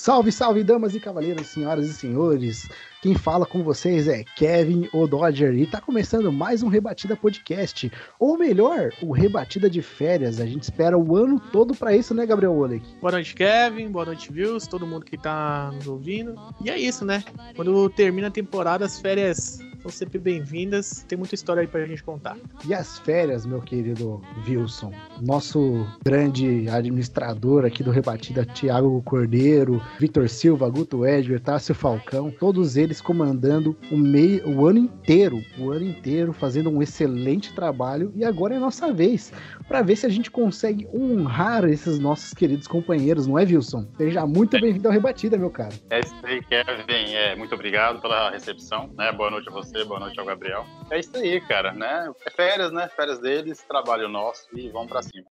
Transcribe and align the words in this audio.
Salve, 0.00 0.32
salve, 0.32 0.64
damas 0.64 0.94
e 0.94 0.98
cavaleiros, 0.98 1.48
senhoras 1.48 1.86
e 1.86 1.92
senhores. 1.92 2.66
Quem 3.02 3.14
fala 3.14 3.44
com 3.44 3.62
vocês 3.62 4.08
é 4.08 4.24
Kevin 4.34 4.88
O 4.94 5.06
Dodger 5.06 5.54
e 5.54 5.66
tá 5.66 5.78
começando 5.78 6.32
mais 6.32 6.62
um 6.62 6.68
Rebatida 6.68 7.14
Podcast. 7.14 7.92
Ou 8.18 8.38
melhor, 8.38 8.94
o 9.02 9.12
Rebatida 9.12 9.68
de 9.68 9.82
Férias. 9.82 10.40
A 10.40 10.46
gente 10.46 10.62
espera 10.62 10.96
o 10.96 11.16
ano 11.18 11.38
todo 11.52 11.74
pra 11.74 11.94
isso, 11.94 12.14
né, 12.14 12.24
Gabriel 12.24 12.56
Oleg? 12.56 12.82
Boa 12.98 13.12
noite, 13.12 13.34
Kevin. 13.34 13.90
Boa 13.90 14.06
noite, 14.06 14.32
Views. 14.32 14.66
Todo 14.66 14.86
mundo 14.86 15.04
que 15.04 15.18
tá 15.18 15.70
nos 15.74 15.86
ouvindo. 15.86 16.34
E 16.64 16.70
é 16.70 16.78
isso, 16.78 17.04
né? 17.04 17.22
Quando 17.54 17.90
termina 17.90 18.28
a 18.28 18.30
temporada, 18.30 18.86
as 18.86 18.98
férias 18.98 19.58
são 19.80 19.90
sempre 19.90 20.18
bem-vindas. 20.18 21.04
Tem 21.08 21.16
muita 21.16 21.34
história 21.34 21.62
aí 21.62 21.66
pra 21.66 21.84
gente 21.86 22.02
contar. 22.02 22.36
E 22.66 22.74
as 22.74 22.98
férias, 22.98 23.46
meu 23.46 23.60
querido 23.60 24.20
Wilson? 24.46 24.92
Nosso 25.20 25.86
grande 26.04 26.68
administrador 26.68 27.64
aqui 27.64 27.82
do 27.82 27.90
Rebatida, 27.90 28.44
Thiago 28.44 29.02
Cordeiro, 29.02 29.82
Vitor 29.98 30.28
Silva, 30.28 30.68
Guto 30.68 31.06
Edger, 31.06 31.40
Tássio 31.40 31.74
Falcão, 31.74 32.30
todos 32.30 32.76
eles 32.76 33.00
comandando 33.00 33.76
o, 33.90 33.96
meio, 33.96 34.46
o 34.48 34.66
ano 34.66 34.78
inteiro, 34.78 35.42
o 35.58 35.70
ano 35.70 35.84
inteiro, 35.84 36.32
fazendo 36.32 36.70
um 36.70 36.82
excelente 36.82 37.54
trabalho. 37.54 38.12
E 38.14 38.24
agora 38.24 38.54
é 38.54 38.58
nossa 38.58 38.92
vez 38.92 39.32
para 39.66 39.82
ver 39.82 39.96
se 39.96 40.06
a 40.06 40.10
gente 40.10 40.30
consegue 40.30 40.86
honrar 40.92 41.64
esses 41.64 41.98
nossos 41.98 42.34
queridos 42.34 42.66
companheiros, 42.66 43.26
não 43.26 43.38
é, 43.38 43.44
Wilson? 43.44 43.86
Seja 43.96 44.26
muito 44.26 44.60
bem-vindo 44.60 44.88
ao 44.88 44.92
Rebatida, 44.92 45.38
meu 45.38 45.50
cara. 45.50 45.72
É 45.90 46.00
isso 46.00 46.14
aí, 46.22 46.42
Kevin. 46.42 47.14
É, 47.14 47.34
muito 47.36 47.54
obrigado 47.54 48.00
pela 48.00 48.30
recepção, 48.30 48.90
né? 48.96 49.12
Boa 49.12 49.30
noite 49.30 49.48
a 49.48 49.52
você, 49.52 49.69
boa 49.86 50.00
noite 50.00 50.18
ao 50.18 50.26
Gabriel. 50.26 50.64
É 50.90 50.98
isso 50.98 51.16
aí, 51.16 51.40
cara, 51.40 51.72
né? 51.72 52.12
É 52.26 52.30
férias, 52.30 52.72
né? 52.72 52.88
Férias 52.88 53.18
deles, 53.18 53.62
trabalho 53.62 54.08
nosso 54.08 54.46
e 54.52 54.68
vamos 54.68 54.88
pra 54.88 55.02
cima. 55.02 55.26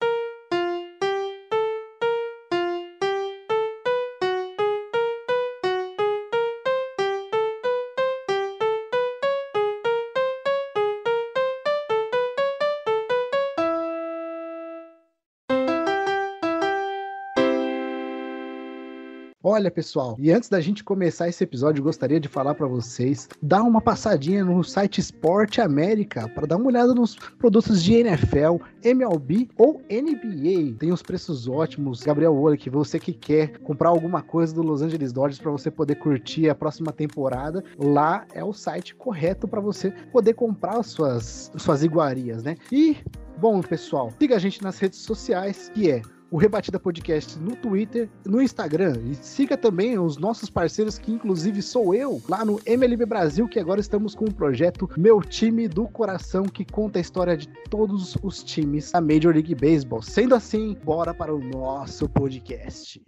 Olha, 19.55 19.70
pessoal, 19.70 20.16
e 20.19 20.33
antes 20.33 20.48
da 20.48 20.60
gente 20.60 20.83
começar 20.83 21.28
esse 21.28 21.44
episódio, 21.44 21.80
gostaria 21.80 22.19
de 22.19 22.27
falar 22.27 22.56
para 22.56 22.66
vocês, 22.66 23.28
dá 23.41 23.62
uma 23.62 23.80
passadinha 23.80 24.44
no 24.44 24.64
site 24.64 24.98
Esporte 24.98 25.61
América 25.61 26.28
para 26.28 26.44
dar 26.44 26.56
uma 26.56 26.66
olhada 26.66 26.92
nos 26.92 27.14
produtos 27.14 27.80
de 27.80 27.94
NFL, 27.94 28.56
MLB 28.83 29.48
ou 29.56 29.80
NBA. 29.88 30.77
Tem 30.77 30.92
uns 30.92 31.02
preços 31.02 31.46
ótimos. 31.46 32.02
Gabriel 32.02 32.34
Oleg, 32.34 32.69
você 32.69 32.98
que 32.98 33.12
quer 33.12 33.56
comprar 33.58 33.91
alguma 33.91 34.22
coisa 34.22 34.52
do 34.52 34.61
Los 34.61 34.83
Angeles 34.83 35.12
Dodgers 35.12 35.38
para 35.38 35.52
você 35.52 35.70
poder 35.70 35.94
curtir 36.00 36.50
a 36.50 36.55
próxima 36.56 36.92
temporada, 36.92 37.62
lá 37.79 38.27
é 38.34 38.42
o 38.42 38.52
site 38.52 38.92
correto 38.96 39.46
para 39.46 39.61
você 39.61 39.92
poder 40.11 40.34
comprar 40.34 40.83
suas 40.83 41.52
suas 41.56 41.84
iguarias, 41.84 42.42
né? 42.42 42.56
E 42.73 42.96
Bom, 43.36 43.61
pessoal, 43.61 44.12
siga 44.18 44.36
a 44.36 44.39
gente 44.39 44.62
nas 44.62 44.79
redes 44.79 45.00
sociais, 45.00 45.68
que 45.74 45.90
é 45.90 46.00
o 46.30 46.36
Rebatida 46.36 46.79
Podcast 46.79 47.39
no 47.39 47.55
Twitter, 47.57 48.08
no 48.24 48.40
Instagram. 48.40 48.96
E 49.11 49.14
siga 49.14 49.57
também 49.57 49.98
os 49.98 50.17
nossos 50.17 50.51
parceiros, 50.51 50.98
que 50.98 51.12
inclusive 51.12 51.62
sou 51.62 51.95
eu, 51.95 52.20
lá 52.29 52.45
no 52.45 52.61
MLB 52.67 53.07
Brasil, 53.07 53.48
que 53.48 53.58
agora 53.61 53.80
estamos 53.80 54.14
com 54.14 54.24
o 54.24 54.35
projeto 54.35 54.89
Meu 54.96 55.20
Time 55.20 55.68
do 55.68 55.86
Coração, 55.86 56.45
que 56.45 56.64
conta 56.64 56.98
a 56.98 57.02
história 57.02 57.36
de 57.36 57.48
todos 57.70 58.17
os 58.23 58.42
times 58.42 58.92
da 58.92 59.01
Major 59.01 59.33
League 59.33 59.55
Baseball. 59.55 60.02
Sendo 60.02 60.35
assim, 60.35 60.77
bora 60.85 61.14
para 61.14 61.35
o 61.35 61.39
nosso 61.39 62.08
podcast. 62.08 63.01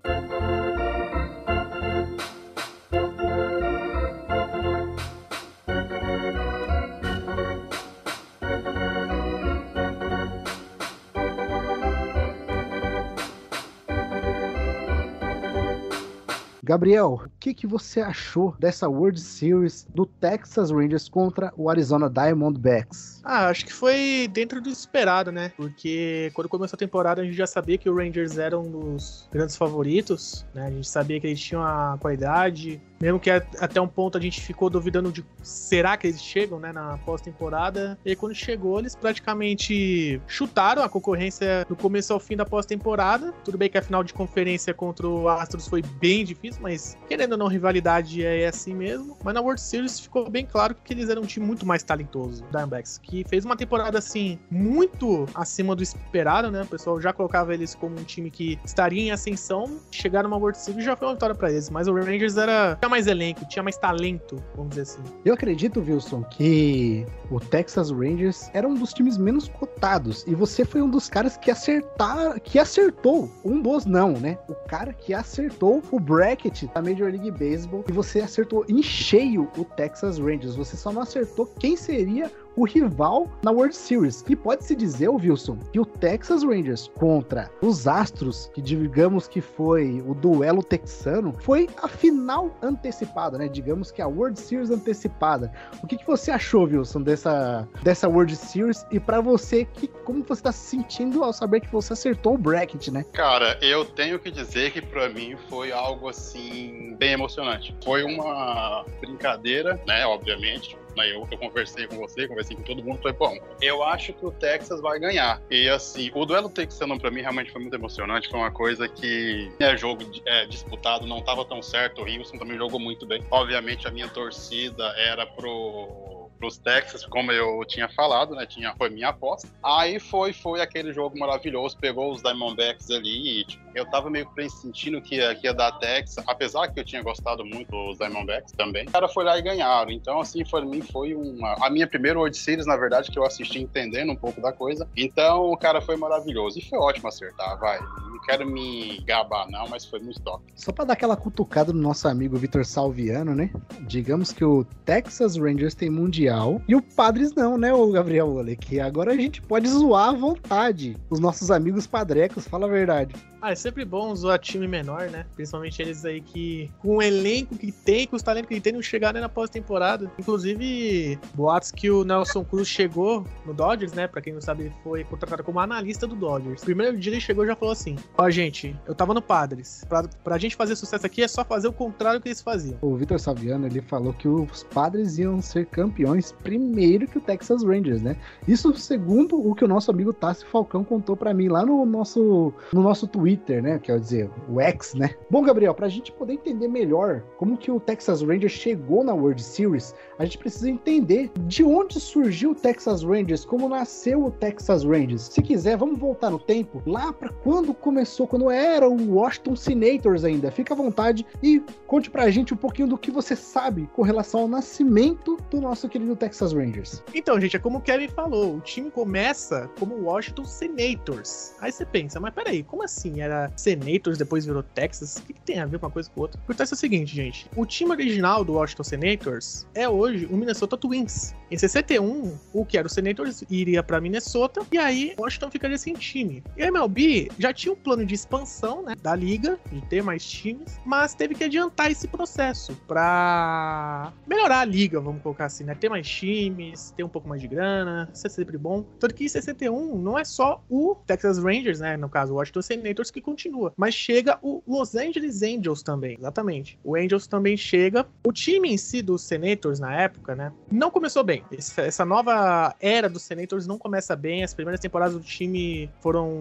Gabriel, 16.67 17.21
o 17.25 17.31
que, 17.39 17.55
que 17.55 17.65
você 17.65 18.01
achou 18.01 18.57
dessa 18.59 18.89
World 18.89 19.21
Series 19.21 19.87
do 19.95 20.05
Texas 20.05 20.73
Rangers 20.73 21.09
contra 21.09 21.55
o 21.57 21.71
Arizona 21.71 22.11
Diamondbacks? 22.11 23.16
Ah, 23.29 23.49
acho 23.49 23.67
que 23.67 23.73
foi 23.73 24.29
dentro 24.33 24.61
do 24.61 24.71
esperado, 24.71 25.33
né? 25.33 25.51
Porque 25.57 26.31
quando 26.33 26.49
começou 26.49 26.77
a 26.77 26.79
temporada 26.79 27.23
a 27.23 27.25
gente 27.25 27.37
já 27.37 27.47
sabia 27.47 27.77
que 27.77 27.91
o 27.91 27.97
Rangers 27.97 28.39
era 28.39 28.57
um 28.57 28.71
dos 28.71 29.29
grandes 29.33 29.57
favoritos, 29.57 30.47
né? 30.55 30.67
A 30.69 30.71
gente 30.71 30.89
sabia 30.89 31.19
que 31.19 31.27
eles 31.27 31.41
tinham 31.41 31.61
a 31.61 31.99
qualidade, 32.01 32.81
mesmo 33.01 33.21
que 33.21 33.29
até 33.31 33.81
um 33.81 33.89
ponto 33.89 34.17
a 34.17 34.21
gente 34.21 34.41
ficou 34.41 34.71
duvidando 34.71 35.13
de 35.13 35.25
será 35.43 35.97
que 35.97 36.07
eles 36.07 36.23
chegam, 36.23 36.59
né, 36.59 36.73
na 36.73 36.99
pós-temporada. 36.99 37.99
E 38.05 38.11
aí, 38.11 38.17
quando 38.17 38.35
chegou, 38.35 38.79
eles 38.79 38.95
praticamente 38.95 40.21
chutaram 40.27 40.83
a 40.83 40.89
concorrência 40.89 41.65
do 41.69 41.77
começo 41.77 42.13
ao 42.13 42.21
fim 42.21 42.37
da 42.37 42.45
pós-temporada. 42.45 43.33
Tudo 43.45 43.59
bem 43.59 43.69
que 43.69 43.77
a 43.77 43.83
final 43.83 44.03
de 44.03 44.15
conferência 44.15 44.73
contra 44.73 45.07
o 45.07 45.29
Astros 45.29 45.69
foi 45.69 45.83
bem 45.83 46.25
difícil, 46.25 46.63
mas 46.63 46.97
querendo 47.09 47.33
ou 47.33 47.39
não, 47.39 47.49
rivalidade 47.49 48.25
é 48.25 48.47
assim 48.47 48.75
mesmo. 48.75 49.17
Mas 49.23 49.35
na 49.35 49.41
World 49.41 49.61
Series 49.61 50.01
ficou 50.01 50.31
bem 50.31 50.47
claro 50.47 50.75
que 50.75 50.93
eles 50.93 51.09
eram 51.09 51.23
um 51.23 51.27
time 51.27 51.45
muito 51.45 51.67
mais 51.67 51.83
talentoso, 51.83 52.45
Diamondbacks, 52.51 52.99
que 52.99 53.16
fez 53.25 53.45
uma 53.45 53.57
temporada 53.57 53.99
assim 53.99 54.39
muito 54.51 55.27
acima 55.35 55.75
do 55.75 55.83
esperado, 55.83 56.51
né? 56.51 56.63
O 56.63 56.67
pessoal 56.67 57.01
já 57.01 57.13
colocava 57.13 57.55
eles 57.55 57.75
como 57.75 57.99
um 57.99 58.05
time 58.05 58.31
que 58.31 58.59
estaria 58.65 59.03
em 59.03 59.11
ascensão. 59.11 59.79
Chegar 59.91 60.23
numa 60.23 60.37
World 60.37 60.59
Series 60.59 60.85
já 60.85 60.97
foi 60.97 61.09
uma 61.09 61.15
vitória 61.15 61.35
para 61.35 61.51
eles, 61.51 61.71
mas 61.71 61.89
o 61.89 61.95
Rangers 61.95 62.37
era 62.37 62.77
tinha 62.77 62.89
mais 62.89 63.07
elenco, 63.07 63.47
tinha 63.49 63.63
mais 63.63 63.77
talento, 63.77 64.43
vamos 64.55 64.71
dizer 64.71 64.83
assim. 64.83 65.03
Eu 65.25 65.35
acredito, 65.35 65.81
Wilson, 65.81 66.23
que 66.25 67.07
o 67.31 67.41
Texas 67.41 67.91
Rangers 67.91 68.51
era 68.53 68.67
um 68.67 68.75
dos 68.75 68.93
times 68.93 69.19
menos 69.19 69.49
cotados 69.49 70.25
e 70.27 70.35
você 70.35 70.65
foi 70.65 70.83
um 70.83 70.91
dos 70.91 71.09
caras 71.09 71.37
que 71.37 71.51
acertar, 71.51 72.41
que 72.41 72.59
acertou 72.59 73.31
um 73.45 73.61
dos 73.61 73.85
não, 73.85 74.13
né? 74.13 74.39
O 74.49 74.55
cara 74.55 74.93
que 74.93 75.15
acertou 75.15 75.83
o 75.91 76.01
bracket 76.01 76.65
da 76.73 76.83
Major 76.83 77.11
League 77.11 77.31
Baseball 77.31 77.85
e 77.89 77.93
você 77.93 78.21
acertou 78.21 78.65
em 78.69 78.83
cheio 78.83 79.51
o 79.57 79.65
Texas 79.65 80.19
Rangers. 80.19 80.57
Você 80.57 80.77
só 80.77 80.93
não 80.93 81.03
acertou 81.03 81.47
quem 81.59 81.77
seria 81.77 82.31
o 82.57 82.65
rival 82.65 83.31
na 83.43 83.51
World 83.51 83.77
Series. 83.77 84.25
E 84.29 84.35
pode-se 84.35 84.75
dizer, 84.75 85.09
Wilson, 85.09 85.59
que 85.73 85.79
o 85.79 85.85
Texas 85.85 86.43
Rangers 86.43 86.91
contra 86.99 87.51
os 87.61 87.87
Astros, 87.87 88.51
que 88.55 88.63
digamos 88.63 89.29
que 89.29 89.41
foi 89.41 90.03
o 90.07 90.15
duelo 90.15 90.63
texano, 90.63 91.35
foi 91.41 91.69
a 91.83 91.89
final 91.89 92.57
antecipada, 92.63 93.39
né? 93.39 93.49
Digamos 93.49 93.91
que 93.91 94.01
a 94.01 94.07
World 94.07 94.41
Series 94.41 94.71
antecipada. 94.71 95.53
O 95.83 95.87
que, 95.87 95.97
que 95.97 96.07
você 96.07 96.31
achou, 96.31 96.65
Wilson, 96.65 97.03
dessa, 97.03 97.69
dessa 97.83 98.09
World 98.09 98.35
Series? 98.35 98.85
E 98.91 98.99
para 98.99 99.21
você, 99.21 99.65
que, 99.65 99.87
como 99.87 100.25
você 100.25 100.43
tá 100.43 100.53
se 100.53 100.67
sentindo 100.67 101.23
ao 101.23 101.33
saber 101.33 101.61
que 101.61 101.71
você 101.71 101.93
acertou 101.93 102.35
o 102.35 102.39
bracket, 102.39 102.89
né? 102.89 103.05
Cara, 103.13 103.59
eu 103.61 103.85
tenho 103.85 104.19
que 104.19 104.31
dizer 104.31 104.73
que 104.73 104.81
para 104.81 105.09
mim 105.09 105.37
foi 105.49 105.73
algo 105.73 106.09
assim 106.09 106.95
bem 106.99 107.13
emocionante. 107.13 107.75
Foi 107.85 108.03
uma 108.03 108.85
brincadeira, 109.01 109.81
né? 109.87 110.07
Obviamente, 110.07 110.77
né, 110.97 111.13
eu, 111.13 111.27
eu, 111.31 111.39
conversei 111.39 111.87
com 111.87 111.97
você, 111.97 112.27
conversei 112.27 112.57
com 112.57 112.63
todo 112.63 112.83
mundo, 112.83 113.01
foi 113.01 113.13
bom. 113.13 113.37
Eu 113.61 113.85
acho 113.85 114.13
que 114.13 114.25
o 114.25 114.31
Texas 114.31 114.81
vai 114.81 114.99
ganhar. 114.99 115.41
E 115.51 115.69
assim, 115.69 116.11
o 116.15 116.25
duelo 116.25 116.49
texano 116.49 116.99
para 116.99 117.11
mim 117.11 117.21
realmente 117.21 117.53
foi 117.53 117.61
muito 117.61 117.75
emocionante, 117.75 118.29
foi 118.29 118.39
uma 118.39 118.51
coisa 118.51 118.89
que 118.89 119.53
é 119.61 119.77
jogo 119.77 120.03
é, 120.25 120.47
disputado, 120.47 121.07
não 121.07 121.21
tava 121.21 121.45
tão 121.45 121.63
certo. 121.63 122.01
O 122.01 122.05
Wilson 122.05 122.39
também 122.39 122.57
jogou 122.57 122.81
muito 122.81 123.07
bem. 123.07 123.23
Obviamente 123.31 123.87
a 123.87 123.91
minha 123.91 124.09
torcida 124.09 124.85
era 124.97 125.27
pro 125.27 126.17
pros 126.39 126.59
Texas, 126.59 127.05
como 127.07 127.33
eu 127.33 127.65
tinha 127.67 127.89
falado, 127.89 128.35
né? 128.35 128.47
Tinha, 128.47 128.75
foi 128.77 128.91
minha 128.91 129.09
aposta. 129.09 129.49
Aí 129.63 129.99
foi, 129.99 130.33
foi 130.33 130.61
aquele 130.61 130.93
jogo 130.93 131.19
maravilhoso, 131.19 131.77
pegou 131.79 132.13
os 132.13 132.23
Diamondbacks 132.23 132.91
ali 132.91 133.41
e 133.41 133.45
tipo, 133.45 133.66
eu 133.77 133.85
tava 133.85 134.09
meio 134.09 134.27
pressentindo 134.31 135.01
que 135.03 135.17
ia, 135.17 135.35
que 135.35 135.47
ia 135.47 135.53
dar 135.53 135.73
Texas, 135.73 136.25
apesar 136.27 136.69
que 136.69 136.81
eu 136.81 136.85
tinha 136.85 137.03
gostado 137.03 137.45
muito 137.45 137.71
dos 137.71 137.99
Diamondbacks 137.99 138.53
também. 138.53 138.87
O 138.87 138.91
cara 138.91 139.07
foi 139.07 139.25
lá 139.25 139.39
e 139.39 139.43
ganharam. 139.43 139.91
Então, 139.91 140.19
assim, 140.19 140.43
para 140.45 140.65
mim 140.65 140.81
foi 140.81 141.15
uma. 141.15 141.55
A 141.61 141.69
minha 141.69 141.87
primeira 141.87 142.19
World 142.19 142.37
Series, 142.37 142.67
na 142.67 142.77
verdade, 142.77 143.11
que 143.11 143.19
eu 143.19 143.25
assisti 143.25 143.61
entendendo 143.61 144.11
um 144.11 144.17
pouco 144.17 144.41
da 144.41 144.53
coisa. 144.53 144.89
Então, 144.97 145.51
o 145.53 145.57
cara 145.57 145.81
foi 145.81 145.97
maravilhoso. 145.97 146.59
E 146.59 146.63
foi 146.63 146.79
ótimo 146.79 147.09
acertar, 147.09 147.59
vai. 147.59 147.79
Não 147.79 148.19
quero 148.25 148.47
me 148.47 148.99
gabar, 149.05 149.47
não, 149.51 149.69
mas 149.69 149.85
foi 149.85 150.01
muito 150.01 150.21
top. 150.23 150.43
Só 150.55 150.73
pra 150.73 150.87
dar 150.87 150.95
aquela 150.95 151.17
cutucada 151.17 151.73
no 151.73 151.81
nosso 151.81 152.09
amigo 152.09 152.37
Vitor 152.37 152.65
Salviano, 152.65 153.35
né? 153.35 153.51
Digamos 153.83 154.33
que 154.33 154.45
o 154.45 154.65
Texas 154.85 155.37
Rangers 155.37 155.75
tem 155.75 155.91
Mundial 155.91 156.63
e 156.67 156.75
o 156.75 156.81
Padres 156.81 157.35
não, 157.35 157.59
né, 157.59 157.73
o 157.75 157.91
Gabriel 157.91 158.29
Ole? 158.29 158.57
Que 158.57 158.81
agora 158.81 159.13
a 159.13 159.17
gente 159.17 159.43
pode 159.43 159.69
zoar 159.69 160.09
à 160.09 160.13
vontade 160.13 160.97
os 161.11 161.21
nossos 161.21 161.51
amigos 161.51 161.87
padrecos, 161.87 162.49
fala 162.49 162.67
a 162.67 162.71
verdade. 162.71 163.15
Ah, 163.41 163.53
é 163.53 163.55
sempre 163.67 163.85
bom 163.85 164.15
zoar 164.15 164.39
time 164.39 164.69
menor, 164.69 165.11
né? 165.11 165.27
Principalmente 165.35 165.83
eles 165.83 166.05
aí 166.05 166.21
que, 166.21 166.71
com 166.79 166.99
o 166.99 167.03
elenco 167.03 167.57
que 167.57 167.73
tem, 167.73 168.07
com 168.07 168.15
os 168.15 168.23
talentos 168.23 168.49
que 168.49 168.61
tem, 168.61 168.73
não 168.73 168.81
chegaram 168.81 169.21
na 169.21 169.29
pós-temporada. 169.29 170.09
Inclusive, 170.17 171.19
boatos 171.35 171.73
que 171.73 171.91
o 171.91 172.05
Nelson 172.05 172.45
Cruz 172.45 172.69
chegou 172.69 173.27
no 173.45 173.53
Dodgers, 173.53 173.93
né? 173.93 174.07
Pra 174.07 174.23
quem 174.23 174.33
não 174.33 174.41
sabe, 174.41 174.73
foi 174.85 175.03
contratado 175.03 175.43
como 175.43 175.59
analista 175.59 176.07
do 176.07 176.15
Dodgers. 176.15 176.63
Primeiro 176.63 176.97
dia 176.97 177.13
ele 177.13 177.21
chegou 177.21 177.45
e 177.45 177.49
já 177.49 177.57
falou 177.57 177.73
assim: 177.73 177.97
Ó, 178.17 178.31
gente, 178.31 178.77
eu 178.87 178.95
tava 178.95 179.13
no 179.13 179.21
Padres. 179.21 179.85
Pra, 179.89 180.05
pra 180.23 180.39
gente 180.39 180.55
fazer 180.55 180.77
sucesso 180.77 181.05
aqui 181.05 181.23
é 181.23 181.29
só 181.29 181.45
fazer 181.45 181.67
o 181.67 181.73
contrário 181.73 182.21
que 182.21 182.29
eles 182.29 182.41
faziam. 182.41 182.79
O 182.81 182.95
Vitor 182.95 183.19
Saviano, 183.19 183.67
ele 183.67 183.81
falou 183.81 184.13
que 184.13 184.29
os 184.29 184.63
Padres 184.63 185.19
iam 185.19 185.43
ser 185.43 185.67
campeões 185.67 186.31
primeiro 186.31 187.09
que 187.09 187.19
o 187.19 187.21
Texas 187.21 187.65
Rangers, 187.65 188.01
né? 188.01 188.17
Isso 188.47 188.73
segundo 188.77 189.37
o 189.37 189.55
que 189.57 189.65
o 189.65 189.69
nosso 189.69 189.91
amigo 189.91 190.13
Tássio 190.13 190.47
Falcão 190.49 190.85
contou 190.85 191.17
para 191.17 191.35
mim 191.35 191.49
lá 191.49 191.67
no 191.67 191.85
nosso, 191.85 192.53
no 192.73 192.83
nosso 192.83 193.09
Twitter, 193.09 193.56
né? 193.61 193.79
Quer 193.79 193.99
dizer, 194.01 194.31
o 194.49 194.61
X, 194.61 194.95
né? 194.95 195.15
Bom, 195.31 195.43
Gabriel, 195.43 195.75
pra 195.75 195.89
gente 195.89 196.13
poder 196.13 196.35
entender 196.35 196.69
melhor 196.69 197.23
como 197.37 197.57
que 197.57 197.71
o 197.71 197.81
Texas 197.81 198.23
Rangers 198.23 198.53
chegou 198.53 199.05
na 199.05 199.13
World 199.15 199.43
Series, 199.43 199.95
a 200.19 200.25
gente 200.25 200.39
precisa 200.39 200.71
entender 200.71 201.31
de 201.43 201.63
onde 201.65 202.01
surgiu 202.01 202.53
o 202.53 202.55
Texas 202.55 203.03
Rangers, 203.03 203.45
como 203.45 203.69
nasceu 203.69 204.25
o 204.25 204.31
Texas 204.31 204.85
Rangers. 204.85 205.23
Se 205.23 205.43
quiser, 205.43 205.77
vamos 205.77 205.99
voltar 205.99 206.31
no 206.31 206.39
tempo, 206.39 206.83
lá 206.87 207.13
para 207.13 207.29
quando 207.29 207.75
começou, 207.75 208.27
quando 208.27 208.51
era 208.51 208.89
o 208.89 209.15
Washington 209.15 209.57
Senators 209.57 210.25
ainda. 210.25 210.51
Fica 210.51 210.75
à 210.75 210.77
vontade 210.77 211.27
e 211.43 211.63
conte 211.87 212.11
pra 212.11 212.31
gente 212.31 212.55
um 212.55 212.57
pouquinho 212.57 212.89
do 212.89 212.99
que 212.99 213.11
você 213.11 213.37
sabe 213.37 213.89
com 213.93 214.03
relação 214.03 214.41
ao 214.41 214.49
nascimento 214.49 215.37
do 215.51 215.61
nosso 215.61 215.89
querido 215.89 216.17
Texas 216.17 216.53
Rangers. 216.53 217.03
Então, 217.15 217.41
gente, 217.41 217.57
é 217.57 217.59
como 217.59 217.79
o 217.79 217.81
Kevin 217.81 218.09
falou, 218.09 218.57
o 218.57 218.61
time 218.61 218.91
começa 218.91 219.71
como 219.79 220.03
Washington 220.03 220.45
Senators. 220.45 221.55
Aí 221.61 221.73
você 221.73 221.85
pensa, 221.85 222.21
mas 222.21 222.35
peraí, 222.35 222.63
como 222.63 222.83
assim? 222.83 223.21
Era 223.21 223.46
Senators, 223.57 224.19
depois 224.19 224.45
virou 224.45 224.63
Texas? 224.63 225.17
O 225.17 225.23
que, 225.23 225.33
que 225.33 225.41
tem 225.41 225.59
a 225.59 225.67
ver 225.67 225.77
uma 225.77 225.91
coisa 225.91 226.11
com 226.11 226.23
outra? 226.23 226.41
Acontece 226.43 226.73
o 226.73 226.77
seguinte, 226.77 227.15
gente. 227.15 227.47
O 227.57 227.65
time 227.67 227.91
original 227.91 228.45
do 228.45 228.55
Washington 228.55 228.85
Senators 228.85 229.67
é 229.75 229.89
hoje 229.89 230.27
o 230.27 230.37
Minnesota 230.37 230.77
Twins. 230.77 231.35
Em 231.51 231.57
61, 231.57 232.37
o 232.53 232.65
que 232.65 232.77
era 232.77 232.87
o 232.87 232.91
Senators 232.91 233.45
iria 233.49 233.83
para 233.83 234.01
Minnesota 234.01 234.63
e 234.73 234.79
aí 234.79 235.15
Washington 235.17 235.51
ficaria 235.51 235.79
sem 235.79 235.95
time. 235.95 236.43
E 236.57 236.63
a 236.63 236.67
MLB 236.67 237.31
já 237.39 237.53
tinha 237.53 237.73
um 237.73 237.77
plano 237.77 238.05
de 238.05 238.15
expansão, 238.15 238.83
né, 238.83 238.95
da 239.01 239.15
liga, 239.15 239.59
de 239.71 239.81
ter 239.83 240.03
mais 240.03 240.25
times, 240.25 240.81
mas 240.85 241.15
teve 241.15 241.35
que 241.35 241.45
adiantar 241.45 241.91
esse 241.91 242.09
processo 242.09 242.77
para 242.89 244.13
melhorar 244.27 244.61
a 244.61 244.65
liga, 244.65 245.01
vamos 245.01 245.23
colocar 245.23 245.45
assim, 245.45 245.63
né, 245.63 245.75
ter 245.75 245.89
mais 245.89 246.09
times, 246.09 246.93
ter 246.97 247.05
um 247.05 247.09
pouco 247.09 247.29
mais 247.29 247.41
de 247.41 247.47
grana, 247.47 248.09
isso 248.13 248.27
é 248.27 248.31
sempre 248.31 248.59
bom. 248.59 248.85
Tanto 248.99 249.15
que 249.15 249.25
em 249.25 249.29
61 249.29 249.99
não 249.99 250.19
é 250.19 250.25
só 250.25 250.65
o 250.69 250.97
Texas 251.07 251.39
Rangers, 251.39 251.79
né, 251.79 251.97
no 251.97 252.09
caso 252.09 252.33
o 252.33 252.37
Washington 252.37 252.63
Senators 252.63 253.11
que 253.11 253.21
continua, 253.27 253.75
mas 253.77 253.93
chega 253.93 254.39
o 254.41 254.63
Los 254.67 254.95
Angeles 254.95 255.43
Angels 255.43 255.83
também, 255.83 256.17
exatamente. 256.17 256.79
O 256.85 256.95
Angels 256.95 257.27
também 257.27 257.57
chega. 257.57 258.07
O 258.25 258.33
time 258.33 258.73
em 258.73 258.79
si 258.79 259.03
dos 259.03 259.23
Senators 259.23 259.81
na 259.81 259.93
época, 260.01 260.37
né, 260.37 260.53
não 260.71 260.91
começou 260.91 261.25
bem. 261.25 261.43
Essa, 261.51 262.05
nova 262.05 262.75
era 262.81 263.09
dos 263.09 263.23
Senators 263.23 263.67
não 263.67 263.77
começa 263.77 264.15
bem. 264.15 264.45
As 264.45 264.55
primeiras 264.55 264.81
temporadas 264.81 265.15
do 265.15 265.21
time 265.21 265.91
foram 266.01 266.39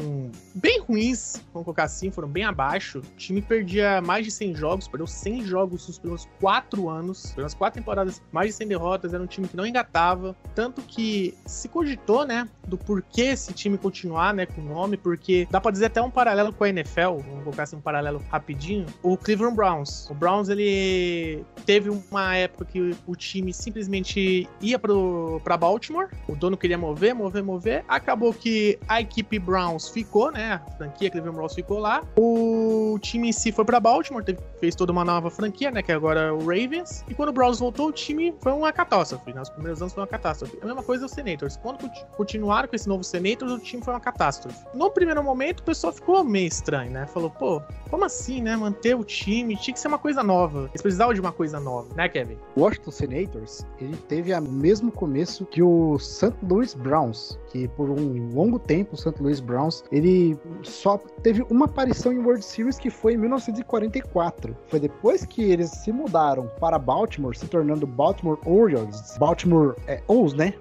bem 0.53 0.79
ruins, 0.79 1.41
vamos 1.51 1.65
colocar 1.65 1.85
assim, 1.85 2.11
foram 2.11 2.27
bem 2.27 2.43
abaixo. 2.43 2.99
O 2.99 3.17
time 3.17 3.41
perdia 3.41 3.99
mais 4.01 4.23
de 4.23 4.31
100 4.31 4.55
jogos, 4.55 4.87
perdeu 4.87 5.07
100 5.07 5.43
jogos 5.43 5.87
nos 5.87 5.97
primeiros 5.97 6.29
4 6.39 6.87
anos, 6.87 7.33
pelas 7.33 7.55
4 7.55 7.81
temporadas, 7.81 8.21
mais 8.31 8.49
de 8.49 8.53
100 8.53 8.67
derrotas. 8.67 9.13
Era 9.13 9.23
um 9.23 9.27
time 9.27 9.47
que 9.47 9.57
não 9.57 9.65
engatava. 9.65 10.35
Tanto 10.53 10.83
que 10.83 11.33
se 11.47 11.67
cogitou, 11.67 12.25
né, 12.25 12.47
do 12.67 12.77
porquê 12.77 13.23
esse 13.23 13.53
time 13.53 13.77
continuar, 13.77 14.33
né, 14.33 14.45
com 14.45 14.61
o 14.61 14.65
nome, 14.65 14.97
porque 14.97 15.47
dá 15.49 15.59
pra 15.59 15.71
dizer 15.71 15.85
até 15.85 16.01
um 16.01 16.11
paralelo 16.11 16.53
com 16.53 16.63
a 16.63 16.74
NFL, 16.77 17.17
vamos 17.27 17.43
colocar 17.43 17.63
assim 17.63 17.75
um 17.75 17.81
paralelo 17.81 18.21
rapidinho. 18.29 18.85
O 19.01 19.17
Cleveland 19.17 19.55
Browns. 19.55 20.09
O 20.09 20.13
Browns, 20.13 20.49
ele 20.49 21.43
teve 21.65 21.89
uma 21.89 22.35
época 22.35 22.65
que 22.65 22.95
o 23.05 23.15
time 23.15 23.53
simplesmente 23.53 24.47
ia 24.61 24.77
pro, 24.77 25.41
pra 25.43 25.57
Baltimore, 25.57 26.07
o 26.27 26.35
dono 26.35 26.57
queria 26.57 26.77
mover, 26.77 27.15
mover, 27.15 27.43
mover. 27.43 27.85
Acabou 27.87 28.33
que 28.33 28.77
a 28.87 29.01
equipe 29.01 29.39
Browns 29.39 29.89
ficou, 29.89 30.31
né? 30.31 30.61
A 30.65 30.71
franquia 30.77 31.09
Cleveland 31.09 31.37
Browns 31.37 31.53
ficou 31.53 31.79
lá. 31.79 32.03
O 32.17 32.97
time 33.01 33.29
em 33.29 33.31
si 33.31 33.51
foi 33.51 33.65
pra 33.65 33.79
Baltimore, 33.79 34.23
teve, 34.23 34.39
fez 34.59 34.75
toda 34.75 34.91
uma 34.91 35.05
nova 35.05 35.29
franquia, 35.29 35.71
né? 35.71 35.81
Que 35.81 35.91
é 35.91 35.95
agora 35.95 36.33
o 36.33 36.39
Ravens. 36.39 37.03
E 37.07 37.13
quando 37.13 37.29
o 37.29 37.33
Browns 37.33 37.59
voltou, 37.59 37.89
o 37.89 37.91
time 37.91 38.33
foi 38.41 38.51
uma 38.51 38.71
catástrofe. 38.71 39.33
Nos 39.33 39.49
primeiros 39.49 39.81
anos 39.81 39.93
foi 39.93 40.01
uma 40.01 40.07
catástrofe. 40.07 40.57
A 40.61 40.65
mesma 40.65 40.83
coisa 40.83 41.05
os 41.05 41.11
Senators. 41.11 41.57
Quando 41.57 41.89
continuaram 42.15 42.67
com 42.67 42.75
esse 42.75 42.87
novo 42.87 43.03
Senators, 43.03 43.51
o 43.51 43.59
time 43.59 43.83
foi 43.83 43.93
uma 43.93 43.99
catástrofe. 43.99 44.65
No 44.73 44.89
primeiro 44.91 45.23
momento, 45.23 45.59
o 45.59 45.63
pessoal 45.63 45.93
ficou 45.93 46.23
meio 46.23 46.47
estranho, 46.65 46.91
né? 46.91 47.05
Falou, 47.05 47.29
pô, 47.29 47.61
como 47.89 48.03
assim, 48.03 48.41
né? 48.41 48.55
Manter 48.55 48.95
o 48.95 49.03
time, 49.03 49.55
tinha 49.55 49.73
que 49.73 49.79
ser 49.79 49.87
uma 49.87 49.99
coisa 49.99 50.23
nova. 50.23 50.67
Eles 50.71 50.81
precisavam 50.81 51.13
de 51.13 51.21
uma 51.21 51.31
coisa 51.31 51.59
nova, 51.59 51.93
né, 51.95 52.09
Kevin? 52.09 52.37
O 52.55 52.61
Washington 52.61 52.91
Senators, 52.91 53.65
ele 53.79 53.95
teve 54.09 54.33
o 54.33 54.41
mesmo 54.41 54.91
começo 54.91 55.45
que 55.45 55.61
o 55.61 55.99
St. 55.99 56.33
Louis 56.43 56.73
Browns, 56.73 57.39
que 57.49 57.67
por 57.67 57.89
um 57.89 58.33
longo 58.33 58.57
tempo 58.57 58.95
o 58.95 58.97
St. 58.97 59.13
Louis 59.21 59.39
Browns, 59.39 59.83
ele 59.91 60.37
só 60.63 60.97
teve 61.21 61.45
uma 61.49 61.65
aparição 61.65 62.11
em 62.11 62.19
World 62.19 62.43
Series 62.43 62.79
que 62.79 62.89
foi 62.89 63.13
em 63.13 63.17
1944. 63.17 64.57
Foi 64.67 64.79
depois 64.79 65.25
que 65.25 65.43
eles 65.43 65.69
se 65.69 65.91
mudaram 65.91 66.49
para 66.59 66.79
Baltimore, 66.79 67.37
se 67.37 67.47
tornando 67.47 67.85
Baltimore 67.85 68.39
Orioles, 68.45 69.15
Baltimore 69.19 69.75
é, 69.87 70.01
Owls, 70.07 70.33
né? 70.33 70.53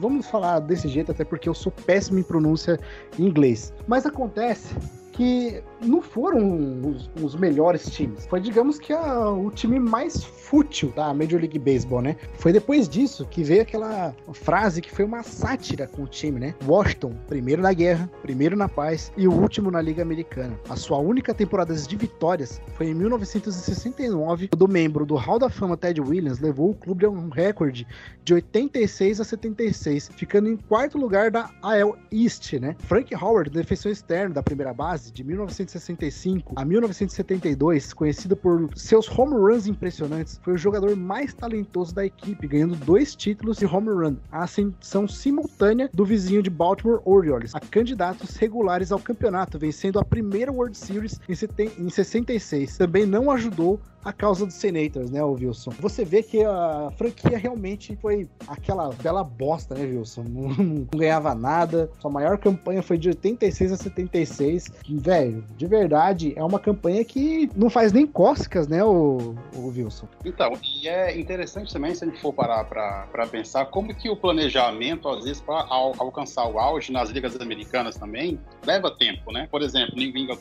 Vamos 0.00 0.26
falar 0.26 0.58
desse 0.58 0.88
jeito 0.88 1.12
até 1.12 1.24
porque 1.24 1.48
eu 1.48 1.54
sou 1.54 1.70
péssimo 1.86 2.18
em 2.18 2.22
pronúncia 2.22 2.78
em 3.18 3.26
inglês. 3.26 3.72
Mas 3.86 4.04
acontece 4.04 4.74
que 5.12 5.62
não 5.82 6.00
foram 6.00 6.80
os, 6.82 7.10
os, 7.22 7.34
melhores 7.34 7.86
times. 7.90 8.26
Foi, 8.26 8.40
digamos 8.40 8.78
que, 8.78 8.92
a, 8.92 9.30
o 9.30 9.50
time 9.50 9.78
mais 9.78 10.22
fútil 10.24 10.92
da 10.94 11.12
Major 11.12 11.40
League 11.40 11.58
Baseball, 11.58 12.02
né? 12.02 12.16
Foi 12.34 12.52
depois 12.52 12.88
disso 12.88 13.26
que 13.26 13.42
veio 13.42 13.62
aquela 13.62 14.14
frase 14.32 14.80
que 14.80 14.90
foi 14.90 15.04
uma 15.04 15.22
sátira 15.22 15.86
com 15.86 16.02
o 16.02 16.06
time, 16.06 16.38
né? 16.38 16.54
Washington, 16.66 17.14
primeiro 17.26 17.62
na 17.62 17.72
guerra, 17.72 18.10
primeiro 18.22 18.56
na 18.56 18.68
paz 18.68 19.12
e 19.16 19.26
o 19.26 19.32
último 19.32 19.70
na 19.70 19.80
Liga 19.80 20.02
Americana. 20.02 20.58
A 20.68 20.76
sua 20.76 20.98
única 20.98 21.34
temporada 21.34 21.74
de 21.74 21.96
vitórias 21.96 22.60
foi 22.74 22.88
em 22.88 22.94
1969, 22.94 24.48
quando 24.48 24.62
o 24.62 24.68
membro 24.68 25.06
do 25.06 25.16
Hall 25.16 25.38
da 25.38 25.48
Fama 25.48 25.76
Ted 25.76 26.00
Williams 26.00 26.40
levou 26.40 26.70
o 26.70 26.74
clube 26.74 27.04
a 27.04 27.10
um 27.10 27.28
recorde 27.28 27.86
de 28.24 28.34
86 28.34 29.20
a 29.20 29.24
76, 29.24 30.10
ficando 30.16 30.48
em 30.48 30.56
quarto 30.56 30.98
lugar 30.98 31.30
da 31.30 31.50
AL 31.62 31.96
East, 32.10 32.52
né? 32.54 32.76
Frank 32.80 33.14
Howard, 33.14 33.50
defensor 33.50 33.92
externo 33.92 34.34
da 34.34 34.42
primeira 34.42 34.72
base, 34.72 35.12
de 35.12 35.24
1965 35.72 36.54
a 36.56 36.64
1972, 36.64 37.92
conhecido 37.92 38.36
por 38.36 38.68
seus 38.74 39.08
home 39.08 39.34
runs 39.34 39.66
impressionantes, 39.66 40.38
foi 40.42 40.54
o 40.54 40.58
jogador 40.58 40.94
mais 40.96 41.32
talentoso 41.32 41.94
da 41.94 42.04
equipe, 42.04 42.46
ganhando 42.46 42.76
dois 42.76 43.14
títulos 43.14 43.58
de 43.58 43.66
home 43.66 43.88
run, 43.88 44.16
a 44.30 44.44
ascensão 44.44 45.08
simultânea 45.08 45.88
do 45.92 46.04
vizinho 46.04 46.42
de 46.42 46.50
Baltimore 46.50 47.00
Orioles, 47.04 47.54
a 47.54 47.60
candidatos 47.60 48.36
regulares 48.36 48.92
ao 48.92 48.98
campeonato, 48.98 49.58
vencendo 49.58 49.98
a 49.98 50.04
primeira 50.04 50.52
World 50.52 50.76
Series 50.76 51.20
em 51.28 51.88
66. 51.88 52.76
Também 52.76 53.06
não 53.06 53.30
ajudou 53.30 53.80
a 54.04 54.12
causa 54.12 54.44
dos 54.44 54.54
Senators, 54.54 55.10
né, 55.10 55.22
Wilson? 55.22 55.70
Você 55.80 56.04
vê 56.04 56.22
que 56.22 56.42
a 56.44 56.92
franquia 56.96 57.38
realmente 57.38 57.96
foi 57.96 58.28
aquela 58.48 58.90
bela 59.02 59.22
bosta, 59.22 59.74
né, 59.74 59.84
Wilson? 59.84 60.24
Não, 60.24 60.48
não 60.54 60.86
ganhava 60.94 61.34
nada. 61.34 61.90
Sua 62.00 62.10
maior 62.10 62.38
campanha 62.38 62.82
foi 62.82 62.98
de 62.98 63.08
86 63.08 63.72
a 63.72 63.76
76. 63.76 64.72
Velho, 64.88 65.44
de 65.56 65.66
verdade, 65.66 66.32
é 66.36 66.42
uma 66.42 66.58
campanha 66.58 67.04
que 67.04 67.48
não 67.54 67.70
faz 67.70 67.92
nem 67.92 68.06
cócegas, 68.06 68.66
né, 68.66 68.82
o, 68.84 69.34
o 69.54 69.68
Wilson? 69.68 70.06
Então, 70.24 70.52
e 70.62 70.88
é 70.88 71.18
interessante 71.18 71.72
também, 71.72 71.94
se 71.94 72.04
a 72.04 72.08
gente 72.08 72.20
for 72.20 72.32
parar 72.32 72.64
para 72.64 73.26
pensar, 73.26 73.66
como 73.66 73.94
que 73.94 74.08
o 74.10 74.16
planejamento, 74.16 75.08
às 75.08 75.24
vezes, 75.24 75.40
para 75.40 75.66
al 75.68 75.92
alcançar 75.98 76.46
o 76.48 76.58
auge 76.58 76.92
nas 76.92 77.10
ligas 77.10 77.40
americanas 77.40 77.96
também, 77.96 78.38
leva 78.64 78.90
tempo, 78.90 79.32
né? 79.32 79.48
Por 79.50 79.62
exemplo, 79.62 79.94
New 79.96 80.16
England 80.16 80.32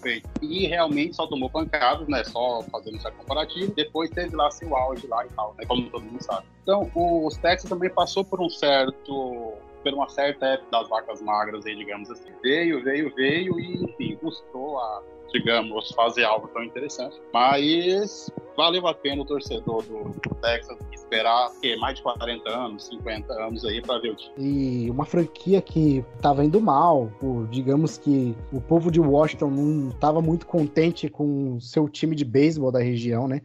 e 0.42 0.68
realmente 0.68 1.16
só 1.16 1.28
tomou 1.28 1.50
pancadas, 1.50 2.08
né? 2.08 2.24
Só 2.24 2.64
fazendo 2.72 2.98
essa 2.98 3.12
comparativa 3.12 3.51
e 3.56 3.68
depois 3.68 4.10
teve 4.10 4.36
lá 4.36 4.50
seu 4.52 4.76
auge 4.76 5.08
lá 5.08 5.26
e 5.26 5.30
tal, 5.30 5.56
né? 5.58 5.66
Como 5.66 5.90
todo 5.90 6.04
mundo 6.04 6.24
sabe. 6.24 6.46
Então, 6.64 6.90
os 6.96 7.38
Texas 7.38 7.70
também 7.70 7.90
passou 7.90 8.24
por 8.24 8.42
um 8.42 8.50
certo 8.50 9.54
por 9.84 9.94
uma 9.94 10.10
certa 10.10 10.46
época 10.46 10.72
das 10.72 10.90
vacas 10.90 11.22
magras 11.22 11.66
aí, 11.66 11.76
digamos 11.76 12.10
assim. 12.10 12.30
Veio, 12.42 12.84
veio, 12.84 13.14
veio 13.16 13.60
e, 13.60 13.84
enfim, 13.84 14.16
custou 14.18 14.80
a, 14.80 15.04
digamos, 15.32 15.92
fazer 15.92 16.24
algo 16.24 16.48
tão 16.50 16.64
interessante. 16.64 17.20
Mas 17.34 18.32
valeu 18.56 18.88
a 18.88 18.94
pena 18.94 19.22
o 19.22 19.26
torcedor 19.26 19.84
do 19.84 20.36
Texas 20.42 20.78
esperar 21.12 21.52
que, 21.62 21.76
mais 21.78 21.96
de 21.96 22.04
40 22.04 22.50
anos, 22.50 22.86
50 22.88 23.34
anos 23.34 23.66
aí 23.66 23.82
para 23.82 24.00
ver 24.00 24.12
o 24.12 24.16
time. 24.16 24.34
E 24.38 24.90
uma 24.90 25.06
franquia 25.06 25.62
que 25.62 26.06
estava 26.16 26.44
indo 26.44 26.62
mal, 26.62 27.12
por, 27.20 27.48
digamos 27.48 27.98
que 27.98 28.36
o 28.52 28.62
povo 28.62 28.90
de 28.90 29.00
Washington 29.00 29.50
não 29.50 29.90
estava 29.90 30.22
muito 30.22 30.46
contente 30.46 31.10
com 31.10 31.60
seu 31.60 31.90
time 31.90 32.16
de 32.16 32.24
beisebol 32.24 32.72
da 32.72 32.80
região, 32.80 33.28
né? 33.28 33.42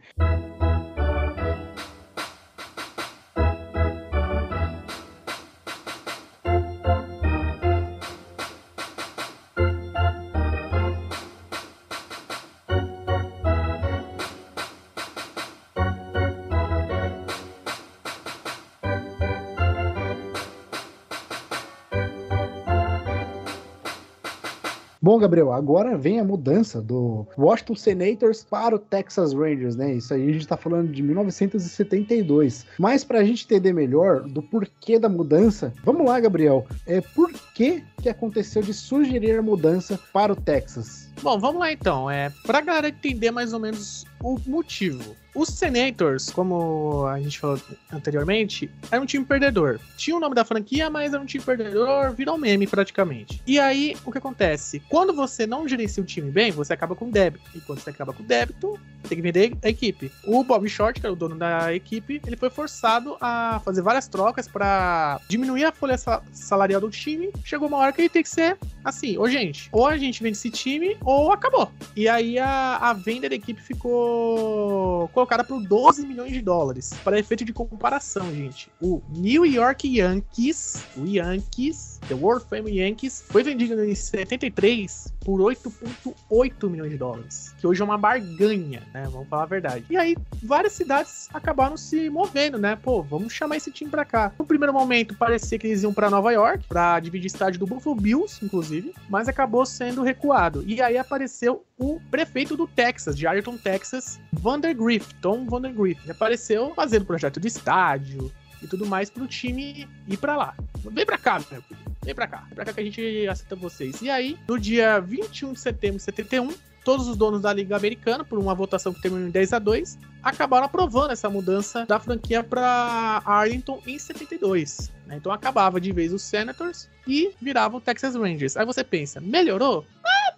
Bom, 25.01 25.19
Gabriel, 25.19 25.51
agora 25.51 25.97
vem 25.97 26.19
a 26.19 26.23
mudança 26.23 26.81
do 26.81 27.25
Washington 27.37 27.75
Senators 27.75 28.43
para 28.43 28.75
o 28.75 28.79
Texas 28.79 29.33
Rangers, 29.33 29.75
né? 29.75 29.93
Isso 29.93 30.13
aí 30.13 30.23
a 30.23 30.33
gente 30.33 30.41
está 30.41 30.57
falando 30.57 30.91
de 30.91 31.03
1972. 31.03 32.65
Mas 32.79 33.03
para 33.03 33.19
a 33.19 33.23
gente 33.23 33.45
entender 33.45 33.73
melhor 33.73 34.21
do 34.21 34.41
porquê 34.41 34.97
da 34.97 35.09
mudança, 35.09 35.73
vamos 35.83 36.05
lá, 36.05 36.19
Gabriel. 36.19 36.65
É, 36.85 37.01
por 37.01 37.31
que, 37.53 37.83
que 38.01 38.09
aconteceu 38.09 38.61
de 38.61 38.73
sugerir 38.73 39.37
a 39.37 39.41
mudança 39.41 39.99
para 40.11 40.33
o 40.33 40.35
Texas? 40.35 41.06
Bom, 41.21 41.39
vamos 41.39 41.59
lá 41.59 41.71
então. 41.71 42.09
É, 42.09 42.31
para 42.45 42.59
a 42.59 42.61
galera 42.61 42.89
entender 42.89 43.31
mais 43.31 43.53
ou 43.53 43.59
menos 43.59 44.05
o 44.21 44.39
motivo. 44.45 45.15
Os 45.37 45.49
Senators, 45.49 46.31
como 46.31 47.05
a 47.05 47.19
gente 47.19 47.39
falou 47.39 47.61
anteriormente, 47.93 48.71
era 48.89 48.99
um 48.99 49.05
time 49.05 49.23
perdedor. 49.23 49.79
Tinha 49.95 50.17
o 50.17 50.19
nome 50.19 50.33
da 50.33 50.43
franquia, 50.43 50.89
mas 50.89 51.13
era 51.13 51.21
um 51.21 51.27
time 51.27 51.43
perdedor, 51.43 52.11
virou 52.13 52.39
meme 52.39 52.65
praticamente. 52.65 53.39
E 53.45 53.59
aí, 53.59 53.95
o 54.03 54.11
que 54.11 54.17
acontece? 54.17 54.81
Quando 54.89 55.13
você 55.13 55.45
não 55.45 55.67
gerencia 55.67 56.01
o 56.01 56.05
time 56.05 56.31
bem, 56.31 56.51
você 56.51 56.73
acaba 56.73 56.95
com 56.95 57.11
débito. 57.11 57.45
E 57.53 57.61
quando 57.61 57.79
você 57.79 57.91
acaba 57.91 58.13
com 58.13 58.23
débito, 58.23 58.79
tem 59.07 59.17
que 59.17 59.21
vender 59.21 59.55
a 59.63 59.69
equipe. 59.69 60.11
O 60.25 60.43
Bob 60.43 60.67
Short, 60.67 60.99
que 60.99 61.05
era 61.05 61.13
o 61.13 61.15
dono 61.15 61.35
da 61.35 61.71
equipe, 61.71 62.19
ele 62.25 62.35
foi 62.35 62.49
forçado 62.49 63.15
a 63.21 63.61
fazer 63.63 63.83
várias 63.83 64.07
trocas 64.07 64.47
para 64.47 65.21
diminuir 65.29 65.65
a 65.65 65.71
folha 65.71 65.97
salarial 66.33 66.81
do 66.81 66.89
time. 66.89 67.29
Chegou 67.43 67.67
uma 67.67 67.77
hora 67.77 67.93
que 67.93 68.01
ele 68.01 68.09
tem 68.09 68.23
que 68.23 68.29
ser 68.29 68.57
assim, 68.83 69.19
ô 69.19 69.29
gente, 69.29 69.69
ou 69.71 69.85
a 69.85 69.97
gente 69.97 70.23
vende 70.23 70.37
esse 70.37 70.49
time 70.49 70.97
ou 71.07 71.31
acabou. 71.31 71.71
E 71.95 72.09
aí 72.09 72.37
a, 72.37 72.75
a 72.75 72.91
venda 72.91 73.29
da 73.29 73.35
equipe 73.35 73.61
ficou 73.61 75.07
colocada 75.13 75.41
por 75.41 75.63
12 75.63 76.05
milhões 76.05 76.33
de 76.33 76.41
dólares. 76.41 76.93
Para 77.01 77.17
efeito 77.17 77.45
de 77.45 77.53
comparação, 77.53 78.29
gente, 78.35 78.69
o 78.81 79.01
New 79.09 79.45
York 79.45 79.87
Yankees, 79.87 80.83
o 80.97 81.05
Yankees, 81.05 81.96
The 82.07 82.13
World 82.13 82.45
Family 82.49 82.79
Yankees, 82.79 83.23
foi 83.29 83.43
vendido 83.43 83.83
em 83.83 83.95
73 83.95 85.13
por 85.21 85.39
8,8 85.39 86.69
milhões 86.69 86.91
de 86.91 86.97
dólares, 86.97 87.53
que 87.59 87.67
hoje 87.67 87.81
é 87.81 87.85
uma 87.85 87.97
barganha, 87.97 88.83
né? 88.93 89.07
Vamos 89.11 89.27
falar 89.27 89.43
a 89.43 89.47
verdade. 89.47 89.85
E 89.89 89.97
aí, 89.97 90.15
várias 90.43 90.73
cidades 90.73 91.29
acabaram 91.33 91.75
se 91.75 92.09
movendo, 92.09 92.57
né? 92.57 92.75
Pô, 92.75 93.01
vamos 93.01 93.33
chamar 93.33 93.57
esse 93.57 93.71
time 93.71 93.89
pra 93.89 94.05
cá. 94.05 94.31
No 94.39 94.45
primeiro 94.45 94.73
momento, 94.73 95.15
parecia 95.15 95.57
que 95.57 95.67
eles 95.67 95.83
iam 95.83 95.93
para 95.93 96.09
Nova 96.09 96.31
York, 96.31 96.65
para 96.67 96.99
dividir 96.99 97.27
estádio 97.27 97.59
do 97.59 97.67
Buffalo 97.67 97.95
Bills, 97.95 98.43
inclusive, 98.43 98.93
mas 99.09 99.27
acabou 99.27 99.65
sendo 99.65 100.03
recuado. 100.03 100.63
E 100.65 100.81
aí 100.81 100.97
apareceu 100.97 101.65
o 101.77 101.99
prefeito 102.09 102.55
do 102.55 102.67
Texas, 102.67 103.17
de 103.17 103.27
Arlington, 103.27 103.57
Texas, 103.57 104.19
Vandergrift, 104.33 105.15
Tom 105.21 105.45
Vandergrift. 105.45 106.03
Ele 106.03 106.11
apareceu 106.11 106.73
fazendo 106.75 107.05
projeto 107.05 107.39
de 107.39 107.47
estádio, 107.47 108.31
e 108.61 108.67
tudo 108.67 108.85
mais 108.85 109.09
pro 109.09 109.27
time 109.27 109.87
ir 110.07 110.17
para 110.17 110.35
lá. 110.35 110.55
Vem 110.91 111.05
pra 111.05 111.17
cá, 111.17 111.39
meu 111.51 111.61
filho. 111.61 111.79
Vem 112.07 112.15
pra 112.15 112.25
cá. 112.25 112.47
Pra 112.55 112.63
cá 112.63 112.71
que 112.71 112.79
a 112.79 112.83
gente 112.85 113.27
aceita 113.27 113.53
vocês. 113.53 114.01
E 114.01 114.09
aí, 114.09 114.37
no 114.47 114.57
dia 114.57 114.97
21 114.97 115.51
de 115.51 115.59
setembro 115.59 115.97
de 115.97 116.03
71, 116.03 116.53
todos 116.85 117.05
os 117.05 117.17
donos 117.17 117.41
da 117.41 117.51
Liga 117.51 117.75
Americana, 117.75 118.23
por 118.23 118.39
uma 118.39 118.55
votação 118.55 118.93
que 118.93 119.01
terminou 119.01 119.27
em 119.27 119.29
10 119.29 119.51
a 119.51 119.59
2 119.59 119.99
acabaram 120.23 120.65
aprovando 120.65 121.11
essa 121.11 121.29
mudança 121.29 121.85
da 121.85 121.99
franquia 121.99 122.41
para 122.41 123.21
Arlington 123.25 123.81
em 123.85 123.99
72. 123.99 124.89
Né? 125.05 125.17
Então 125.17 125.33
acabava 125.33 125.81
de 125.81 125.91
vez 125.91 126.13
os 126.13 126.21
Senators 126.21 126.89
e 127.05 127.31
virava 127.41 127.75
o 127.75 127.81
Texas 127.81 128.15
Rangers. 128.15 128.55
Aí 128.55 128.65
você 128.65 128.85
pensa, 128.85 129.19
melhorou? 129.19 129.85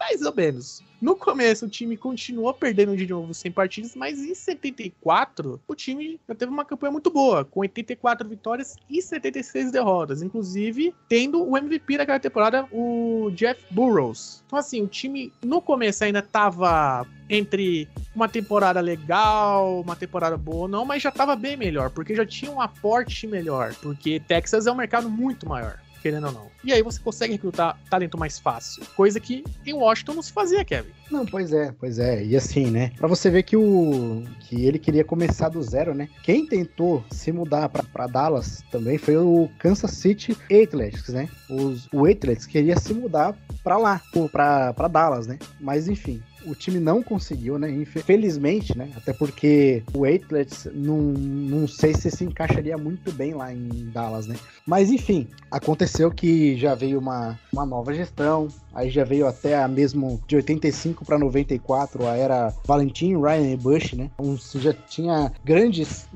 Mais 0.09 0.23
ou 0.23 0.33
menos. 0.33 0.81
No 0.99 1.15
começo, 1.15 1.67
o 1.67 1.69
time 1.69 1.95
continuou 1.95 2.51
perdendo 2.51 2.97
de 2.97 3.07
novo 3.07 3.31
100 3.31 3.51
partidas, 3.51 3.95
mas 3.95 4.19
em 4.19 4.33
74, 4.33 5.61
o 5.67 5.75
time 5.75 6.19
já 6.27 6.33
teve 6.33 6.51
uma 6.51 6.65
campanha 6.65 6.91
muito 6.91 7.11
boa, 7.11 7.45
com 7.45 7.59
84 7.59 8.27
vitórias 8.27 8.75
e 8.89 9.01
76 9.01 9.71
derrotas, 9.71 10.23
inclusive 10.23 10.93
tendo 11.07 11.47
o 11.47 11.55
MVP 11.55 11.99
daquela 11.99 12.19
temporada, 12.19 12.67
o 12.71 13.29
Jeff 13.35 13.63
Burrows. 13.69 14.43
Então, 14.47 14.57
assim, 14.57 14.81
o 14.81 14.87
time 14.87 15.31
no 15.43 15.61
começo 15.61 16.03
ainda 16.03 16.23
tava 16.23 17.05
entre 17.29 17.87
uma 18.15 18.27
temporada 18.27 18.81
legal, 18.81 19.79
uma 19.81 19.95
temporada 19.95 20.35
boa 20.35 20.63
ou 20.63 20.67
não, 20.67 20.85
mas 20.85 21.03
já 21.03 21.11
tava 21.11 21.35
bem 21.35 21.55
melhor, 21.55 21.91
porque 21.91 22.15
já 22.15 22.25
tinha 22.25 22.51
um 22.51 22.59
aporte 22.59 23.27
melhor, 23.27 23.75
porque 23.75 24.19
Texas 24.27 24.65
é 24.65 24.71
um 24.71 24.75
mercado 24.75 25.07
muito 25.07 25.47
maior 25.47 25.79
querendo 26.01 26.27
ou 26.27 26.33
não. 26.33 26.47
E 26.63 26.73
aí 26.73 26.81
você 26.81 26.99
consegue 26.99 27.33
recrutar 27.33 27.77
talento 27.89 28.17
mais 28.17 28.39
fácil, 28.39 28.83
coisa 28.95 29.19
que 29.19 29.43
em 29.65 29.73
Washington 29.73 30.13
não 30.15 30.21
se 30.21 30.31
fazia, 30.31 30.63
Kevin. 30.65 30.91
Não, 31.09 31.25
pois 31.25 31.51
é, 31.51 31.73
pois 31.79 31.97
é. 31.97 32.23
E 32.23 32.35
assim, 32.35 32.69
né? 32.69 32.91
Para 32.97 33.07
você 33.07 33.29
ver 33.29 33.43
que 33.43 33.57
o 33.57 34.23
que 34.41 34.65
ele 34.65 34.77
queria 34.77 35.03
começar 35.03 35.49
do 35.49 35.61
zero, 35.61 35.93
né? 35.93 36.09
Quem 36.23 36.45
tentou 36.45 37.03
se 37.11 37.31
mudar 37.31 37.69
para 37.69 38.07
Dallas 38.07 38.63
também 38.71 38.97
foi 38.97 39.17
o 39.17 39.49
Kansas 39.57 39.91
City 39.91 40.37
Athletics, 40.45 41.09
né? 41.09 41.27
Os, 41.49 41.87
o 41.91 42.05
Athletics 42.05 42.45
queria 42.45 42.77
se 42.77 42.93
mudar 42.93 43.35
para 43.63 43.77
lá, 43.77 44.01
para 44.31 44.87
Dallas, 44.87 45.27
né? 45.27 45.39
Mas 45.59 45.87
enfim, 45.87 46.21
o 46.45 46.55
time 46.55 46.79
não 46.79 47.01
conseguiu, 47.01 47.57
né? 47.57 47.69
Infelizmente, 47.69 48.77
né? 48.77 48.89
Até 48.95 49.13
porque 49.13 49.83
o 49.93 50.05
Atlets 50.05 50.67
não, 50.73 50.97
não 50.97 51.67
sei 51.67 51.93
se 51.93 52.09
se 52.09 52.23
encaixaria 52.23 52.77
muito 52.77 53.11
bem 53.11 53.33
lá 53.33 53.53
em 53.53 53.89
Dallas, 53.91 54.27
né? 54.27 54.35
Mas 54.65 54.91
enfim, 54.91 55.27
aconteceu 55.51 56.11
que 56.11 56.57
já 56.57 56.75
veio 56.75 56.99
uma, 56.99 57.39
uma 57.51 57.65
nova 57.65 57.93
gestão, 57.93 58.47
aí 58.73 58.89
já 58.89 59.03
veio 59.03 59.27
até 59.27 59.61
a 59.61 59.67
mesmo 59.67 60.21
de 60.27 60.35
85 60.35 61.05
para 61.05 61.17
94, 61.17 62.07
a 62.07 62.15
era 62.15 62.53
Valentim, 62.65 63.19
Ryan 63.19 63.51
e 63.51 63.57
Bush, 63.57 63.93
né? 63.93 64.09
Um, 64.19 64.37
já 64.37 64.73
tinha 64.73 65.31
grandes 65.43 66.07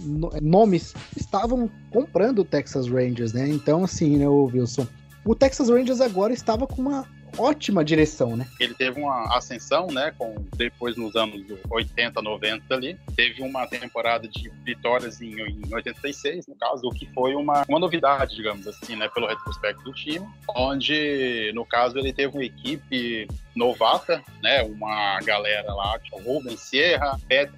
nomes 0.42 0.94
estavam 1.16 1.70
comprando 1.92 2.40
o 2.40 2.46
Texas 2.46 2.88
Rangers, 2.88 3.34
né? 3.34 3.48
Então 3.50 3.84
assim, 3.84 4.18
né, 4.18 4.28
Wilson, 4.28 4.88
o 5.26 5.36
Texas 5.36 5.70
Rangers 5.70 6.02
agora 6.02 6.34
estava 6.34 6.68
com 6.68 6.82
uma 6.82 7.06
ótima 7.38 7.84
direção, 7.84 8.36
né? 8.36 8.48
Ele 8.60 8.74
teve 8.74 9.00
uma 9.00 9.36
ascensão, 9.36 9.88
né, 9.88 10.14
com 10.18 10.36
depois 10.56 10.96
nos 10.96 11.16
anos 11.16 11.42
80, 11.70 12.22
90 12.22 12.74
ali, 12.74 12.98
teve 13.16 13.42
uma 13.42 13.68
temporada 13.68 14.28
de 14.28 14.50
vitórias 14.64 15.22
em, 15.22 15.40
em 15.40 15.74
86, 15.74 16.48
no 16.48 16.56
caso, 16.56 16.88
o 16.88 16.92
que 16.92 17.06
foi 17.14 17.36
uma, 17.36 17.66
uma 17.68 17.80
novidade, 17.80 18.36
digamos 18.36 18.68
assim, 18.68 18.96
né, 18.96 19.10
pelo 19.10 19.28
retrospecto 19.28 19.84
do 19.84 19.94
time, 19.94 20.26
onde, 20.56 21.52
no 21.54 21.66
caso, 21.66 21.98
ele 21.98 22.14
teve 22.14 22.34
uma 22.34 22.46
equipe 22.46 23.28
novata, 23.56 24.24
né, 24.42 24.64
uma 24.64 25.20
galera 25.22 25.74
lá, 25.74 26.00
tipo, 26.00 26.18
o 26.18 26.22
Ruben 26.22 26.58
Sierra, 26.58 27.20
Pet 27.28 27.52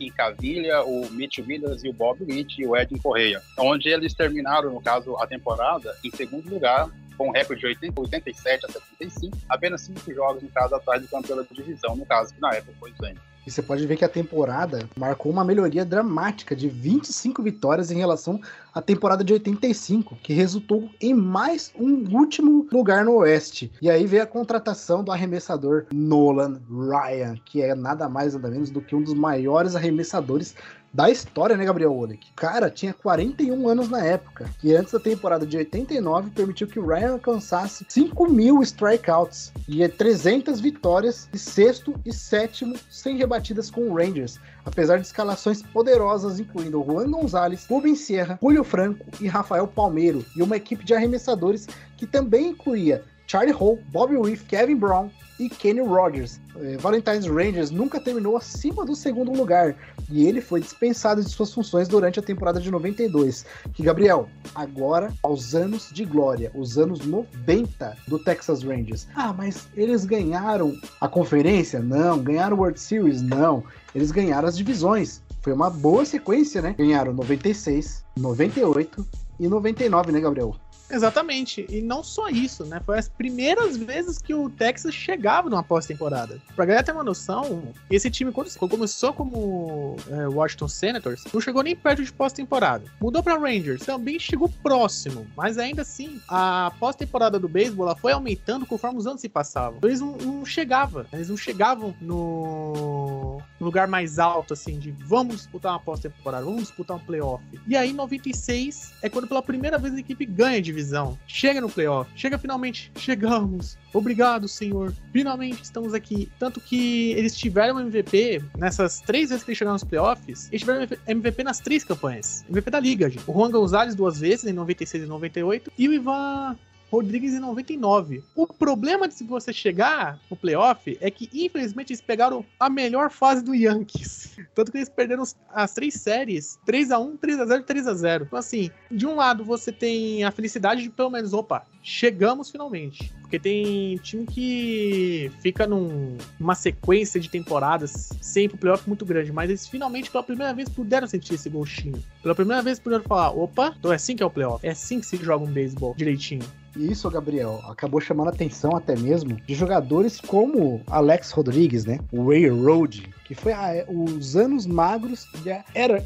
Incavilha, 0.00 0.82
o 0.82 1.08
Mitch 1.10 1.38
Williams 1.38 1.84
e 1.84 1.88
o 1.88 1.92
Bob 1.92 2.22
Witt 2.24 2.60
e 2.60 2.66
o 2.66 2.76
Edwin 2.76 2.98
Correia, 2.98 3.42
onde 3.58 3.88
eles 3.88 4.14
terminaram, 4.14 4.72
no 4.72 4.80
caso, 4.80 5.16
a 5.16 5.26
temporada 5.26 5.94
em 6.04 6.10
segundo 6.10 6.48
lugar 6.48 6.90
com 7.22 7.28
um 7.28 7.30
recorde 7.30 7.60
de 7.60 7.66
80, 7.68 8.00
87 8.00 8.66
a 8.66 8.68
75, 8.68 9.38
apenas 9.48 9.82
cinco 9.82 10.12
jogos, 10.12 10.42
no 10.42 10.48
caso, 10.48 10.74
atrás 10.74 11.00
do 11.00 11.06
campeão 11.06 11.36
da 11.36 11.44
divisão, 11.48 11.94
no 11.94 12.04
caso, 12.04 12.34
que 12.34 12.40
na 12.40 12.52
época 12.52 12.72
foi 12.80 12.90
o 12.90 12.94
Zen. 13.00 13.14
E 13.46 13.50
você 13.50 13.60
pode 13.60 13.84
ver 13.86 13.96
que 13.96 14.04
a 14.04 14.08
temporada 14.08 14.88
marcou 14.96 15.30
uma 15.30 15.44
melhoria 15.44 15.84
dramática 15.84 16.54
de 16.54 16.68
25 16.68 17.42
vitórias 17.42 17.90
em 17.90 17.96
relação 17.96 18.40
à 18.72 18.80
temporada 18.80 19.24
de 19.24 19.32
85, 19.32 20.16
que 20.22 20.32
resultou 20.32 20.88
em 21.00 21.12
mais 21.12 21.72
um 21.76 22.16
último 22.16 22.68
lugar 22.72 23.04
no 23.04 23.16
Oeste. 23.16 23.72
E 23.82 23.90
aí 23.90 24.06
veio 24.06 24.22
a 24.22 24.26
contratação 24.26 25.02
do 25.02 25.10
arremessador 25.10 25.86
Nolan 25.92 26.60
Ryan, 26.70 27.34
que 27.44 27.62
é 27.62 27.74
nada 27.74 28.08
mais 28.08 28.34
nada 28.34 28.48
menos 28.48 28.70
do 28.70 28.80
que 28.80 28.94
um 28.94 29.02
dos 29.02 29.14
maiores 29.14 29.74
arremessadores 29.74 30.54
da 30.92 31.10
história, 31.10 31.56
né, 31.56 31.64
Gabriel 31.64 31.94
Oleg? 31.94 32.20
Cara, 32.36 32.70
tinha 32.70 32.92
41 32.92 33.68
anos 33.68 33.88
na 33.88 34.04
época, 34.04 34.50
que 34.58 34.74
antes 34.74 34.92
da 34.92 35.00
temporada 35.00 35.46
de 35.46 35.56
89 35.56 36.30
permitiu 36.30 36.66
que 36.66 36.78
o 36.78 36.86
Ryan 36.86 37.12
alcançasse 37.12 37.86
5 37.88 38.28
mil 38.30 38.62
strikeouts 38.62 39.52
e 39.66 39.86
300 39.88 40.60
vitórias, 40.60 41.28
e 41.32 41.38
sexto 41.38 41.94
e 42.04 42.12
sétimo 42.12 42.76
sem 42.90 43.16
rebatidas 43.16 43.70
com 43.70 43.88
o 43.88 43.94
Rangers, 43.94 44.38
apesar 44.64 44.96
de 44.98 45.06
escalações 45.06 45.62
poderosas 45.62 46.38
incluindo 46.38 46.84
Juan 46.84 47.10
Gonzalez, 47.10 47.66
Rubens 47.66 48.00
Sierra, 48.00 48.38
Julio 48.42 48.64
Franco 48.64 49.04
e 49.20 49.26
Rafael 49.26 49.66
Palmeiro, 49.66 50.24
e 50.36 50.42
uma 50.42 50.56
equipe 50.56 50.84
de 50.84 50.94
arremessadores 50.94 51.66
que 51.96 52.06
também 52.06 52.48
incluía 52.48 53.02
Charlie 53.32 53.54
Hall, 53.54 53.78
Bobby 53.90 54.14
Wiff, 54.14 54.44
Kevin 54.44 54.76
Brown 54.76 55.08
e 55.40 55.48
Kenny 55.48 55.80
Rogers. 55.80 56.38
Eh, 56.54 56.76
Valentine's 56.76 57.24
Rangers 57.24 57.70
nunca 57.70 57.98
terminou 57.98 58.36
acima 58.36 58.84
do 58.84 58.94
segundo 58.94 59.32
lugar 59.32 59.74
e 60.10 60.26
ele 60.28 60.42
foi 60.42 60.60
dispensado 60.60 61.24
de 61.24 61.30
suas 61.30 61.50
funções 61.50 61.88
durante 61.88 62.18
a 62.18 62.22
temporada 62.22 62.60
de 62.60 62.70
92. 62.70 63.46
Que 63.72 63.82
Gabriel, 63.82 64.28
agora 64.54 65.10
aos 65.22 65.54
anos 65.54 65.88
de 65.90 66.04
glória, 66.04 66.52
os 66.54 66.76
anos 66.76 67.06
90 67.06 67.96
do 68.06 68.18
Texas 68.18 68.62
Rangers. 68.62 69.08
Ah, 69.16 69.32
mas 69.32 69.66
eles 69.74 70.04
ganharam 70.04 70.78
a 71.00 71.08
conferência? 71.08 71.80
Não. 71.80 72.18
Ganharam 72.18 72.54
o 72.54 72.60
World 72.60 72.78
Series? 72.78 73.22
Não. 73.22 73.64
Eles 73.94 74.10
ganharam 74.10 74.46
as 74.46 74.58
divisões. 74.58 75.22
Foi 75.40 75.54
uma 75.54 75.70
boa 75.70 76.04
sequência, 76.04 76.60
né? 76.60 76.74
Ganharam 76.76 77.14
96, 77.14 78.04
98 78.14 79.06
e 79.40 79.48
99, 79.48 80.12
né, 80.12 80.20
Gabriel? 80.20 80.54
Exatamente. 80.90 81.66
E 81.70 81.80
não 81.80 82.04
só 82.04 82.28
isso, 82.28 82.64
né? 82.66 82.80
Foi 82.84 82.98
as 82.98 83.08
primeiras 83.08 83.76
vezes 83.76 84.18
que 84.18 84.34
o 84.34 84.50
Texas 84.50 84.94
chegava 84.94 85.48
numa 85.48 85.62
pós-temporada. 85.62 86.40
Pra 86.54 86.66
galera 86.66 86.84
ter 86.84 86.92
uma 86.92 87.02
noção, 87.02 87.62
esse 87.90 88.10
time, 88.10 88.30
quando 88.30 88.52
começou 88.68 89.12
como 89.12 89.96
é, 90.10 90.28
Washington 90.28 90.68
Senators, 90.68 91.24
não 91.32 91.40
chegou 91.40 91.62
nem 91.62 91.74
perto 91.74 92.04
de 92.04 92.12
pós-temporada. 92.12 92.84
Mudou 93.00 93.22
pra 93.22 93.38
Rangers, 93.38 93.84
também 93.84 94.18
chegou 94.18 94.50
próximo. 94.62 95.26
Mas 95.36 95.56
ainda 95.56 95.82
assim, 95.82 96.20
a 96.28 96.72
pós-temporada 96.78 97.38
do 97.38 97.48
beisebol 97.48 97.96
foi 97.96 98.12
aumentando 98.12 98.66
conforme 98.66 98.98
os 98.98 99.06
anos 99.06 99.20
se 99.20 99.28
passavam. 99.28 99.78
Eles 99.82 100.00
não, 100.00 100.16
não 100.16 100.44
chegavam. 100.44 101.06
Eles 101.12 101.28
não 101.28 101.36
chegavam 101.36 101.94
no 102.00 103.40
lugar 103.60 103.88
mais 103.88 104.18
alto, 104.18 104.52
assim, 104.52 104.78
de 104.78 104.90
vamos 104.90 105.36
disputar 105.36 105.72
uma 105.72 105.80
pós-temporada, 105.80 106.44
vamos 106.44 106.62
disputar 106.62 106.96
um 106.96 107.00
playoff. 107.00 107.42
E 107.66 107.76
aí, 107.76 107.92
96 107.92 108.92
é 109.02 109.08
quando 109.08 109.26
pela 109.26 109.42
primeira 109.42 109.78
vez 109.78 109.94
a 109.94 109.98
equipe 109.98 110.26
ganha 110.26 110.58
a 110.58 110.60
divisão 110.60 110.81
divisão. 110.82 111.18
Chega 111.26 111.60
no 111.60 111.68
playoff. 111.68 112.10
Chega 112.16 112.36
finalmente. 112.38 112.90
Chegamos. 112.96 113.78
Obrigado, 113.92 114.48
senhor. 114.48 114.92
Finalmente 115.12 115.62
estamos 115.62 115.94
aqui. 115.94 116.30
Tanto 116.38 116.60
que 116.60 117.12
eles 117.12 117.36
tiveram 117.36 117.78
MVP 117.80 118.42
nessas 118.56 119.00
três 119.00 119.30
vezes 119.30 119.44
que 119.44 119.50
eles 119.50 119.58
chegaram 119.58 119.74
nos 119.74 119.84
playoffs. 119.84 120.48
Eles 120.48 120.60
tiveram 120.60 120.86
MVP 121.06 121.44
nas 121.44 121.60
três 121.60 121.84
campanhas. 121.84 122.44
MVP 122.48 122.70
da 122.70 122.80
liga, 122.80 123.08
gente. 123.08 123.24
O 123.26 123.32
Juan 123.32 123.50
Gonzalez 123.50 123.94
duas 123.94 124.18
vezes, 124.18 124.46
em 124.46 124.52
96 124.52 125.04
e 125.04 125.06
98. 125.06 125.72
E 125.78 125.88
o 125.88 125.92
Ivan 125.92 126.56
Rodrigues 126.92 127.32
em 127.32 127.40
99. 127.40 128.22
O 128.36 128.46
problema 128.46 129.08
de 129.08 129.24
você 129.24 129.50
chegar 129.50 130.20
no 130.30 130.36
playoff 130.36 130.98
é 131.00 131.10
que, 131.10 131.26
infelizmente, 131.32 131.90
eles 131.90 132.02
pegaram 132.02 132.44
a 132.60 132.68
melhor 132.68 133.10
fase 133.10 133.42
do 133.42 133.54
Yankees. 133.54 134.36
Tanto 134.54 134.70
que 134.70 134.76
eles 134.76 134.90
perderam 134.90 135.24
as 135.48 135.72
três 135.72 135.94
séries: 135.94 136.58
3x1, 136.68 137.18
3x0 137.18 137.60
e 137.60 137.64
3x0. 137.64 138.22
Então, 138.26 138.38
assim, 138.38 138.70
de 138.90 139.06
um 139.06 139.14
lado 139.14 139.42
você 139.42 139.72
tem 139.72 140.22
a 140.22 140.30
felicidade 140.30 140.82
de 140.82 140.90
pelo 140.90 141.08
menos, 141.08 141.32
opa, 141.32 141.66
chegamos 141.82 142.50
finalmente. 142.50 143.10
Porque 143.22 143.38
tem 143.38 143.96
time 144.02 144.26
que 144.26 145.32
fica 145.40 145.66
num, 145.66 146.18
numa 146.38 146.54
sequência 146.54 147.18
de 147.18 147.30
temporadas 147.30 148.10
sempre 148.20 148.56
o 148.56 148.60
playoff 148.60 148.86
muito 148.86 149.06
grande, 149.06 149.32
mas 149.32 149.48
eles 149.48 149.66
finalmente 149.66 150.10
pela 150.10 150.22
primeira 150.22 150.52
vez 150.52 150.68
puderam 150.68 151.06
sentir 151.06 151.34
esse 151.34 151.48
gostinho. 151.48 152.02
Pela 152.22 152.34
primeira 152.34 152.60
vez 152.60 152.78
puderam 152.78 153.02
falar, 153.02 153.30
opa, 153.30 153.74
então 153.78 153.90
é 153.90 153.94
assim 153.94 154.14
que 154.14 154.22
é 154.22 154.26
o 154.26 154.30
playoff, 154.30 154.66
é 154.66 154.72
assim 154.72 155.00
que 155.00 155.06
se 155.06 155.16
joga 155.16 155.46
um 155.46 155.50
beisebol 155.50 155.94
direitinho. 155.96 156.44
E 156.76 156.90
isso, 156.90 157.10
Gabriel, 157.10 157.60
acabou 157.68 158.00
chamando 158.00 158.28
a 158.28 158.30
atenção 158.30 158.74
até 158.76 158.96
mesmo 158.96 159.36
de 159.46 159.54
jogadores 159.54 160.20
como 160.20 160.80
Alex 160.86 161.30
Rodrigues, 161.30 161.84
né? 161.84 161.98
O 162.10 162.28
Railroad, 162.28 163.10
que 163.24 163.34
foi 163.34 163.52
a, 163.52 163.84
os 163.88 164.36
anos 164.36 164.66
magros 164.66 165.26
da 165.44 165.64
era 165.74 166.04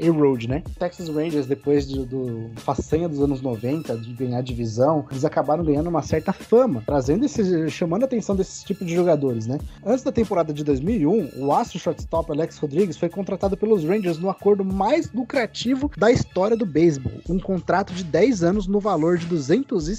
A-Road, 0.00 0.48
né? 0.48 0.62
Texas 0.78 1.08
Rangers, 1.08 1.46
depois 1.46 1.88
de, 1.88 2.04
do 2.04 2.50
façanha 2.56 3.08
dos 3.08 3.20
anos 3.20 3.40
90, 3.40 3.96
de 3.98 4.12
ganhar 4.14 4.42
divisão, 4.42 5.06
eles 5.10 5.24
acabaram 5.24 5.64
ganhando 5.64 5.88
uma 5.88 6.02
certa 6.02 6.32
fama, 6.32 6.82
trazendo 6.84 7.24
esse, 7.24 7.68
chamando 7.70 8.02
a 8.02 8.06
atenção 8.06 8.36
desse 8.36 8.64
tipo 8.64 8.84
de 8.84 8.94
jogadores, 8.94 9.46
né? 9.46 9.58
Antes 9.84 10.04
da 10.04 10.12
temporada 10.12 10.52
de 10.52 10.64
2001, 10.64 11.32
o 11.36 11.52
astro 11.52 11.78
shortstop 11.78 12.30
Alex 12.30 12.58
Rodrigues 12.58 12.96
foi 12.96 13.08
contratado 13.08 13.56
pelos 13.56 13.84
Rangers 13.84 14.18
no 14.18 14.30
acordo 14.30 14.64
mais 14.64 15.10
lucrativo 15.12 15.90
da 15.96 16.10
história 16.10 16.56
do 16.56 16.66
beisebol, 16.66 17.12
um 17.28 17.38
contrato 17.38 17.92
de 17.92 18.04
10 18.04 18.42
anos 18.42 18.66
no 18.66 18.80
valor 18.80 19.18
de 19.18 19.26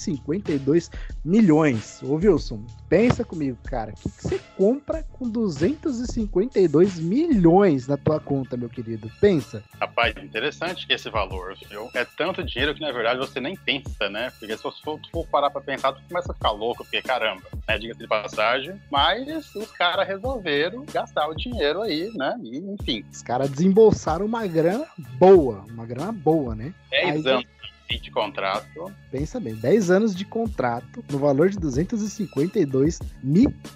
252 0.04 0.92
milhões. 1.24 2.02
Ô 2.04 2.16
Wilson, 2.16 2.66
pensa 2.90 3.24
comigo, 3.24 3.58
cara, 3.64 3.92
o 3.92 3.96
que, 3.96 4.10
que 4.10 4.24
você 4.24 4.40
compra 4.58 5.04
com 5.14 5.30
252 5.30 7.00
milhões 7.00 7.88
na 7.88 7.98
tua 7.98 8.20
conta, 8.20 8.58
meu 8.58 8.70
querido? 8.70 9.10
Pensa. 9.22 9.64
Rapaz, 9.80 10.16
interessante 10.18 10.86
esse 10.90 11.10
valor, 11.10 11.56
viu? 11.70 11.90
É 11.94 12.06
tanto 12.06 12.44
dinheiro 12.44 12.76
que 12.76 12.82
na 12.82 12.92
verdade 12.92 13.20
você 13.20 13.40
nem 13.40 13.56
pensa, 13.56 14.10
né? 14.10 14.32
Porque 14.40 14.56
se 14.58 14.64
você 14.64 14.82
for, 14.84 15.00
for 15.12 15.28
parar 15.28 15.50
pra 15.50 15.62
pensar, 15.62 15.94
tu 15.94 16.02
começa 16.08 16.32
a 16.32 16.36
ficar 16.36 16.52
louco, 16.52 16.84
porque 16.84 17.02
caramba, 17.02 17.44
né? 17.68 17.78
Diga-se 17.78 18.00
de 18.00 18.08
passagem. 18.08 18.80
Mas 18.92 19.54
os 19.56 19.72
caras 19.72 20.08
resolveram 20.08 20.86
gastar 20.92 21.28
o 21.28 21.36
dinheiro 21.36 21.82
aí, 21.82 22.12
né? 22.16 22.36
E, 22.44 22.58
enfim. 22.58 23.06
Os 23.12 23.22
caras 23.22 23.50
desembolsaram 23.50 24.26
uma 24.26 24.46
grana 24.46 24.86
boa, 25.18 25.66
uma 25.70 25.86
grana 25.86 26.12
boa, 26.12 26.56
né? 26.56 26.74
10 26.90 27.26
anos 27.26 27.54
de 28.02 28.12
contrato. 28.12 28.92
Pensa 29.12 29.40
bem, 29.40 29.56
10 29.56 29.92
anos 29.92 30.16
de 30.16 30.26
contrato 30.26 31.04
no 31.12 31.18
valor 31.18 31.50
de 31.50 31.60
252 31.60 33.00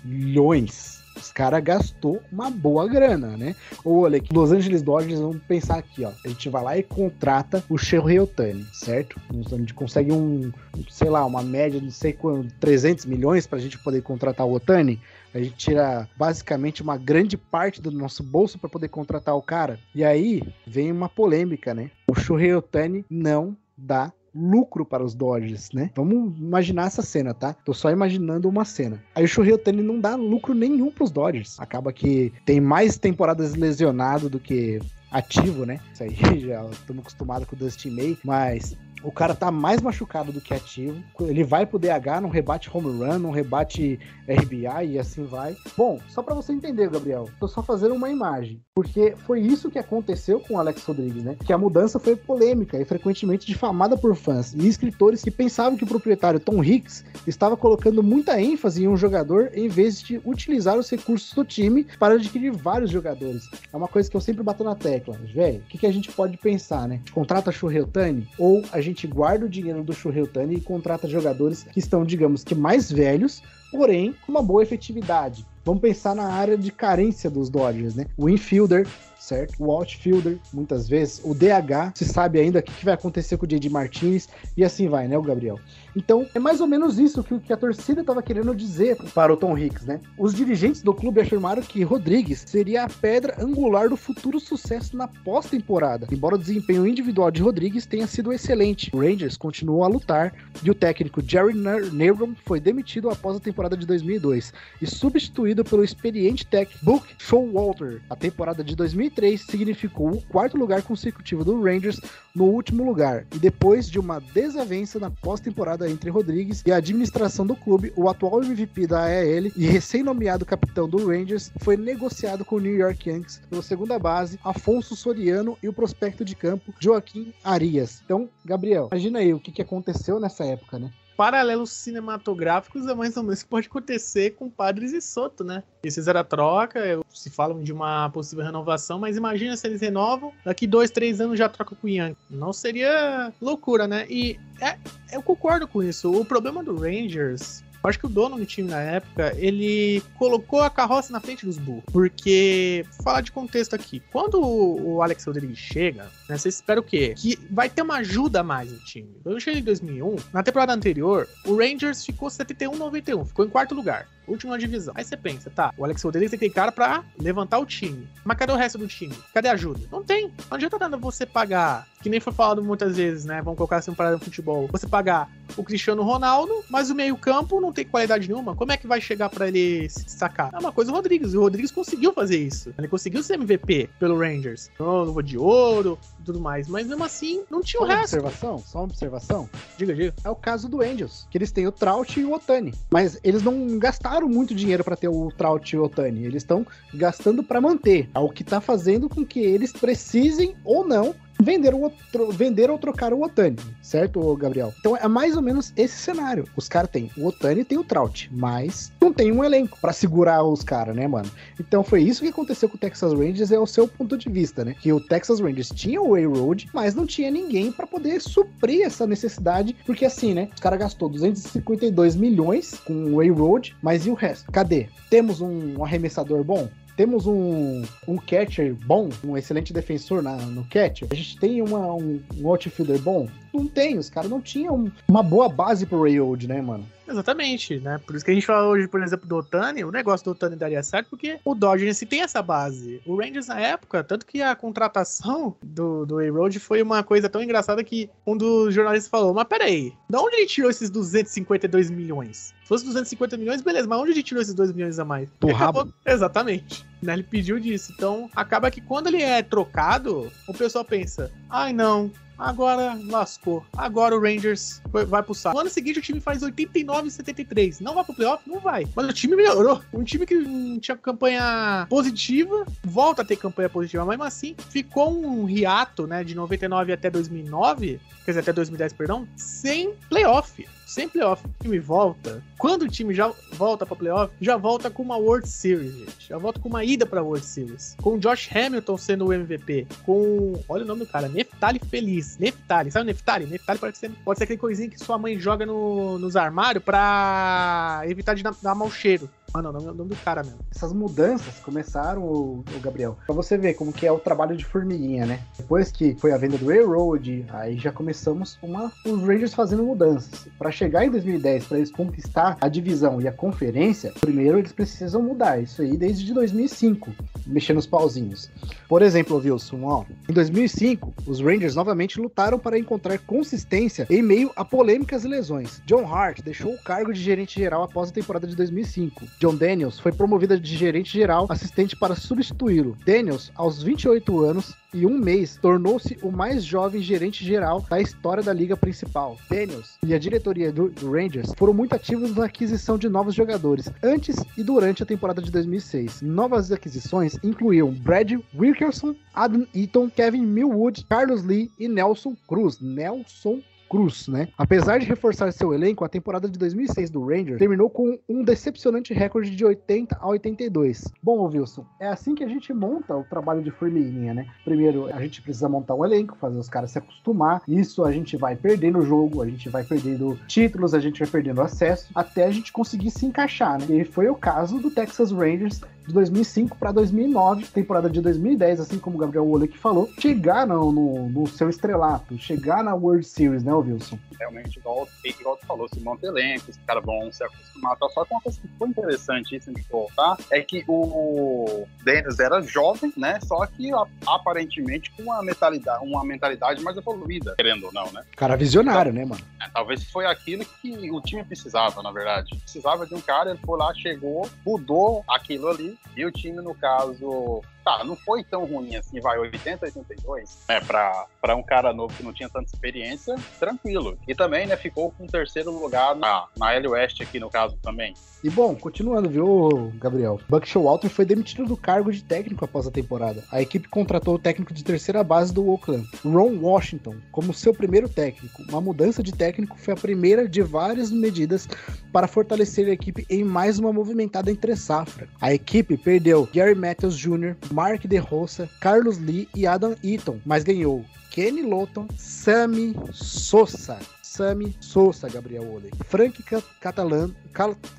milhões. 0.04 0.98
Os 1.18 1.32
caras 1.32 1.64
gastou 1.64 2.22
uma 2.32 2.52
boa 2.52 2.88
grana, 2.88 3.36
né? 3.36 3.56
Ou 3.84 4.04
olha, 4.04 4.22
Los 4.32 4.52
Angeles 4.52 4.84
Dodgers, 4.84 5.20
vamos 5.20 5.42
pensar 5.48 5.78
aqui, 5.78 6.06
ó. 6.06 6.12
A 6.24 6.28
gente 6.28 6.48
vai 6.48 6.64
lá 6.64 6.78
e 6.78 6.84
contrata 6.84 7.64
o 7.70 7.78
Shohei 7.78 8.20
Otani, 8.20 8.66
certo? 8.72 9.20
A 9.30 9.58
gente 9.58 9.74
consegue 9.74 10.12
um, 10.12 10.52
sei 10.90 11.10
lá, 11.10 11.26
uma 11.26 11.42
média 11.42 11.82
não 11.82 11.90
sei 11.90 12.14
quanto, 12.14 12.54
300 12.60 13.06
milhões 13.06 13.48
pra 13.48 13.58
gente 13.58 13.80
poder 13.80 14.02
contratar 14.04 14.46
o 14.46 14.54
Otani. 14.54 15.02
A 15.34 15.40
gente 15.40 15.56
tira 15.56 16.08
basicamente 16.16 16.82
uma 16.82 16.98
grande 16.98 17.36
parte 17.36 17.82
do 17.82 17.92
nosso 17.92 18.24
bolso 18.24 18.58
para 18.58 18.70
poder 18.70 18.88
contratar 18.88 19.36
o 19.36 19.42
cara. 19.42 19.80
E 19.94 20.04
aí 20.04 20.42
vem 20.66 20.92
uma 20.92 21.10
polêmica, 21.10 21.74
né? 21.74 21.92
O 22.10 22.16
Shohei 22.16 22.54
Otani 22.54 23.06
não 23.10 23.56
dá 23.78 24.12
lucro 24.34 24.86
para 24.86 25.04
os 25.04 25.16
Dodgers, 25.16 25.72
né? 25.72 25.90
Vamos 25.96 26.38
imaginar 26.38 26.88
essa 26.88 27.02
cena, 27.02 27.34
tá? 27.34 27.54
Tô 27.54 27.74
só 27.74 27.90
imaginando 27.90 28.48
uma 28.48 28.66
cena. 28.66 29.02
Aí 29.16 29.24
o 29.24 29.28
Shohei 29.28 29.54
Otani 29.54 29.82
não 29.82 30.00
dá 30.00 30.16
lucro 30.16 30.54
nenhum 30.54 30.92
para 30.92 31.04
os 31.04 31.12
Dodgers. 31.12 31.60
Acaba 31.60 31.92
que 31.92 32.32
tem 32.46 32.62
mais 32.62 32.98
temporadas 32.98 33.56
lesionado 33.56 34.30
do 34.30 34.40
que 34.40 34.80
ativo, 35.12 35.66
né? 35.66 35.80
Isso 35.94 36.04
aí 36.04 36.16
já 36.40 36.66
estamos 36.66 37.02
acostumados 37.02 37.48
com 37.48 37.56
o 37.56 37.60
Dustin 37.60 37.92
May, 37.92 38.18
mas 38.24 38.78
o 39.04 39.12
cara 39.12 39.36
tá 39.36 39.52
mais 39.52 39.82
machucado 39.82 40.32
do 40.32 40.42
que 40.42 40.54
ativo. 40.54 41.02
Ele 41.22 41.44
vai 41.44 41.66
pro 41.66 41.80
DH, 41.80 42.22
não 42.22 42.30
rebate 42.30 42.70
home 42.74 42.88
run, 42.88 43.20
não 43.20 43.32
rebate 43.32 44.00
RBI 44.28 44.94
e 44.94 45.00
assim 45.00 45.24
vai. 45.24 45.56
Bom, 45.78 46.00
só 46.08 46.22
para 46.22 46.36
você 46.36 46.52
entender, 46.52 46.90
Gabriel, 46.90 47.30
tô 47.40 47.48
só 47.48 47.64
fazendo 47.64 47.96
uma 47.96 48.10
imagem. 48.10 48.62
Porque 48.76 49.16
foi 49.26 49.42
isso 49.42 49.72
que 49.72 49.80
aconteceu 49.80 50.40
com 50.40 50.56
o 50.56 50.60
Alex 50.60 50.84
Rodrigues, 50.84 51.24
né? 51.24 51.36
Que 51.46 51.54
a 51.54 51.58
mudança 51.58 52.00
foi 52.00 52.16
polêmica 52.16 52.80
e 52.80 52.86
frequentemente 52.86 53.48
difamada 53.48 53.98
por 53.98 54.16
fãs 54.16 54.54
e 54.54 54.68
escritores 54.68 55.24
que 55.24 55.32
pensavam 55.32 55.78
que 55.78 55.84
o 55.84 55.88
proprietário 55.88 56.40
Tom 56.40 56.64
Hicks 56.64 57.04
estava 57.26 57.58
colocando 57.58 58.04
muita 58.04 58.40
ênfase 58.40 58.84
em 58.84 58.88
um 58.88 58.98
jogador 58.98 59.50
em 59.54 59.68
vez 59.68 60.02
de 60.02 60.22
utilizar 60.24 60.78
os 60.78 60.90
recursos 60.90 61.34
do 61.34 61.44
time 61.44 61.88
para 61.98 62.16
adquirir 62.16 62.52
vários 62.52 62.92
jogadores. 62.92 63.44
É 63.72 63.78
uma 63.78 63.88
coisa 63.88 64.10
que 64.10 64.16
eu 64.16 64.22
sempre 64.22 64.44
bato 64.44 64.64
na 64.64 64.76
tecla. 64.76 65.18
Velho, 65.34 65.60
o 65.60 65.64
que, 65.64 65.78
que 65.78 65.88
a 65.88 65.92
gente 65.92 66.12
pode 66.12 66.38
pensar, 66.38 66.88
né? 66.88 67.02
Contrata 67.12 67.52
Shohei 67.52 67.82
Otani 67.82 68.28
ou 68.38 68.64
a 68.72 68.82
guarda 69.08 69.46
o 69.46 69.50
dinheiro 69.50 69.84
do 69.84 69.94
Shohei 69.94 70.24
e 70.56 70.62
contrata 70.62 71.08
jogadores 71.08 71.64
que 71.64 71.80
estão, 71.80 72.06
digamos 72.06 72.44
que 72.44 72.56
mais 72.56 72.92
velhos, 72.92 73.42
porém 73.72 74.16
com 74.26 74.32
uma 74.32 74.42
boa 74.42 74.64
efetividade. 74.64 75.46
Vamos 75.68 75.82
pensar 75.82 76.16
na 76.16 76.28
área 76.32 76.58
de 76.58 76.72
carência 76.72 77.30
dos 77.30 77.50
Dodgers, 77.50 77.94
né? 77.94 78.06
O 78.16 78.30
infielder, 78.30 78.88
certo? 79.20 79.62
O 79.62 79.70
outfielder, 79.70 80.38
muitas 80.54 80.88
vezes. 80.88 81.22
O 81.26 81.34
DH, 81.34 81.92
se 81.94 82.06
sabe 82.06 82.40
ainda 82.40 82.60
o 82.60 82.64
que 82.64 82.86
vai 82.86 82.94
acontecer 82.94 83.36
com 83.36 83.46
o 83.46 83.50
J.D. 83.50 83.68
Martinez 83.70 84.30
e 84.56 84.64
assim 84.64 84.88
vai, 84.88 85.10
né, 85.10 85.18
o 85.18 85.22
Gabriel? 85.22 85.60
Então, 85.96 86.28
é 86.34 86.40
mais 86.40 86.62
ou 86.62 86.68
menos 86.68 87.00
isso 87.00 87.24
que, 87.24 87.40
que 87.40 87.52
a 87.52 87.58
torcida 87.58 88.02
estava 88.02 88.22
querendo 88.22 88.56
dizer 88.56 88.96
para 89.14 89.34
o 89.34 89.36
Tom 89.36 89.58
Hicks, 89.58 89.84
né? 89.84 90.00
Os 90.18 90.34
dirigentes 90.34 90.82
do 90.82 90.94
clube 90.94 91.20
afirmaram 91.20 91.62
que 91.62 91.84
Rodrigues 91.84 92.44
seria 92.46 92.84
a 92.84 92.90
pedra 92.90 93.36
angular 93.44 93.90
do 93.90 93.98
futuro 93.98 94.40
sucesso 94.40 94.96
na 94.96 95.08
pós-temporada. 95.08 96.08
Embora 96.12 96.36
o 96.36 96.38
desempenho 96.38 96.86
individual 96.86 97.32
de 97.32 97.42
Rodrigues 97.42 97.86
tenha 97.86 98.06
sido 98.06 98.32
excelente, 98.32 98.92
o 98.94 99.00
Rangers 99.00 99.36
continuou 99.36 99.84
a 99.84 99.88
lutar 99.88 100.34
e 100.64 100.70
o 100.70 100.76
técnico 100.76 101.22
Jerry 101.22 101.56
Negron 101.92 102.34
foi 102.46 102.60
demitido 102.60 103.10
após 103.10 103.36
a 103.36 103.40
temporada 103.40 103.76
de 103.76 103.86
2002 103.88 104.54
e 104.82 104.86
substituído 104.86 105.57
dirigido 105.58 105.64
pelo 105.64 105.84
experiente 105.84 106.46
tech 106.46 106.72
Book 106.82 107.08
Showalter. 107.18 108.02
A 108.10 108.16
temporada 108.16 108.64
de 108.64 108.76
2003 108.76 109.42
significou 109.42 110.12
o 110.12 110.22
quarto 110.22 110.58
lugar 110.58 110.82
consecutivo 110.84 111.44
do 111.44 111.62
Rangers 111.62 112.00
no 112.36 112.46
último 112.46 112.84
lugar, 112.84 113.26
e 113.34 113.40
depois 113.40 113.90
de 113.90 113.98
uma 113.98 114.20
desavença 114.20 115.00
na 115.00 115.10
pós-temporada 115.10 115.90
entre 115.90 116.10
Rodrigues 116.10 116.62
e 116.66 116.72
a 116.72 116.78
administração 116.78 117.48
do 117.48 117.56
clube, 117.56 117.92
o 117.96 118.08
atual 118.08 118.44
MVP 118.44 118.86
da 118.86 119.06
AEL 119.06 119.52
e 119.56 119.66
recém-nomeado 119.66 120.46
capitão 120.46 120.88
do 120.88 121.08
Rangers 121.08 121.52
foi 121.60 121.76
negociado 121.76 122.46
com 122.46 122.58
o 122.58 122.60
New 122.60 122.76
York 122.76 123.10
Yankees 123.10 123.42
pela 123.50 123.64
segunda 123.64 123.98
base, 123.98 124.40
Afonso 124.44 124.96
Soriano 124.96 125.58
e 125.64 125.68
o 125.68 125.74
prospecto 125.74 126.24
de 126.24 126.36
campo 126.36 126.74
Joaquim 126.80 127.34
Arias. 127.44 128.02
Então, 128.06 128.30
Gabriel, 128.46 128.90
imagina 128.92 129.20
aí 129.20 129.34
o 129.34 129.40
que 129.40 129.62
aconteceu 129.62 130.20
nessa 130.20 130.46
época, 130.46 130.78
né? 130.78 130.92
Paralelos 131.18 131.72
cinematográficos 131.72 132.86
é 132.86 132.94
mais 132.94 133.18
ou 133.18 133.24
menos 133.24 133.42
que 133.42 133.50
pode 133.50 133.68
acontecer 133.68 134.36
com 134.36 134.50
Padres 134.50 134.94
e 134.94 135.02
Soto, 135.02 135.44
né? 135.44 135.64
Eles 135.84 135.96
fizeram 135.96 136.20
a 136.20 136.24
troca, 136.24 136.80
se 137.12 137.32
falam 137.32 137.64
de 137.64 137.74
uma 137.74 138.10
possível 138.12 138.46
renovação, 138.46 139.00
mas 139.00 139.18
imagina 139.18 139.58
se 139.58 139.66
eles 139.68 139.82
renovam, 139.82 140.32
daqui 140.46 140.68
dois, 140.68 140.92
três 140.92 141.20
anos 141.20 141.40
já 141.40 141.50
troca 141.50 141.76
com 141.76 141.88
o 141.88 141.90
Yankee. 141.90 142.18
Não 142.30 142.54
seria 142.54 143.34
loucura, 143.42 143.88
né? 143.88 144.06
E 144.08 144.40
é, 144.62 144.78
eu 145.12 145.24
concordo 145.24 145.68
com 145.68 145.82
isso. 145.82 146.12
O 146.12 146.24
problema 146.24 146.64
do 146.64 146.76
Rangers 146.76 147.64
acho 147.84 148.00
que 148.00 148.06
o 148.06 148.10
dono 148.10 148.38
do 148.38 148.46
time 148.46 148.70
na 148.70 148.80
época, 148.80 149.34
ele 149.38 150.02
colocou 150.18 150.62
a 150.62 150.70
carroça 150.70 151.12
na 151.12 151.20
frente 151.20 151.46
dos 151.46 151.58
burros. 151.58 151.84
Porque, 151.92 152.86
falar 153.04 153.22
de 153.22 153.32
contexto 153.32 153.76
aqui, 153.76 154.02
quando 154.12 154.42
o 154.42 155.02
Alex 155.02 155.26
Rodrigues 155.26 155.58
chega, 155.58 156.10
né, 156.30 156.38
você 156.38 156.50
espera 156.50 156.80
o 156.80 156.84
quê? 156.84 157.14
Que 157.16 157.38
vai 157.50 157.70
ter 157.70 157.82
uma 157.82 157.98
ajuda 157.98 158.42
a 158.42 158.44
mais 158.44 158.72
no 158.72 158.80
time. 158.80 159.10
Eu 159.26 159.40
cheguei 159.40 159.62
em 159.62 159.64
2001, 159.64 160.16
na 160.34 160.44
temporada 160.44 160.74
anterior, 160.74 161.28
o 161.46 161.58
Rangers 161.58 162.06
ficou 162.06 162.30
71-91, 162.30 163.26
ficou 163.26 163.46
em 163.46 163.50
quarto 163.50 163.76
lugar 163.76 164.08
última 164.28 164.58
divisão. 164.58 164.94
Aí 164.98 165.04
você 165.04 165.16
pensa, 165.18 165.50
tá, 165.50 165.74
o 165.78 165.84
Alex 165.84 166.02
Rodrigues 166.04 166.40
tem 166.40 166.50
cara 166.50 166.72
pra 166.72 167.04
levantar 167.20 167.60
o 167.60 167.66
time. 167.66 168.08
Mas 168.24 168.38
cadê 168.38 168.52
o 168.52 168.56
resto 168.56 168.78
do 168.78 168.88
time? 168.88 169.16
Cadê 169.34 169.48
a 169.50 169.54
ajuda? 169.54 169.80
Não 169.92 170.04
tem. 170.04 170.28
Não 170.50 170.56
adianta 170.56 170.78
nada 170.78 170.98
você 170.98 171.26
pagar, 171.26 171.88
que 172.02 172.10
nem 172.10 172.20
foi 172.20 172.34
falado 172.34 172.64
muitas 172.64 172.98
vezes, 172.98 173.26
né? 173.26 173.42
Vamos 173.42 173.58
colocar 173.58 173.78
assim 173.78 173.94
para 173.94 174.12
no 174.12 174.20
futebol. 174.20 174.68
Você 174.72 174.88
pagar 174.88 175.30
o 175.56 175.64
Cristiano 175.64 176.04
Ronaldo, 176.04 176.54
mas 176.70 176.90
o 176.90 176.96
meio-campo 176.96 177.60
não 177.62 177.72
tem 177.72 177.86
qualidade 177.86 178.28
nenhuma. 178.28 178.56
Como 178.56 178.72
é 178.72 178.78
que 178.78 178.86
vai 178.88 179.00
chegar 179.02 179.30
para 179.30 179.48
ele 179.48 179.90
se 179.90 180.04
destacar? 180.06 180.50
É 180.54 180.58
uma 180.60 180.72
coisa 180.72 180.92
o 180.92 180.94
Rodrigues. 180.96 181.34
O 181.34 181.40
Rodrigues 181.42 181.72
conseguiu 181.72 182.14
fazer 182.14 182.38
isso. 182.38 182.74
Ele 182.78 182.88
conseguiu 182.88 183.24
ser 183.24 183.36
MVP 183.36 183.90
pelo 184.00 184.20
Rangers. 184.20 184.70
Luva 184.80 185.24
de 185.24 185.38
ouro 185.38 185.98
e 186.20 186.24
tudo 186.24 186.40
mais. 186.40 186.68
Mas 186.68 186.88
mesmo 186.88 187.04
assim, 187.04 187.44
não 187.50 187.62
tinha 187.62 187.80
Só 187.80 187.86
o 187.86 187.88
uma 187.90 187.96
resto. 187.96 188.14
observação, 188.18 188.58
só 188.60 188.80
uma 188.80 188.84
observação. 188.86 189.50
Diga, 189.78 189.96
diga. 189.96 190.14
É 190.24 190.30
o 190.30 190.36
caso 190.36 190.68
do 190.68 190.82
Angels, 190.82 191.28
que 191.30 191.38
eles 191.38 191.52
têm 191.52 191.68
o 191.68 191.72
Trout 191.72 192.20
e 192.20 192.26
o 192.26 192.34
Otani, 192.34 192.74
mas 192.90 193.20
eles 193.24 193.42
não 193.44 193.78
gastaram 193.80 194.17
muito 194.26 194.56
dinheiro 194.56 194.84
para 194.84 194.96
ter 194.96 195.10
o 195.10 195.32
Trout 195.32 195.76
e 195.76 195.78
o 195.78 195.84
Otani, 195.84 196.26
eles 196.26 196.44
estão 196.44 196.66
gastando 196.94 197.44
para 197.44 197.62
manter, 197.62 198.10
o 198.16 198.30
que 198.30 198.44
tá 198.44 198.60
fazendo 198.60 199.10
com 199.10 199.26
que 199.26 199.40
eles 199.40 199.72
precisem 199.72 200.56
ou 200.64 200.88
não 200.88 201.14
vender, 201.48 201.74
o, 201.74 201.80
outro- 201.80 202.30
vender 202.32 202.70
ou 202.70 202.78
trocar 202.78 203.14
o 203.14 203.22
Otani, 203.24 203.56
certo, 203.82 204.36
Gabriel? 204.36 204.74
Então 204.80 204.98
é 204.98 205.08
mais 205.08 205.38
ou 205.38 205.42
menos 205.42 205.72
esse 205.78 205.98
cenário. 205.98 206.46
Os 206.58 206.68
caras 206.68 206.90
têm 206.92 207.10
o 207.18 207.26
Otani 207.26 207.62
e 207.62 207.64
tem 207.64 207.78
o 207.78 207.84
Trout, 207.86 208.30
mas 208.34 208.92
não 209.02 209.14
tem 209.14 209.32
um 209.32 209.44
elenco 209.44 209.78
para 209.80 209.94
segurar 209.94 210.44
os 210.44 210.62
caras, 210.62 210.94
né, 210.94 211.08
mano? 211.08 211.30
Então 211.58 211.84
foi 211.86 212.02
isso 212.02 212.22
que 212.22 212.28
aconteceu 212.28 212.68
com 212.68 212.76
o 212.76 212.80
Texas 212.80 213.14
Rangers, 213.14 213.50
é 213.52 213.58
o 213.58 213.66
seu 213.66 213.88
ponto 213.88 214.18
de 214.18 214.30
vista, 214.30 214.66
né? 214.66 214.76
Que 214.82 214.92
o 214.92 215.00
Texas 215.00 215.40
Rangers 215.40 215.70
tinha 215.74 216.02
o 216.02 216.16
A-Road, 216.16 216.68
mas 216.74 216.94
não 216.94 217.06
tinha 217.06 217.32
ninguém 217.32 217.72
para 217.72 217.88
poder 217.88 218.22
suprir 218.22 218.82
essa 218.86 219.08
necessidade, 219.08 219.74
porque 219.86 220.04
assim, 220.04 220.34
né? 220.34 220.50
Os 220.54 220.60
caras 220.60 220.80
gastou 220.80 221.08
252 221.08 222.16
milhões 222.18 222.74
com 222.86 223.14
o 223.14 223.22
A-Road, 223.22 223.74
mas 223.82 224.06
e 224.06 224.10
o 224.10 224.14
resto? 224.14 224.52
Cadê? 224.52 224.88
Temos 225.10 225.40
um 225.40 225.82
arremessador 225.84 226.44
bom? 226.44 226.68
Temos 226.98 227.28
um, 227.28 227.84
um 228.08 228.18
catcher 228.18 228.74
bom, 228.74 229.10
um 229.24 229.38
excelente 229.38 229.72
defensor 229.72 230.24
na, 230.24 230.36
no 230.36 230.66
catcher. 230.66 231.08
A 231.12 231.14
gente 231.14 231.38
tem 231.38 231.62
uma, 231.62 231.94
um, 231.94 232.20
um 232.36 232.50
outfielder 232.50 233.00
bom? 233.00 233.30
Não 233.54 233.68
tem, 233.68 233.98
os 233.98 234.10
caras 234.10 234.30
não 234.30 234.42
tinham 234.42 234.92
uma 235.08 235.24
boa 235.24 235.50
base 235.50 235.86
pro 235.86 236.02
Railroad, 236.04 236.48
né, 236.48 236.62
mano? 236.62 236.86
Exatamente, 237.10 237.80
né? 237.80 238.02
Por 238.06 238.18
isso 238.18 238.26
que 238.26 238.32
a 238.32 238.34
gente 238.34 238.46
fala 238.46 238.68
hoje, 238.68 238.86
por 238.86 239.02
exemplo, 239.02 239.26
do 239.26 239.38
Otani, 239.38 239.82
o 239.86 239.92
negócio 239.92 240.26
do 240.26 240.32
Otani 240.32 240.58
daria 240.58 240.84
certo 240.84 241.08
porque 241.10 241.40
o 241.46 241.56
Dodgers 241.56 241.98
tem 242.02 242.22
essa 242.22 242.42
base. 242.42 243.02
O 243.06 243.16
Rangers 243.16 243.48
na 243.48 243.58
época, 243.60 244.04
tanto 244.04 244.26
que 244.26 244.42
a 244.42 244.54
contratação 244.56 245.56
do, 245.64 246.06
do 246.06 246.20
A-Road 246.20 246.60
foi 246.60 246.82
uma 246.82 247.04
coisa 247.04 247.30
tão 247.30 247.42
engraçada 247.42 247.82
que 247.82 248.10
um 248.26 248.36
dos 248.36 248.74
jornalistas 248.74 249.10
falou, 249.10 249.34
mas 249.34 249.48
peraí, 249.48 249.94
da 250.10 250.20
onde 250.20 250.36
ele 250.36 250.46
tirou 250.48 250.70
esses 250.70 250.90
252 250.90 251.90
milhões? 251.90 252.54
Se 252.64 252.68
fosse 252.68 252.84
250 252.86 253.38
milhões, 253.38 253.62
beleza, 253.62 253.88
mas 253.88 254.00
onde 254.00 254.12
ele 254.12 254.22
tirou 254.24 254.42
esses 254.42 254.54
2 254.54 254.74
milhões 254.74 255.00
a 255.00 255.06
mais? 255.06 255.30
Do 255.40 255.50
acabou- 255.56 255.88
Exatamente. 256.06 256.86
Né, 257.02 257.14
ele 257.14 257.24
pediu 257.24 257.58
disso. 257.60 257.94
Então, 257.96 258.30
acaba 258.36 258.70
que 258.70 258.82
quando 258.82 259.08
ele 259.08 259.22
é 259.22 259.42
trocado, 259.42 260.30
o 260.48 260.54
pessoal 260.54 260.84
pensa, 260.84 261.32
ai 261.50 261.72
não, 261.72 262.12
Agora 262.38 262.98
lascou. 263.10 263.66
Agora 263.76 264.16
o 264.16 264.22
Rangers 264.22 264.82
foi- 264.92 265.06
vai 265.06 265.24
pro 265.24 265.34
saco. 265.34 265.56
No 265.56 265.62
ano 265.62 265.70
seguinte 265.70 266.00
o 266.00 266.02
time 266.02 266.20
faz 266.20 266.44
89 266.44 267.08
e 267.08 267.12
73. 267.12 267.80
Não 267.80 267.96
vai 267.96 268.04
pro 268.04 268.14
playoff? 268.14 268.48
Não 268.50 268.60
vai. 268.60 268.86
Mas 268.96 269.08
o 269.08 269.14
time 269.14 269.36
melhorou. 269.36 269.82
Um 269.94 270.04
time 270.04 270.26
que 270.26 270.80
tinha 270.80 270.96
campanha 270.98 271.86
positiva, 271.90 272.66
volta 272.84 273.22
a 273.22 273.26
ter 273.26 273.36
campanha 273.38 273.70
positiva. 273.70 274.04
Mas 274.06 274.18
mesmo 274.18 274.24
assim, 274.24 274.56
ficou 274.70 275.12
um 275.12 275.50
hiato, 275.50 276.06
né, 276.08 276.24
de 276.24 276.36
99 276.36 276.92
até 276.94 277.10
2009, 277.10 278.00
quer 278.26 278.32
dizer, 278.32 278.40
até 278.42 278.54
2010, 278.54 278.94
perdão, 278.94 279.28
sem 279.36 279.94
playoff. 280.10 280.68
Sem 280.88 281.08
playoff. 281.10 281.46
O 281.46 281.64
time 281.64 281.80
volta. 281.80 282.42
Quando 282.58 282.84
o 282.84 282.88
time 282.88 283.14
já 283.14 283.32
volta 283.54 283.86
pra 283.86 283.96
playoff, 283.96 284.34
já 284.42 284.56
volta 284.58 284.90
com 284.90 285.04
uma 285.04 285.18
World 285.18 285.48
Series, 285.48 285.94
gente. 285.94 286.30
Já 286.30 286.38
volta 286.38 286.60
com 286.60 286.70
uma 286.70 286.84
ida 286.84 287.06
pra 287.06 287.22
World 287.22 287.46
Series. 287.46 287.96
Com 288.02 288.16
o 288.16 288.18
Josh 288.20 288.50
Hamilton 288.56 288.98
sendo 288.98 289.26
o 289.28 289.34
MVP. 289.34 289.86
Com. 290.06 290.54
Olha 290.68 290.84
o 290.84 290.88
nome 290.88 291.02
do 291.02 291.06
cara, 291.06 291.28
Neftali 291.28 291.80
Feliz. 291.90 292.38
Neftali. 292.38 292.90
Sabe 292.90 293.04
o 293.04 293.08
Neftali? 293.08 293.46
Neftali 293.46 293.78
pode 293.80 293.98
ser, 293.98 294.12
pode 294.24 294.38
ser 294.40 294.46
aquele 294.46 294.60
coisinho 294.60 294.90
que 294.90 294.98
sua 294.98 295.18
mãe 295.18 295.38
joga 295.38 295.66
no- 295.66 296.18
nos 296.18 296.36
armários 296.36 296.84
pra 296.84 298.02
evitar 298.06 298.34
de 298.34 298.42
dar, 298.44 298.56
dar 298.64 298.74
mau 298.74 298.90
cheiro. 298.90 299.30
Ah, 299.58 299.62
não, 299.62 299.72
não, 299.72 299.88
é 299.88 299.92
o 299.92 299.96
nome 299.96 300.12
do 300.12 300.16
cara 300.18 300.44
mesmo. 300.44 300.60
Essas 300.70 300.94
mudanças 300.94 301.60
começaram, 301.62 302.22
o, 302.22 302.64
Gabriel, 302.80 303.18
pra 303.26 303.34
você 303.34 303.58
ver 303.58 303.74
como 303.74 303.92
que 303.92 304.06
é 304.06 304.12
o 304.12 304.20
trabalho 304.20 304.56
de 304.56 304.64
formiguinha, 304.64 305.26
né? 305.26 305.40
Depois 305.58 305.92
que 305.92 306.16
foi 306.20 306.32
a 306.32 306.38
venda 306.38 306.60
do 306.60 306.68
Railroad, 306.68 307.44
aí 307.50 307.76
já 307.76 307.92
começamos 307.92 308.60
uma, 308.62 308.92
os 309.04 309.22
Rangers 309.22 309.56
fazendo 309.56 309.84
mudanças. 309.84 310.48
Pra 310.60 310.70
chegar 310.70 311.06
em 311.06 311.10
2010, 311.10 311.66
pra 311.66 311.78
eles 311.78 311.92
conquistar 311.92 312.56
a 312.62 312.68
divisão 312.68 313.20
e 313.20 313.28
a 313.28 313.32
conferência, 313.32 314.14
primeiro 314.22 314.60
eles 314.60 314.72
precisam 314.72 315.24
mudar. 315.24 315.60
Isso 315.60 315.82
aí 315.82 315.98
desde 315.98 316.32
2005, 316.36 317.12
mexendo 317.48 317.78
os 317.78 317.88
pauzinhos. 317.88 318.52
Por 318.88 319.02
exemplo, 319.02 319.38
Wilson, 319.38 319.84
ó, 319.86 320.06
em 320.30 320.34
2005, 320.34 321.14
os 321.26 321.42
Rangers 321.42 321.76
novamente 321.76 322.22
lutaram 322.22 322.60
para 322.60 322.78
encontrar 322.78 323.18
consistência 323.20 324.06
em 324.08 324.22
meio 324.22 324.52
a 324.56 324.64
polêmicas 324.64 325.24
e 325.26 325.28
lesões. 325.28 325.82
John 325.86 326.06
Hart 326.06 326.42
deixou 326.42 326.74
o 326.74 326.84
cargo 326.84 327.12
de 327.12 327.20
gerente 327.20 327.60
geral 327.60 327.84
após 327.84 328.10
a 328.10 328.14
temporada 328.14 328.46
de 328.46 328.56
2005. 328.56 329.26
John 329.40 329.47
Daniels 329.56 330.00
foi 330.00 330.12
promovido 330.12 330.60
de 330.60 330.76
gerente 330.76 331.12
geral 331.12 331.46
assistente 331.50 331.96
para 331.96 332.16
substituí-lo. 332.16 332.98
Daniels, 333.06 333.52
aos 333.56 333.82
28 333.82 334.40
anos 334.40 334.74
e 334.94 335.06
um 335.06 335.18
mês, 335.18 335.58
tornou-se 335.62 336.18
o 336.22 336.32
mais 336.32 336.64
jovem 336.64 337.02
gerente 337.02 337.44
geral 337.46 337.86
da 337.90 338.00
história 338.00 338.42
da 338.42 338.54
liga 338.54 338.76
principal. 338.76 339.38
Daniels 339.50 339.98
e 340.06 340.14
a 340.14 340.20
diretoria 340.20 340.72
do, 340.72 340.90
do 340.90 341.12
Rangers 341.12 341.52
foram 341.58 341.74
muito 341.74 341.94
ativos 341.94 342.36
na 342.36 342.46
aquisição 342.46 342.98
de 342.98 343.10
novos 343.10 343.36
jogadores 343.36 343.90
antes 344.02 344.38
e 344.58 344.64
durante 344.64 345.04
a 345.04 345.06
temporada 345.06 345.42
de 345.42 345.52
2006. 345.52 346.22
Novas 346.22 346.72
aquisições 346.72 347.38
incluíam 347.44 347.92
Brad 347.92 348.32
Wilkerson, 348.58 349.16
Adam 349.34 349.68
Eaton, 349.76 350.10
Kevin 350.10 350.46
Millwood, 350.46 351.06
Carlos 351.06 351.44
Lee 351.44 351.70
e 351.78 351.88
Nelson 351.88 352.36
Cruz. 352.48 352.80
Nelson 352.80 353.62
Cruz, 353.90 354.28
né? 354.28 354.48
Apesar 354.58 355.00
de 355.00 355.06
reforçar 355.06 355.52
seu 355.52 355.74
elenco, 355.74 356.04
a 356.04 356.10
temporada 356.10 356.50
de 356.50 356.58
2006 356.58 357.10
do 357.10 357.26
Rangers 357.26 357.60
terminou 357.60 357.90
com 357.90 358.18
um 358.28 358.44
decepcionante 358.44 359.14
recorde 359.14 359.56
de 359.56 359.66
80 359.66 360.18
a 360.20 360.28
82. 360.28 361.06
Bom, 361.22 361.48
Wilson, 361.48 361.86
é 362.00 362.08
assim 362.08 362.36
que 362.36 362.44
a 362.44 362.48
gente 362.48 362.74
monta 362.74 363.16
o 363.16 363.24
trabalho 363.24 363.62
de 363.62 363.72
formiguinha, 363.72 364.34
né? 364.34 364.48
Primeiro, 364.64 365.08
a 365.08 365.22
gente 365.22 365.42
precisa 365.42 365.70
montar 365.70 365.96
um 365.96 366.06
elenco, 366.06 366.38
fazer 366.38 366.58
os 366.58 366.70
caras 366.70 366.92
se 366.92 366.98
acostumar. 366.98 367.62
Isso 367.68 368.04
a 368.04 368.12
gente 368.12 368.38
vai 368.38 368.56
perdendo 368.56 369.00
o 369.00 369.06
jogo, 369.06 369.42
a 369.42 369.48
gente 369.48 369.70
vai 369.70 369.84
perdendo 369.84 370.38
títulos, 370.48 370.94
a 370.94 371.00
gente 371.00 371.20
vai 371.20 371.28
perdendo 371.28 371.62
acesso, 371.62 372.10
até 372.14 372.46
a 372.46 372.52
gente 372.52 372.72
conseguir 372.72 373.12
se 373.12 373.26
encaixar, 373.26 373.80
né? 373.80 373.98
E 373.98 374.06
foi 374.06 374.28
o 374.28 374.36
caso 374.36 374.80
do 374.80 374.92
Texas 374.92 375.32
Rangers 375.32 375.82
de 376.08 376.14
2005 376.14 376.78
para 376.78 376.92
2009, 376.92 377.66
temporada 377.66 378.10
de 378.10 378.22
2010, 378.22 378.80
assim 378.80 378.98
como 378.98 379.18
o 379.18 379.20
Gabriel 379.20 379.46
Wolek 379.46 379.78
falou, 379.78 380.10
chegar 380.20 380.66
no, 380.66 380.92
no, 380.92 381.30
no 381.30 381.48
seu 381.48 381.70
estrelato, 381.70 382.38
chegar 382.38 382.84
na 382.84 382.96
World 382.96 383.26
Series, 383.26 383.64
né, 383.64 383.74
Wilson? 383.74 384.18
realmente, 384.38 384.78
igual, 384.80 385.08
igual 385.24 385.58
tu 385.58 385.66
falou, 385.66 385.88
se 385.90 386.00
manter 386.00 386.28
elenco, 386.28 386.70
os 386.70 386.78
caras 386.86 387.04
vão 387.04 387.32
se 387.32 387.44
acostumar. 387.44 387.98
Só 387.98 388.24
que 388.24 388.34
uma 388.34 388.42
coisa 388.42 388.62
que 388.62 388.68
foi 388.68 388.88
interessantíssima 388.88 389.76
de 389.76 389.82
voltar 389.90 390.38
é 390.52 390.62
que 390.62 390.84
o 390.88 391.86
Dennis 392.04 392.40
era 392.40 392.62
jovem, 392.62 393.12
né? 393.18 393.40
Só 393.44 393.66
que 393.66 393.90
aparentemente 394.26 395.12
com 395.12 395.24
uma 395.24 395.42
mentalidade, 395.44 396.06
uma 396.06 396.24
mentalidade 396.24 396.82
mais 396.84 396.96
evoluída, 396.98 397.56
querendo 397.56 397.86
ou 397.86 397.94
não, 397.94 398.12
né? 398.12 398.24
Cara 398.36 398.56
visionário, 398.56 399.12
então, 399.12 399.24
né, 399.24 399.30
mano? 399.30 399.42
É, 399.62 399.70
talvez 399.70 400.04
foi 400.10 400.26
aquilo 400.26 400.66
que 400.82 401.12
o 401.12 401.22
time 401.22 401.44
precisava, 401.44 402.02
na 402.02 402.12
verdade. 402.12 402.56
Precisava 402.62 403.06
de 403.06 403.16
um 403.16 403.22
cara, 403.22 403.52
ele 403.52 403.60
foi 403.66 403.78
lá, 403.78 403.94
chegou, 403.94 404.50
mudou 404.66 405.24
aquilo 405.28 405.68
ali, 405.68 405.97
e 406.16 406.26
o 406.26 406.32
time, 406.32 406.62
no 406.62 406.74
caso, 406.74 407.62
tá, 407.88 408.04
não 408.04 408.18
foi 408.18 408.44
tão 408.44 408.66
ruim 408.66 408.98
assim, 408.98 409.22
vai, 409.22 409.40
80, 409.40 409.86
82, 409.86 410.66
né, 410.68 410.82
pra, 410.82 411.26
pra 411.42 411.56
um 411.56 411.64
cara 411.64 411.94
novo 411.94 412.14
que 412.14 412.22
não 412.22 412.34
tinha 412.34 412.50
tanta 412.50 412.66
experiência, 412.66 413.34
tranquilo. 413.58 414.18
E 414.28 414.36
também, 414.36 414.68
né, 414.68 414.76
ficou 414.76 415.12
com 415.12 415.24
o 415.24 415.28
terceiro 415.28 415.72
lugar 415.72 416.14
na, 416.14 416.48
na 416.58 416.74
L 416.74 416.90
West 416.90 417.22
aqui, 417.22 417.40
no 417.40 417.50
caso, 417.50 417.78
também. 417.82 418.14
E 418.44 418.50
bom, 418.50 418.76
continuando, 418.76 419.30
viu, 419.30 419.92
Gabriel? 419.96 420.40
Buck 420.50 420.68
Showalter 420.68 421.10
foi 421.10 421.26
demitido 421.26 421.66
do 421.66 421.78
cargo 421.78 422.12
de 422.12 422.24
técnico 422.24 422.66
após 422.66 422.86
a 422.86 422.92
temporada. 422.92 423.44
A 423.52 423.62
equipe 423.62 423.88
contratou 423.88 424.36
o 424.36 424.40
técnico 424.40 424.74
de 424.74 424.84
terceira 424.84 425.24
base 425.24 425.54
do 425.54 425.68
Oakland, 425.68 426.08
Ron 426.24 426.60
Washington, 426.60 427.16
como 427.32 427.54
seu 427.54 427.74
primeiro 427.74 428.08
técnico. 428.10 428.62
Uma 428.70 428.82
mudança 428.82 429.24
de 429.24 429.32
técnico 429.32 429.78
foi 429.80 429.94
a 429.94 429.98
primeira 429.98 430.48
de 430.48 430.62
várias 430.62 431.10
medidas 431.10 431.68
para 432.12 432.28
fortalecer 432.28 432.88
a 432.88 432.92
equipe 432.92 433.26
em 433.30 433.44
mais 433.44 433.80
uma 433.80 433.92
movimentada 433.92 434.52
entre 434.52 434.76
safra. 434.76 435.28
A 435.42 435.54
equipe 435.54 435.98
perdeu 435.98 436.48
Gary 436.54 436.76
Matthews 436.76 437.18
Jr., 437.18 437.56
Mark 437.78 438.08
DeRosa, 438.08 438.68
Carlos 438.80 439.20
Lee 439.20 439.48
e 439.56 439.68
Adam 439.68 439.96
Eaton, 440.04 440.40
mas 440.44 440.64
ganhou 440.64 441.06
Kenny 441.30 441.62
Lawton, 441.62 442.08
Sammy 442.18 442.96
Sosa, 443.14 444.00
Sami 444.24 444.76
Sousa, 444.82 445.30
Gabriel 445.30 445.72
Oley, 445.72 445.92
Frank 446.06 446.42
Catalan, 446.82 447.30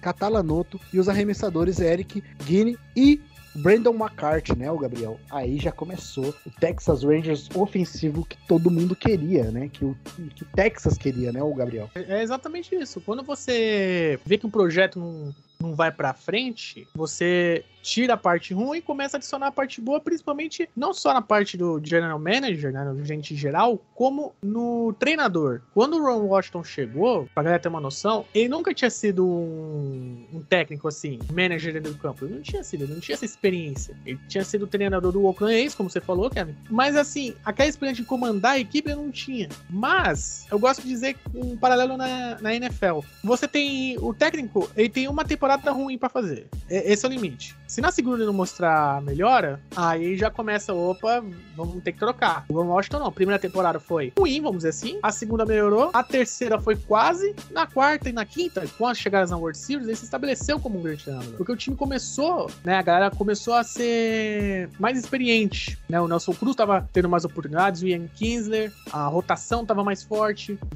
Catalanotto 0.00 0.80
e 0.92 0.98
os 0.98 1.08
arremessadores 1.08 1.78
Eric 1.78 2.24
Guinea 2.44 2.76
e 2.96 3.20
Brandon 3.54 3.94
McCarthy, 3.94 4.56
né, 4.56 4.68
o 4.68 4.78
Gabriel? 4.78 5.18
Aí 5.30 5.58
já 5.58 5.70
começou 5.70 6.34
o 6.44 6.50
Texas 6.58 7.04
Rangers 7.04 7.48
ofensivo 7.54 8.24
que 8.24 8.36
todo 8.48 8.72
mundo 8.72 8.96
queria, 8.96 9.50
né? 9.52 9.68
Que 9.72 9.84
o 9.84 9.96
que 10.34 10.44
Texas 10.56 10.98
queria, 10.98 11.30
né, 11.30 11.40
o 11.40 11.54
Gabriel? 11.54 11.88
É 11.94 12.20
exatamente 12.22 12.74
isso. 12.74 13.00
Quando 13.00 13.22
você 13.22 14.18
vê 14.26 14.38
que 14.38 14.46
um 14.46 14.50
projeto 14.50 14.98
não, 14.98 15.34
não 15.60 15.74
vai 15.74 15.90
para 15.90 16.14
frente, 16.14 16.86
você 16.94 17.64
tira 17.82 18.14
a 18.14 18.16
parte 18.16 18.52
ruim 18.52 18.78
e 18.78 18.82
começa 18.82 19.16
a 19.16 19.18
adicionar 19.18 19.46
a 19.48 19.52
parte 19.52 19.80
boa, 19.80 20.00
principalmente 20.00 20.68
não 20.76 20.92
só 20.92 21.14
na 21.14 21.22
parte 21.22 21.56
do 21.56 21.80
general 21.82 22.18
manager, 22.18 22.72
né, 22.72 22.84
no 22.84 23.04
gerente 23.04 23.34
geral, 23.34 23.80
como 23.94 24.34
no 24.42 24.92
treinador. 24.98 25.62
Quando 25.72 25.96
o 25.96 26.02
Ron 26.02 26.26
Washington 26.26 26.62
chegou, 26.62 27.28
pra 27.34 27.42
galera 27.42 27.62
ter 27.62 27.68
uma 27.68 27.80
noção, 27.80 28.24
ele 28.34 28.48
nunca 28.48 28.74
tinha 28.74 28.90
sido 28.90 29.26
um, 29.26 30.24
um 30.32 30.42
técnico 30.42 30.86
assim, 30.86 31.18
manager 31.32 31.72
dentro 31.72 31.92
do 31.92 31.98
campo. 31.98 32.24
Ele 32.24 32.34
não 32.34 32.42
tinha 32.42 32.62
sido, 32.62 32.84
ele 32.84 32.94
não 32.94 33.00
tinha 33.00 33.14
essa 33.14 33.24
experiência. 33.24 33.96
Ele 34.04 34.20
tinha 34.28 34.44
sido 34.44 34.66
treinador 34.66 35.10
do 35.10 35.24
Oakland 35.24 35.66
A's, 35.66 35.74
como 35.74 35.88
você 35.88 36.00
falou, 36.00 36.30
Kevin. 36.30 36.54
Mas 36.70 36.94
assim, 36.94 37.34
aquela 37.44 37.68
experiência 37.68 38.02
de 38.02 38.08
comandar 38.08 38.52
a 38.52 38.58
equipe 38.58 38.90
ele 38.90 39.00
não 39.00 39.10
tinha. 39.10 39.48
Mas, 39.70 40.46
eu 40.50 40.58
gosto 40.58 40.82
de 40.82 40.88
dizer 40.88 41.16
um 41.34 41.56
paralelo 41.56 41.96
na, 41.96 42.38
na 42.40 42.54
NFL. 42.54 43.00
Você 43.24 43.48
tem 43.48 43.96
o 43.98 44.12
técnico, 44.12 44.70
ele 44.76 44.88
tem 44.88 45.08
uma 45.08 45.24
temporada 45.24 45.47
ruim 45.70 45.98
para 45.98 46.08
fazer. 46.08 46.48
Esse 46.68 47.04
é 47.04 47.08
o 47.08 47.12
limite. 47.12 47.56
Se 47.66 47.80
na 47.80 47.90
segunda 47.90 48.24
não 48.24 48.32
mostrar 48.32 49.02
melhora, 49.02 49.60
aí 49.76 50.16
já 50.16 50.30
começa, 50.30 50.72
opa, 50.72 51.22
vamos 51.54 51.82
ter 51.82 51.92
que 51.92 51.98
trocar. 51.98 52.46
O 52.48 52.54
Washington 52.54 52.98
não. 53.00 53.06
A 53.06 53.12
primeira 53.12 53.38
temporada 53.38 53.78
foi 53.78 54.12
ruim, 54.18 54.40
vamos 54.40 54.58
dizer 54.58 54.70
assim. 54.70 54.98
A 55.02 55.12
segunda 55.12 55.44
melhorou. 55.44 55.90
A 55.92 56.02
terceira 56.02 56.58
foi 56.58 56.76
quase. 56.76 57.34
Na 57.50 57.66
quarta 57.66 58.08
e 58.08 58.12
na 58.12 58.24
quinta, 58.24 58.64
com 58.78 58.86
as 58.86 58.98
chegadas 58.98 59.30
na 59.30 59.36
World 59.36 59.58
Series, 59.58 59.86
ele 59.86 59.96
se 59.96 60.04
estabeleceu 60.04 60.58
como 60.58 60.78
um 60.78 60.82
grande 60.82 61.04
treinador. 61.04 61.34
Porque 61.34 61.52
o 61.52 61.56
time 61.56 61.76
começou, 61.76 62.50
né? 62.64 62.76
A 62.76 62.82
galera 62.82 63.10
começou 63.10 63.54
a 63.54 63.62
ser 63.62 64.70
mais 64.78 64.98
experiente. 64.98 65.78
Né? 65.88 66.00
O 66.00 66.08
Nelson 66.08 66.32
Cruz 66.32 66.56
tava 66.56 66.88
tendo 66.92 67.08
mais 67.08 67.24
oportunidades, 67.24 67.82
o 67.82 67.86
Ian 67.86 68.06
Kinsler, 68.08 68.72
a 68.92 69.06
rotação 69.06 69.66
tava 69.66 69.84
mais 69.84 70.02
forte. 70.02 70.58
O 70.72 70.74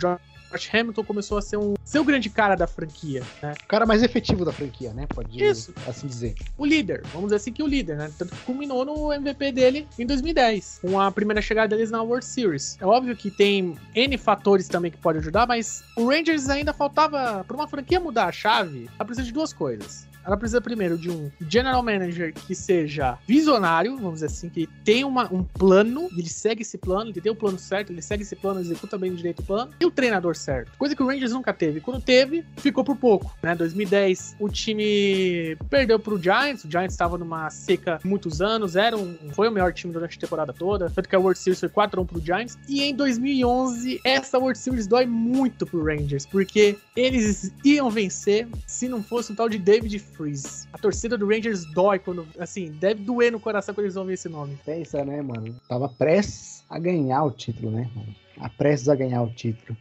George 0.52 0.70
Hamilton 0.72 1.04
começou 1.04 1.38
a 1.38 1.42
ser 1.42 1.56
um 1.56 1.74
seu 1.82 2.04
grande 2.04 2.28
cara 2.28 2.54
da 2.54 2.66
franquia, 2.66 3.22
né? 3.42 3.54
O 3.64 3.66
cara 3.66 3.86
mais 3.86 4.02
efetivo 4.02 4.44
da 4.44 4.52
franquia, 4.52 4.92
né? 4.92 5.06
Pode 5.06 5.42
Isso. 5.42 5.72
assim 5.86 6.06
dizer. 6.06 6.34
O 6.58 6.66
líder, 6.66 7.02
vamos 7.06 7.28
dizer 7.28 7.36
assim 7.36 7.52
que 7.52 7.62
o 7.62 7.66
líder, 7.66 7.96
né? 7.96 8.10
Tanto 8.18 8.34
que 8.34 8.42
culminou 8.44 8.84
no 8.84 9.12
MVP 9.12 9.52
dele 9.52 9.88
em 9.98 10.06
2010, 10.06 10.80
com 10.82 11.00
a 11.00 11.10
primeira 11.10 11.40
chegada 11.40 11.74
deles 11.74 11.90
na 11.90 12.02
World 12.02 12.24
Series. 12.24 12.76
É 12.80 12.86
óbvio 12.86 13.16
que 13.16 13.30
tem 13.30 13.76
N 13.94 14.18
fatores 14.18 14.68
também 14.68 14.90
que 14.90 14.98
podem 14.98 15.20
ajudar, 15.20 15.46
mas 15.46 15.82
o 15.96 16.08
Rangers 16.08 16.48
ainda 16.48 16.72
faltava, 16.72 17.44
para 17.44 17.56
uma 17.56 17.66
franquia 17.66 17.98
mudar 17.98 18.26
a 18.26 18.32
chave, 18.32 18.90
ela 18.98 19.04
precisa 19.04 19.26
de 19.26 19.32
duas 19.32 19.52
coisas 19.52 20.11
ela 20.24 20.36
precisa 20.36 20.60
primeiro 20.60 20.96
de 20.96 21.10
um 21.10 21.30
general 21.48 21.82
manager 21.82 22.32
que 22.32 22.54
seja 22.54 23.18
visionário, 23.26 23.96
vamos 23.96 24.14
dizer 24.14 24.26
assim, 24.26 24.48
que 24.48 24.68
tenha 24.84 25.06
uma, 25.06 25.32
um 25.32 25.42
plano, 25.42 26.08
ele 26.16 26.28
segue 26.28 26.62
esse 26.62 26.78
plano, 26.78 27.10
ele 27.10 27.20
tem 27.20 27.32
o 27.32 27.36
plano 27.36 27.58
certo, 27.58 27.92
ele 27.92 28.02
segue 28.02 28.22
esse 28.22 28.36
plano, 28.36 28.60
executa 28.60 28.96
bem 28.96 29.14
direito 29.14 29.40
o 29.40 29.42
plano, 29.44 29.72
e 29.80 29.86
o 29.86 29.90
treinador 29.90 30.36
certo. 30.36 30.72
Coisa 30.78 30.94
que 30.94 31.02
o 31.02 31.06
Rangers 31.06 31.32
nunca 31.32 31.52
teve. 31.52 31.80
Quando 31.80 32.00
teve, 32.00 32.44
ficou 32.56 32.84
por 32.84 32.96
pouco, 32.96 33.34
né? 33.42 33.54
2010, 33.54 34.36
o 34.38 34.48
time 34.48 35.56
perdeu 35.68 35.98
pro 35.98 36.20
Giants, 36.20 36.64
o 36.64 36.70
Giants 36.70 36.94
estava 36.94 37.18
numa 37.18 37.50
seca 37.50 38.00
muitos 38.04 38.40
anos, 38.40 38.76
era 38.76 38.96
um, 38.96 39.16
foi 39.32 39.48
o 39.48 39.52
melhor 39.52 39.72
time 39.72 39.92
durante 39.92 40.16
a 40.16 40.20
temporada 40.20 40.52
toda, 40.52 40.90
tanto 40.90 41.08
que 41.08 41.16
a 41.16 41.18
World 41.18 41.38
Series 41.38 41.60
foi 41.60 41.68
4x1 41.68 42.06
pro 42.06 42.20
Giants, 42.20 42.58
e 42.68 42.82
em 42.82 42.94
2011, 42.94 44.00
essa 44.04 44.38
World 44.38 44.58
Series 44.58 44.86
dói 44.86 45.06
muito 45.06 45.66
pro 45.66 45.84
Rangers, 45.84 46.26
porque 46.26 46.76
eles 46.94 47.52
iam 47.64 47.90
vencer 47.90 48.48
se 48.66 48.88
não 48.88 49.02
fosse 49.02 49.32
um 49.32 49.34
tal 49.34 49.48
de 49.48 49.58
David 49.58 49.98
Freeze. 50.12 50.66
A 50.72 50.78
torcida 50.78 51.16
do 51.18 51.26
Rangers 51.26 51.64
dói 51.72 51.98
quando, 51.98 52.26
assim, 52.38 52.70
deve 52.72 53.02
doer 53.02 53.32
no 53.32 53.40
coração 53.40 53.74
quando 53.74 53.86
eles 53.86 53.96
ouvem 53.96 54.14
esse 54.14 54.28
nome. 54.28 54.58
Pensa, 54.64 55.04
né, 55.04 55.20
mano? 55.22 55.54
Tava 55.68 55.88
prestes 55.88 56.64
a 56.68 56.78
ganhar 56.78 57.24
o 57.24 57.30
título, 57.30 57.70
né, 57.70 57.90
mano? 57.94 58.14
A 58.38 58.48
prestes 58.48 58.88
a 58.88 58.94
ganhar 58.94 59.22
o 59.22 59.30
título. 59.32 59.76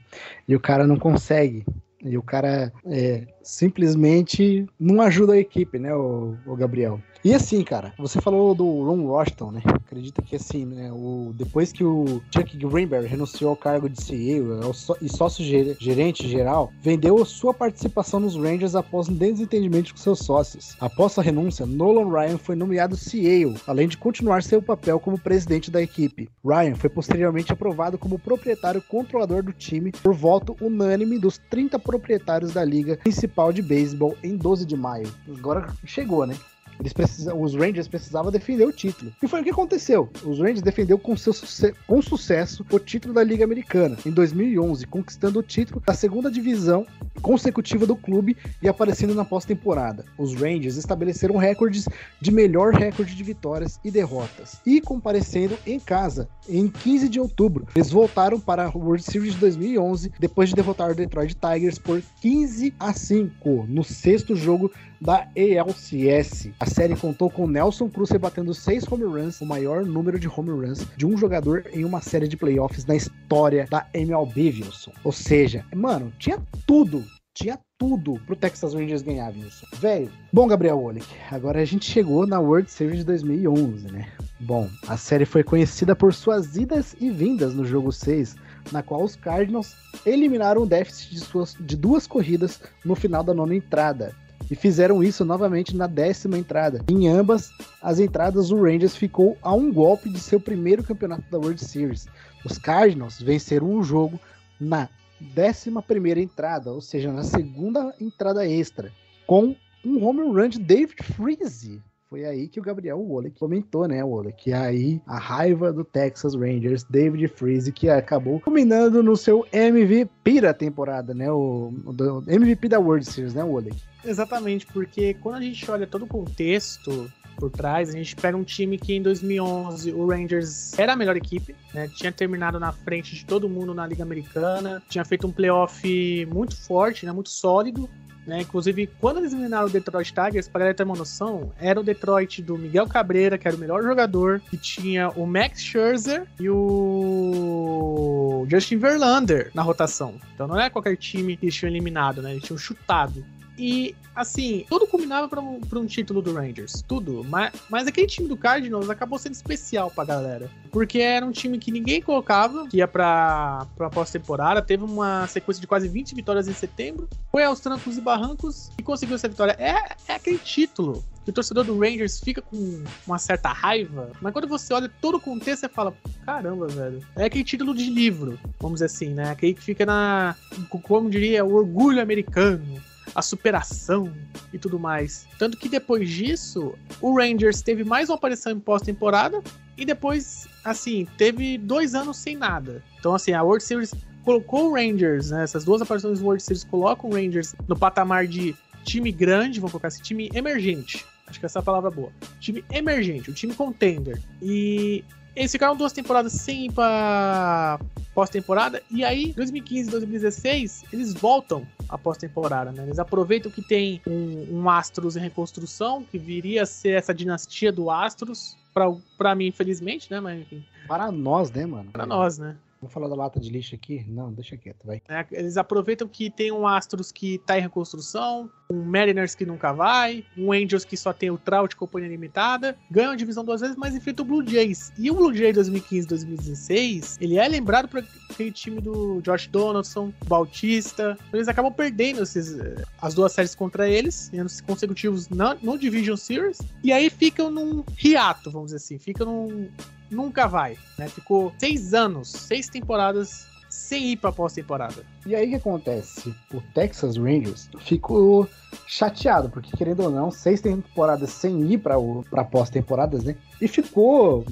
E 0.48 0.56
o 0.56 0.60
cara 0.60 0.86
não 0.86 0.98
consegue. 0.98 1.65
E 2.04 2.17
o 2.17 2.24
cara 2.24 2.74
é, 2.86 3.28
simplesmente 3.44 4.65
não 4.80 5.02
ajuda 5.02 5.34
a 5.34 5.38
equipe, 5.38 5.78
né, 5.78 5.94
o, 5.94 6.36
o 6.46 6.56
Gabriel? 6.56 7.00
E 7.23 7.36
assim, 7.36 7.63
cara, 7.63 7.93
você 7.99 8.19
falou 8.19 8.55
do 8.55 8.65
Ron 8.65 9.05
Washington, 9.05 9.51
né? 9.51 9.62
Acredita 9.67 10.23
que 10.23 10.36
assim, 10.36 10.65
né? 10.65 10.91
O, 10.91 11.31
depois 11.36 11.71
que 11.71 11.84
o 11.84 12.19
Chuck 12.34 12.57
Greenberg 12.57 13.07
renunciou 13.07 13.51
ao 13.51 13.55
cargo 13.55 13.88
de 13.88 14.01
CEO 14.01 14.60
e 14.99 15.07
sócio 15.07 15.45
gerente 15.79 16.27
geral, 16.27 16.71
vendeu 16.81 17.23
sua 17.23 17.53
participação 17.53 18.19
nos 18.19 18.36
Rangers 18.36 18.73
após 18.73 19.07
um 19.07 19.13
desentendimento 19.13 19.93
com 19.93 19.99
seus 19.99 20.19
sócios. 20.19 20.75
Após 20.79 21.12
sua 21.12 21.23
renúncia, 21.23 21.63
Nolan 21.63 22.10
Ryan 22.10 22.39
foi 22.39 22.55
nomeado 22.55 22.97
CEO, 22.97 23.53
além 23.67 23.88
de 23.88 23.97
continuar 23.97 24.41
seu 24.41 24.60
papel 24.60 24.99
como 24.99 25.19
presidente 25.19 25.69
da 25.69 25.81
equipe. 25.81 26.27
Ryan 26.43 26.73
foi 26.73 26.89
posteriormente 26.89 27.53
aprovado 27.53 27.99
como 27.99 28.17
proprietário 28.17 28.81
controlador 28.81 29.43
do 29.43 29.53
time 29.53 29.91
por 29.91 30.15
voto 30.15 30.55
unânime 30.60 31.19
dos 31.19 31.38
30 31.38 31.77
proprietários 31.77 32.53
da 32.53 32.65
liga 32.65 32.97
principal 32.97 33.53
de 33.53 33.62
beisebol 33.62 34.17
em 34.23 34.36
12 34.36 34.65
de 34.65 34.75
maio. 34.75 35.13
Agora 35.38 35.71
chegou, 35.86 36.25
né? 36.25 36.36
Eles 36.82 36.94
precisam, 36.94 37.39
os 37.39 37.56
Rangers 37.56 37.88
precisavam 37.88 38.32
defender 38.32 38.65
o 38.65 38.74
título. 38.74 39.13
E 39.22 39.28
foi 39.28 39.41
o 39.41 39.44
que 39.44 39.52
aconteceu. 39.52 40.10
Os 40.26 40.39
Rangers 40.39 40.63
defendeu 40.63 40.98
com, 40.98 41.15
seu 41.15 41.32
suce 41.32 41.74
com 41.88 42.02
sucesso 42.02 42.65
o 42.72 42.80
título 42.80 43.13
da 43.13 43.24
Liga 43.24 43.44
Americana 43.44 43.98
em 44.06 44.12
2011, 44.12 44.88
conquistando 44.88 45.39
o 45.39 45.44
título 45.44 45.82
da 45.86 45.94
segunda 45.94 46.30
divisão 46.30 46.86
consecutiva 47.22 47.86
do 47.86 47.96
clube 47.96 48.36
e 48.62 48.67
aparecendo 48.67 49.13
na 49.13 49.24
pós-temporada. 49.24 50.06
Os 50.17 50.34
Rangers 50.34 50.76
estabeleceram 50.76 51.38
recordes 51.38 51.88
de 52.20 52.32
melhor 52.32 52.74
recorde 52.74 53.15
de 53.15 53.24
vitórias 53.24 53.80
e 53.84 53.91
derrotas 53.91 54.60
e 54.65 54.82
comparecendo 54.82 55.58
em 55.65 55.80
casa 55.80 56.28
em 56.50 56.67
15 56.67 57.10
de 57.10 57.20
outubro. 57.20 57.67
Eles 57.76 57.91
voltaram 57.91 58.39
para 58.39 58.65
a 58.65 58.70
World 58.70 59.04
Series 59.04 59.34
de 59.34 59.39
2011 59.39 60.12
depois 60.20 60.50
de 60.50 60.56
derrotar 60.56 60.89
o 60.89 60.96
Detroit 60.96 61.36
Tigers 61.36 61.78
por 61.78 62.02
15 62.22 62.74
a 62.80 62.91
5 62.91 63.65
no 63.70 63.84
sexto 63.84 64.36
jogo 64.36 64.72
da 65.01 65.27
ALCS. 65.35 66.49
A 66.59 66.65
série 66.67 66.95
contou 66.95 67.29
com 67.29 67.47
Nelson 67.47 67.89
Cruz 67.89 68.11
rebatendo 68.11 68.53
seis 68.53 68.85
home 68.89 69.03
runs, 69.03 69.41
o 69.41 69.45
maior 69.45 69.83
número 69.83 70.19
de 70.19 70.27
home 70.27 70.51
runs 70.51 70.85
de 70.95 71.07
um 71.07 71.17
jogador 71.17 71.65
em 71.73 71.83
uma 71.83 72.01
série 72.01 72.27
de 72.27 72.37
playoffs 72.37 72.85
na 72.85 72.95
história 72.95 73.67
da 73.69 73.87
MLB, 73.93 74.61
Wilson. 74.61 74.91
Ou 75.03 75.11
seja, 75.11 75.65
mano, 75.73 76.13
tinha 76.19 76.39
tudo 76.67 77.03
tinha 77.33 77.57
tudo 77.77 78.19
pro 78.25 78.35
Texas 78.35 78.73
Rangers 78.73 79.01
ganhar, 79.01 79.33
Wilson. 79.33 79.65
Velho. 79.75 80.11
Bom, 80.33 80.47
Gabriel 80.47 80.77
Olick, 80.77 81.07
agora 81.31 81.61
a 81.61 81.65
gente 81.65 81.89
chegou 81.89 82.27
na 82.27 82.39
World 82.39 82.69
Series 82.69 82.99
de 82.99 83.05
2011, 83.05 83.89
né? 83.89 84.07
Bom, 84.39 84.69
a 84.87 84.97
série 84.97 85.25
foi 85.25 85.43
conhecida 85.43 85.95
por 85.95 86.13
suas 86.13 86.57
idas 86.57 86.95
e 86.99 87.09
vindas 87.09 87.55
no 87.55 87.63
jogo 87.63 87.91
6, 87.91 88.35
na 88.71 88.83
qual 88.83 89.03
os 89.03 89.15
Cardinals 89.15 89.75
eliminaram 90.05 90.63
o 90.63 90.65
déficit 90.65 91.11
de, 91.11 91.19
suas, 91.21 91.55
de 91.59 91.77
duas 91.77 92.05
corridas 92.05 92.61
no 92.83 92.95
final 92.95 93.23
da 93.23 93.33
nona 93.33 93.55
entrada 93.55 94.13
e 94.51 94.55
fizeram 94.55 95.01
isso 95.01 95.23
novamente 95.23 95.77
na 95.77 95.87
décima 95.87 96.37
entrada. 96.37 96.83
Em 96.89 97.07
ambas 97.07 97.53
as 97.81 97.99
entradas, 97.99 98.51
o 98.51 98.61
Rangers 98.61 98.97
ficou 98.97 99.37
a 99.41 99.53
um 99.55 99.71
golpe 99.71 100.09
de 100.09 100.19
seu 100.19 100.41
primeiro 100.41 100.83
campeonato 100.83 101.23
da 101.31 101.39
World 101.39 101.63
Series. 101.63 102.05
Os 102.43 102.57
Cardinals 102.57 103.21
venceram 103.21 103.73
o 103.73 103.81
jogo 103.81 104.19
na 104.59 104.89
décima 105.33 105.81
primeira 105.81 106.19
entrada, 106.19 106.69
ou 106.69 106.81
seja, 106.81 107.13
na 107.13 107.23
segunda 107.23 107.95
entrada 108.01 108.45
extra, 108.45 108.91
com 109.25 109.55
um 109.85 110.05
home 110.05 110.21
run 110.21 110.49
de 110.49 110.59
David 110.59 111.01
Freeze. 111.01 111.81
Foi 112.12 112.26
aí 112.26 112.50
que 112.50 112.60
o 112.60 112.62
Gabriel 112.62 113.00
Wallach 113.00 113.39
comentou, 113.39 113.88
né, 113.88 114.04
Wallach? 114.04 114.36
Que 114.36 114.52
aí 114.52 115.02
a 115.08 115.17
raiva 115.17 115.71
do 115.71 115.86
Texas 115.86 116.36
Rangers, 116.36 116.84
David 116.84 117.26
Freeze, 117.30 117.71
que 117.71 117.89
acabou 117.89 118.38
culminando 118.38 119.02
no 119.02 119.15
seu 119.15 119.47
MVP 119.54 120.41
da 120.41 120.54
temporada, 120.54 121.13
né? 121.13 121.32
O, 121.32 121.71
o 121.86 122.24
MVP 122.28 122.67
da 122.67 122.82
World 122.82 123.06
Series, 123.06 123.34
né, 123.34 123.41
Wallach? 123.41 123.82
Exatamente, 124.04 124.67
porque 124.67 125.13
quando 125.21 125.36
a 125.36 125.41
gente 125.41 125.71
olha 125.71 125.88
todo 125.88 126.04
o 126.04 126.08
contexto 126.08 127.10
por 127.41 127.50
trás. 127.50 127.89
A 127.89 127.93
gente 127.93 128.15
pega 128.15 128.38
um 128.38 128.43
time 128.43 128.78
que 128.78 128.93
em 128.93 129.02
2011 129.02 129.91
o 129.93 130.08
Rangers 130.08 130.78
era 130.78 130.93
a 130.93 130.95
melhor 130.95 131.17
equipe, 131.17 131.56
né? 131.74 131.89
Tinha 131.95 132.12
terminado 132.12 132.60
na 132.60 132.71
frente 132.71 133.15
de 133.15 133.26
todo 133.26 133.50
mundo 133.50 133.74
na 133.74 133.88
Liga 133.88 134.04
Americana, 134.04 134.82
tinha 134.88 135.04
feito 135.04 135.26
um 135.26 135.32
playoff 135.32 136.26
muito 136.28 136.56
forte, 136.56 137.06
né? 137.06 137.12
Muito 137.12 137.30
sólido. 137.30 137.89
Né? 138.25 138.41
Inclusive, 138.41 138.88
quando 138.99 139.17
eles 139.17 139.34
eliminaram 139.34 139.67
o 139.67 139.69
Detroit 139.69 140.13
Tigers, 140.13 140.47
para 140.47 140.60
galera 140.60 140.75
ter 140.75 140.84
uma 140.84 140.95
noção, 140.95 141.51
era 141.60 141.79
o 141.79 141.84
Detroit 141.84 142.41
do 142.41 142.57
Miguel 142.57 142.88
Cabreira, 142.88 143.38
que 143.38 143.47
era 143.47 143.57
o 143.57 143.60
melhor 143.60 143.81
jogador, 143.84 144.41
que 144.49 144.57
tinha 144.57 145.10
o 145.10 145.25
Max 145.25 145.62
Scherzer 145.62 146.27
e 146.39 146.49
o 146.49 148.45
Justin 148.49 148.77
Verlander 148.77 149.51
na 149.53 149.62
rotação. 149.62 150.15
Então 150.34 150.47
não 150.47 150.60
é 150.60 150.69
qualquer 150.69 150.95
time 150.97 151.36
que 151.36 151.45
eles 151.45 151.55
tinham 151.55 151.71
eliminado, 151.71 152.21
né? 152.21 152.31
Eles 152.31 152.43
tinham 152.43 152.57
chutado. 152.57 153.25
E, 153.62 153.95
assim, 154.15 154.65
tudo 154.67 154.88
combinava 154.88 155.30
para 155.30 155.39
um, 155.39 155.62
um 155.76 155.86
título 155.86 156.19
do 156.19 156.34
Rangers. 156.34 156.84
Tudo. 156.88 157.24
Mas, 157.24 157.54
mas 157.69 157.86
aquele 157.86 158.08
time 158.08 158.28
do 158.28 158.36
Cardinals 158.36 158.89
acabou 158.89 159.19
sendo 159.19 159.34
especial 159.34 159.91
pra 159.91 160.04
galera. 160.04 160.50
Porque 160.71 160.97
era 160.97 161.24
um 161.24 161.32
time 161.32 161.60
que 161.60 161.69
ninguém 161.69 162.02
colocava, 162.02 162.67
que 162.67 162.78
ia 162.78 162.88
pra, 162.88 163.67
pra 163.78 163.88
pós-temporada. 163.91 164.63
Teve 164.63 164.84
uma 164.84 165.28
sequência 165.28 165.62
de 165.62 165.67
quase 165.67 165.88
20 165.88 166.15
vitórias 166.15 166.47
em 166.47 166.54
setembro. 166.54 167.08
Foi 167.32 167.43
aos 167.43 167.60
trancos 167.60 168.00
e 168.00 168.02
barrancos 168.02 168.71
e 168.80 168.82
conseguiu 168.82 169.15
essa 169.15 169.28
vitória. 169.28 169.56
É, 169.60 169.95
é 170.08 170.15
aquele 170.15 170.39
título 170.39 171.04
que 171.24 171.30
o 171.30 171.34
torcedor 171.34 171.63
do 171.63 171.78
Rangers 171.78 172.19
fica 172.19 172.41
com 172.41 172.84
uma 173.06 173.19
certa 173.19 173.50
raiva, 173.50 174.10
mas 174.19 174.34
quando 174.34 174.47
você 174.47 174.74
olha 174.74 174.89
todo 175.00 175.17
o 175.17 175.21
contexto, 175.21 175.62
você 175.62 175.69
fala: 175.69 175.93
caramba, 176.26 176.65
velho. 176.65 177.00
É 177.15 177.26
aquele 177.26 177.43
título 177.43 177.76
de 177.76 177.91
livro, 177.91 178.39
vamos 178.60 178.78
dizer 178.78 178.86
assim, 178.86 179.13
né? 179.13 179.30
Aquele 179.30 179.54
que 179.54 179.62
fica 179.62 179.86
na. 179.86 180.36
Como 180.82 181.12
diria, 181.12 181.45
o 181.45 181.54
orgulho 181.54 182.02
americano 182.02 182.82
a 183.15 183.21
superação 183.21 184.13
e 184.54 184.58
tudo 184.58 184.80
mais. 184.80 185.28
Tanto 185.38 185.58
que 185.58 185.69
depois 185.69 186.10
disso, 186.10 186.74
o 187.02 187.17
Rangers 187.17 187.62
teve 187.62 187.84
mais 187.84 188.10
uma 188.10 188.15
aparição 188.15 188.52
em 188.52 188.60
pós-temporada 188.60 189.41
e 189.78 189.86
depois, 189.86 190.47
assim, 190.63 191.08
teve 191.17 191.58
dois 191.58 191.95
anos 191.95 192.17
sem 192.17 192.36
nada. 192.36 192.84
Então, 193.00 193.13
assim, 193.13 193.34
a 193.34 193.41
World 193.43 193.63
Series 193.63 193.93
colocou 194.24 194.69
o 194.69 194.76
Rangers, 194.76 195.32
né, 195.32 195.43
essas 195.43 195.63
duas 195.63 195.82
aparições 195.82 196.19
do 196.19 196.26
World 196.26 196.43
Series 196.43 196.63
colocam 196.63 197.10
o 197.10 197.13
Rangers 197.13 197.56
no 197.67 197.76
patamar 197.76 198.28
de 198.28 198.56
time 198.84 199.12
grande, 199.12 199.60
vamos 199.60 199.71
colocar 199.71 199.88
assim, 199.88 200.02
time 200.02 200.30
emergente. 200.34 201.06
Acho 201.28 201.39
que 201.39 201.45
essa 201.45 201.60
é 201.60 201.62
a 201.62 201.63
palavra 201.63 201.89
boa. 201.89 202.12
Time 202.39 202.63
emergente, 202.71 203.30
o 203.30 203.34
time 203.34 203.54
contender. 203.54 204.21
E 204.41 205.04
eles 205.36 205.52
ficaram 205.52 205.76
duas 205.76 205.93
temporadas 205.93 206.34
sem 206.34 206.65
ir 206.65 206.74
pra 206.74 207.80
pós-temporada. 208.13 208.82
E 208.89 209.04
aí, 209.04 209.34
2015 209.34 209.88
e 209.88 209.91
2016, 209.91 210.84
eles 210.91 211.13
voltam 211.13 211.65
a 211.88 211.97
pós-temporada, 211.97 212.71
né? 212.71 212.84
Eles 212.84 213.00
aproveitam 213.00 213.52
que 213.52 213.62
tem 213.62 214.02
um, 214.08 214.60
um, 214.60 214.69
Astros 214.69 215.15
em 215.15 215.19
reconstrução, 215.19 216.04
que 216.04 216.17
viria 216.17 216.63
a 216.63 216.65
ser 216.65 216.91
essa 216.91 217.13
dinastia 217.13 217.71
do 217.71 217.89
Astros. 217.89 218.58
Pra, 218.74 218.86
pra 219.17 219.36
mim, 219.36 219.47
infelizmente, 219.47 220.10
né? 220.10 220.19
Mas 220.19 220.41
enfim. 220.41 220.63
Para 220.88 221.12
nós, 221.12 221.52
né, 221.52 221.65
mano? 221.65 221.91
Para 221.91 222.06
nós, 222.06 222.38
né? 222.38 222.56
Vamos 222.82 222.96
falar 222.96 223.08
da 223.08 223.15
lata 223.15 223.39
de 223.39 223.48
lixo 223.52 223.76
aqui? 223.76 224.04
Não, 224.08 224.34
deixa 224.34 224.58
quieto, 224.58 224.88
vai. 224.88 225.04
É, 225.08 225.24
eles 225.34 225.56
aproveitam 225.56 226.08
que 226.08 226.32
tem 226.32 226.52
um 226.52 226.65
Astros 226.65 227.12
que 227.12 227.38
tá 227.38 227.56
em 227.56 227.62
reconstrução, 227.62 228.50
um 228.72 228.84
Mariners 228.84 229.36
que 229.36 229.46
nunca 229.46 229.72
vai, 229.72 230.26
um 230.36 230.52
Angels 230.52 230.84
que 230.84 230.98
só 230.98 231.13
tem 231.13 231.30
o 231.30 231.38
Trout 231.38 231.76
companhia 231.76 232.10
limitada, 232.10 232.76
ganham 232.89 233.12
a 233.12 233.15
divisão 233.15 233.46
duas 233.46 233.62
vezes, 233.62 233.76
mas 233.76 233.94
enfrenta 233.94 234.24
o 234.24 234.26
Blue 234.26 234.44
Jays. 234.44 234.91
E 234.98 235.12
o 235.12 235.13
Blue 235.13 235.32
Jays 235.32 235.56
2015-2016, 235.58 237.17
ele 237.22 237.38
é 237.38 237.48
lembrado 237.48 237.88
para 237.88 238.04
aquele 238.32 238.52
time 238.52 238.82
do 238.82 239.22
Josh 239.22 239.46
Donaldson, 239.46 240.12
Bautista. 240.26 241.15
Eles 241.32 241.48
acabam 241.48 241.72
perdendo 241.72 242.24
esses, 242.24 242.58
eh, 242.58 242.84
as 243.00 243.13
duas 243.13 243.32
séries 243.32 243.54
contra 243.54 243.88
eles, 243.88 244.32
anos 244.34 244.60
consecutivos 244.60 245.30
na, 245.30 245.54
no 245.62 245.78
Division 245.78 246.17
Series, 246.17 246.58
e 246.84 246.91
aí 246.91 247.12
ficam 247.12 247.52
num 247.52 247.84
hiato, 248.04 248.50
vamos 248.50 248.72
dizer 248.72 248.78
assim, 248.78 248.98
ficam 248.98 249.28
num 249.28 249.70
nunca 250.12 250.47
vai, 250.47 250.78
né? 250.97 251.08
Ficou 251.08 251.54
seis 251.58 251.93
anos, 251.93 252.30
seis 252.30 252.67
temporadas 252.67 253.47
sem 253.69 254.12
ir 254.12 254.17
pra 254.17 254.32
pós-temporada. 254.32 255.06
E 255.26 255.34
aí 255.34 255.47
o 255.47 255.50
que 255.52 255.56
acontece? 255.56 256.36
O 256.54 256.60
Texas 256.74 257.15
Rangers 257.15 257.69
ficou 257.80 258.47
chateado, 258.86 259.50
porque 259.50 259.76
querendo 259.78 260.04
ou 260.04 260.12
não, 260.12 260.30
seis 260.30 260.60
temporadas 260.60 261.30
sem 261.30 261.71
ir 261.71 261.78
pra 261.78 262.43
pós-temporadas, 262.43 263.24
né? 263.24 263.36
E 263.62 263.67
ficou. 263.67 264.45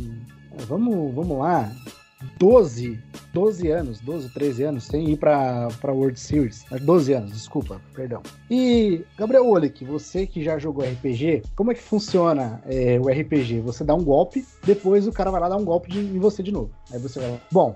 Vamos, 0.67 1.13
vamos 1.13 1.37
lá. 1.37 1.69
12, 2.37 2.99
12 3.33 3.67
anos, 3.69 3.99
12, 4.01 4.29
13 4.29 4.63
anos 4.63 4.83
sem 4.85 5.09
ir 5.09 5.17
para 5.17 5.69
para 5.79 5.93
World 5.93 6.19
Series. 6.19 6.65
12 6.81 7.13
anos, 7.13 7.31
desculpa, 7.31 7.81
perdão. 7.93 8.21
E, 8.49 9.03
Gabriel 9.17 9.47
Olick, 9.47 9.85
você 9.85 10.25
que 10.25 10.43
já 10.43 10.57
jogou 10.57 10.83
RPG, 10.83 11.43
como 11.55 11.71
é 11.71 11.75
que 11.75 11.81
funciona 11.81 12.61
é, 12.65 12.99
o 12.99 13.07
RPG? 13.07 13.61
Você 13.61 13.83
dá 13.83 13.95
um 13.95 14.03
golpe, 14.03 14.45
depois 14.63 15.07
o 15.07 15.11
cara 15.11 15.31
vai 15.31 15.39
lá 15.39 15.49
dar 15.49 15.57
um 15.57 15.65
golpe 15.65 15.89
de, 15.89 15.99
em 15.99 16.19
você 16.19 16.43
de 16.43 16.51
novo. 16.51 16.71
Aí 16.91 16.99
você 16.99 17.19
vai 17.19 17.31
lá. 17.31 17.37
Bom, 17.51 17.75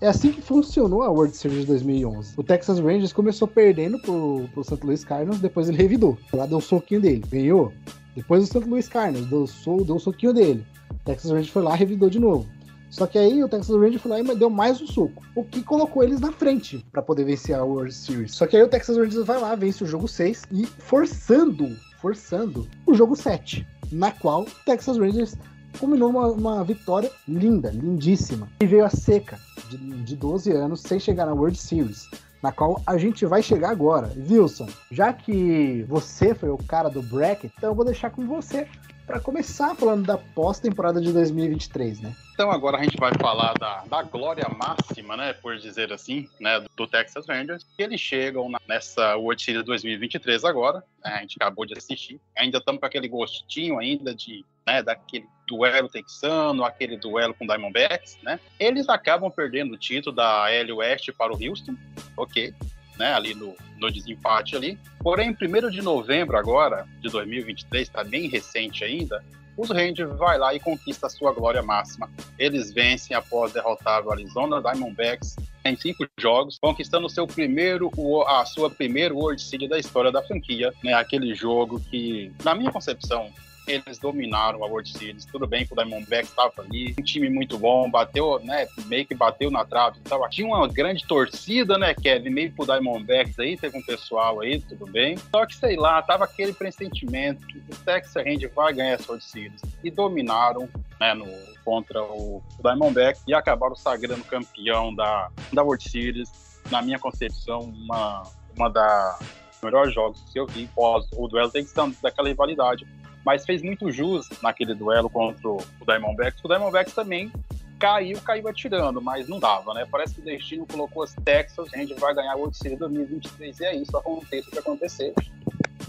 é 0.00 0.08
assim 0.08 0.32
que 0.32 0.42
funcionou 0.42 1.02
a 1.02 1.10
World 1.10 1.36
Series 1.36 1.60
de 1.60 1.66
2011. 1.66 2.34
O 2.36 2.42
Texas 2.42 2.78
Rangers 2.80 3.12
começou 3.12 3.46
perdendo 3.46 3.98
pro, 4.00 4.48
pro 4.52 4.64
St. 4.64 4.84
Louis 4.84 5.04
Cardinals, 5.04 5.40
depois 5.40 5.68
ele 5.68 5.78
revidou. 5.78 6.18
Lá 6.32 6.46
deu 6.46 6.58
um 6.58 6.60
soquinho 6.60 7.00
dele, 7.00 7.22
ganhou. 7.28 7.72
Depois 8.16 8.42
o 8.42 8.46
St. 8.46 8.68
Louis 8.68 8.88
Cardinals 8.88 9.26
deu, 9.28 9.84
deu 9.84 9.94
um 9.94 9.98
soquinho 9.98 10.32
dele. 10.32 10.64
O 10.90 11.04
Texas 11.04 11.30
Rangers 11.30 11.48
foi 11.48 11.62
lá, 11.62 11.74
revidou 11.74 12.10
de 12.10 12.18
novo. 12.18 12.46
Só 12.94 13.08
que 13.08 13.18
aí 13.18 13.42
o 13.42 13.48
Texas 13.48 13.74
Rangers 13.74 14.00
foi 14.00 14.10
lá 14.12 14.20
e 14.20 14.36
deu 14.36 14.48
mais 14.48 14.80
um 14.80 14.86
soco, 14.86 15.20
o 15.34 15.42
que 15.42 15.64
colocou 15.64 16.04
eles 16.04 16.20
na 16.20 16.30
frente 16.30 16.86
para 16.92 17.02
poder 17.02 17.24
vencer 17.24 17.56
a 17.56 17.64
World 17.64 17.92
Series. 17.92 18.36
Só 18.36 18.46
que 18.46 18.56
aí 18.56 18.62
o 18.62 18.68
Texas 18.68 18.96
Rangers 18.96 19.26
vai 19.26 19.40
lá, 19.40 19.56
vence 19.56 19.82
o 19.82 19.86
jogo 19.86 20.06
6 20.06 20.44
e 20.52 20.64
forçando, 20.64 21.76
forçando 22.00 22.68
o 22.86 22.94
jogo 22.94 23.16
7, 23.16 23.66
na 23.90 24.12
qual 24.12 24.42
o 24.42 24.50
Texas 24.64 24.96
Rangers 24.96 25.34
combinou 25.80 26.08
uma, 26.08 26.28
uma, 26.28 26.62
vitória 26.62 27.10
linda, 27.26 27.68
lindíssima. 27.70 28.46
E 28.60 28.66
veio 28.66 28.84
a 28.84 28.90
seca 28.90 29.40
de, 29.68 29.76
de 29.76 30.14
12 30.14 30.52
anos 30.52 30.80
sem 30.80 31.00
chegar 31.00 31.26
na 31.26 31.32
World 31.34 31.58
Series 31.58 32.08
na 32.40 32.52
qual 32.52 32.80
a 32.86 32.96
gente 32.96 33.26
vai 33.26 33.42
chegar 33.42 33.70
agora. 33.70 34.12
Wilson, 34.30 34.68
já 34.88 35.12
que 35.12 35.84
você 35.88 36.32
foi 36.32 36.50
o 36.50 36.58
cara 36.58 36.88
do 36.88 37.02
bracket, 37.02 37.50
então 37.56 37.70
eu 37.70 37.74
vou 37.74 37.86
deixar 37.86 38.10
com 38.10 38.24
você 38.24 38.68
para 39.06 39.20
começar 39.20 39.74
falando 39.74 40.06
da 40.06 40.16
pós-temporada 40.16 41.00
de 41.00 41.12
2023, 41.12 42.00
né? 42.00 42.14
Então 42.32 42.50
agora 42.50 42.78
a 42.78 42.82
gente 42.82 42.96
vai 42.96 43.12
falar 43.20 43.54
da, 43.54 43.84
da 43.84 44.02
glória 44.02 44.48
máxima, 44.48 45.16
né, 45.16 45.32
por 45.34 45.56
dizer 45.56 45.92
assim, 45.92 46.28
né, 46.40 46.64
do 46.76 46.86
Texas 46.86 47.26
Rangers. 47.28 47.66
Eles 47.78 48.00
chegam 48.00 48.48
na, 48.48 48.58
nessa 48.66 49.14
World 49.16 49.42
Series 49.42 49.64
2023 49.64 50.44
agora, 50.44 50.82
né, 51.04 51.12
a 51.12 51.20
gente 51.20 51.36
acabou 51.40 51.64
de 51.64 51.74
assistir. 51.76 52.20
Ainda 52.36 52.58
estamos 52.58 52.80
com 52.80 52.86
aquele 52.86 53.08
gostinho 53.08 53.78
ainda 53.78 54.14
de, 54.14 54.44
né, 54.66 54.82
daquele 54.82 55.26
duelo 55.46 55.88
texano, 55.88 56.64
aquele 56.64 56.96
duelo 56.96 57.34
com 57.34 57.46
Diamondbacks, 57.46 58.18
né? 58.22 58.40
Eles 58.58 58.88
acabam 58.88 59.30
perdendo 59.30 59.74
o 59.74 59.78
título 59.78 60.16
da 60.16 60.50
L 60.50 60.72
West 60.72 61.10
para 61.12 61.32
o 61.32 61.38
Houston, 61.38 61.76
ok, 62.16 62.54
né, 62.98 63.12
ali 63.12 63.34
no, 63.34 63.54
no 63.78 63.90
desempate 63.90 64.56
ali. 64.56 64.78
Porém, 65.00 65.30
em 65.30 65.66
1 65.66 65.70
de 65.70 65.82
novembro 65.82 66.36
agora, 66.36 66.86
de 67.00 67.08
2023, 67.08 67.88
está 67.88 68.02
bem 68.02 68.28
recente 68.28 68.84
ainda, 68.84 69.22
os 69.56 69.70
Rangers 69.70 70.16
vai 70.16 70.36
lá 70.36 70.52
e 70.54 70.58
conquista 70.58 71.06
a 71.06 71.10
sua 71.10 71.32
glória 71.32 71.62
máxima. 71.62 72.10
Eles 72.38 72.72
vencem 72.72 73.16
após 73.16 73.52
derrotar 73.52 74.04
o 74.04 74.10
Arizona 74.10 74.60
Diamondbacks 74.60 75.36
em 75.64 75.76
cinco 75.76 76.06
jogos, 76.18 76.58
conquistando 76.58 77.08
seu 77.08 77.26
primeiro, 77.26 77.90
a 78.26 78.44
sua 78.44 78.68
primeira 78.68 79.14
World 79.14 79.40
Series 79.40 79.70
da 79.70 79.78
história 79.78 80.10
da 80.10 80.22
franquia, 80.22 80.72
né? 80.82 80.92
Aquele 80.94 81.34
jogo 81.34 81.80
que, 81.88 82.32
na 82.42 82.54
minha 82.54 82.72
concepção, 82.72 83.30
eles 83.66 83.98
dominaram 83.98 84.62
a 84.62 84.66
World 84.66 84.90
Series. 84.90 85.24
Tudo 85.24 85.46
bem 85.46 85.66
que 85.66 85.72
o 85.72 85.76
Diamondbacks 85.76 86.30
estava 86.30 86.52
ali, 86.58 86.94
um 86.98 87.02
time 87.02 87.28
muito 87.28 87.58
bom, 87.58 87.90
bateu, 87.90 88.40
né, 88.40 88.66
meio 88.86 89.06
que 89.06 89.14
bateu 89.14 89.50
na 89.50 89.64
trave. 89.64 90.00
Tava, 90.00 90.28
tinha 90.28 90.46
uma 90.46 90.68
grande 90.68 91.06
torcida, 91.06 91.78
né, 91.78 91.94
Kevin, 91.94 92.30
meio 92.30 92.52
pro 92.52 92.66
Diamondbacks 92.66 93.38
aí, 93.38 93.56
teve 93.56 93.78
um 93.78 93.82
pessoal 93.82 94.40
aí, 94.40 94.60
tudo 94.60 94.86
bem. 94.86 95.16
Só 95.16 95.46
que, 95.46 95.56
sei 95.56 95.76
lá, 95.76 96.02
tava 96.02 96.24
aquele 96.24 96.52
pressentimento 96.52 97.46
que 97.46 97.58
o 97.58 97.76
Texas 97.84 98.24
Ranger 98.24 98.52
vai 98.54 98.72
ganhar 98.72 98.92
essa 98.92 99.10
World 99.10 99.24
Series. 99.24 99.60
E 99.82 99.90
dominaram, 99.90 100.68
né, 101.00 101.14
no, 101.14 101.26
contra 101.64 102.02
o, 102.02 102.42
Diamondbacks 102.60 103.22
e 103.26 103.34
acabaram 103.34 103.74
sagrando 103.74 104.24
campeão 104.24 104.94
da, 104.94 105.30
da 105.52 105.62
World 105.62 105.88
Series. 105.88 106.30
Na 106.70 106.80
minha 106.80 106.98
concepção, 106.98 107.60
uma, 107.60 108.22
uma 108.56 108.70
da 108.70 109.18
melhores 109.62 109.94
jogos 109.94 110.22
que 110.30 110.38
eu 110.38 110.46
vi 110.46 110.68
pós 110.74 111.06
o 111.16 111.26
duelo 111.26 111.50
ser 111.50 111.64
daquela 112.02 112.28
rivalidade 112.28 112.86
mas 113.24 113.44
fez 113.44 113.62
muito 113.62 113.90
jus 113.90 114.28
naquele 114.42 114.74
duelo 114.74 115.08
contra 115.08 115.48
o 115.48 115.58
Diamondbacks. 115.86 116.44
O 116.44 116.48
Diamondbacks 116.48 116.94
também 116.94 117.32
caiu, 117.78 118.20
caiu 118.20 118.48
atirando, 118.48 119.00
mas 119.00 119.28
não 119.28 119.38
dava, 119.38 119.74
né? 119.74 119.86
Parece 119.90 120.14
que 120.14 120.20
o 120.20 120.24
destino 120.24 120.66
colocou 120.66 121.02
as 121.02 121.14
Texas, 121.24 121.68
a 121.72 121.76
gente 121.78 121.94
vai 121.94 122.14
ganhar 122.14 122.34
o 122.34 122.40
World 122.40 122.56
Series 122.56 122.78
2023 122.78 123.60
e 123.60 123.64
é 123.64 123.76
isso, 123.76 123.96
aconteça 123.96 124.48
o 124.48 124.52
que 124.52 124.58
acontecer. 124.58 125.14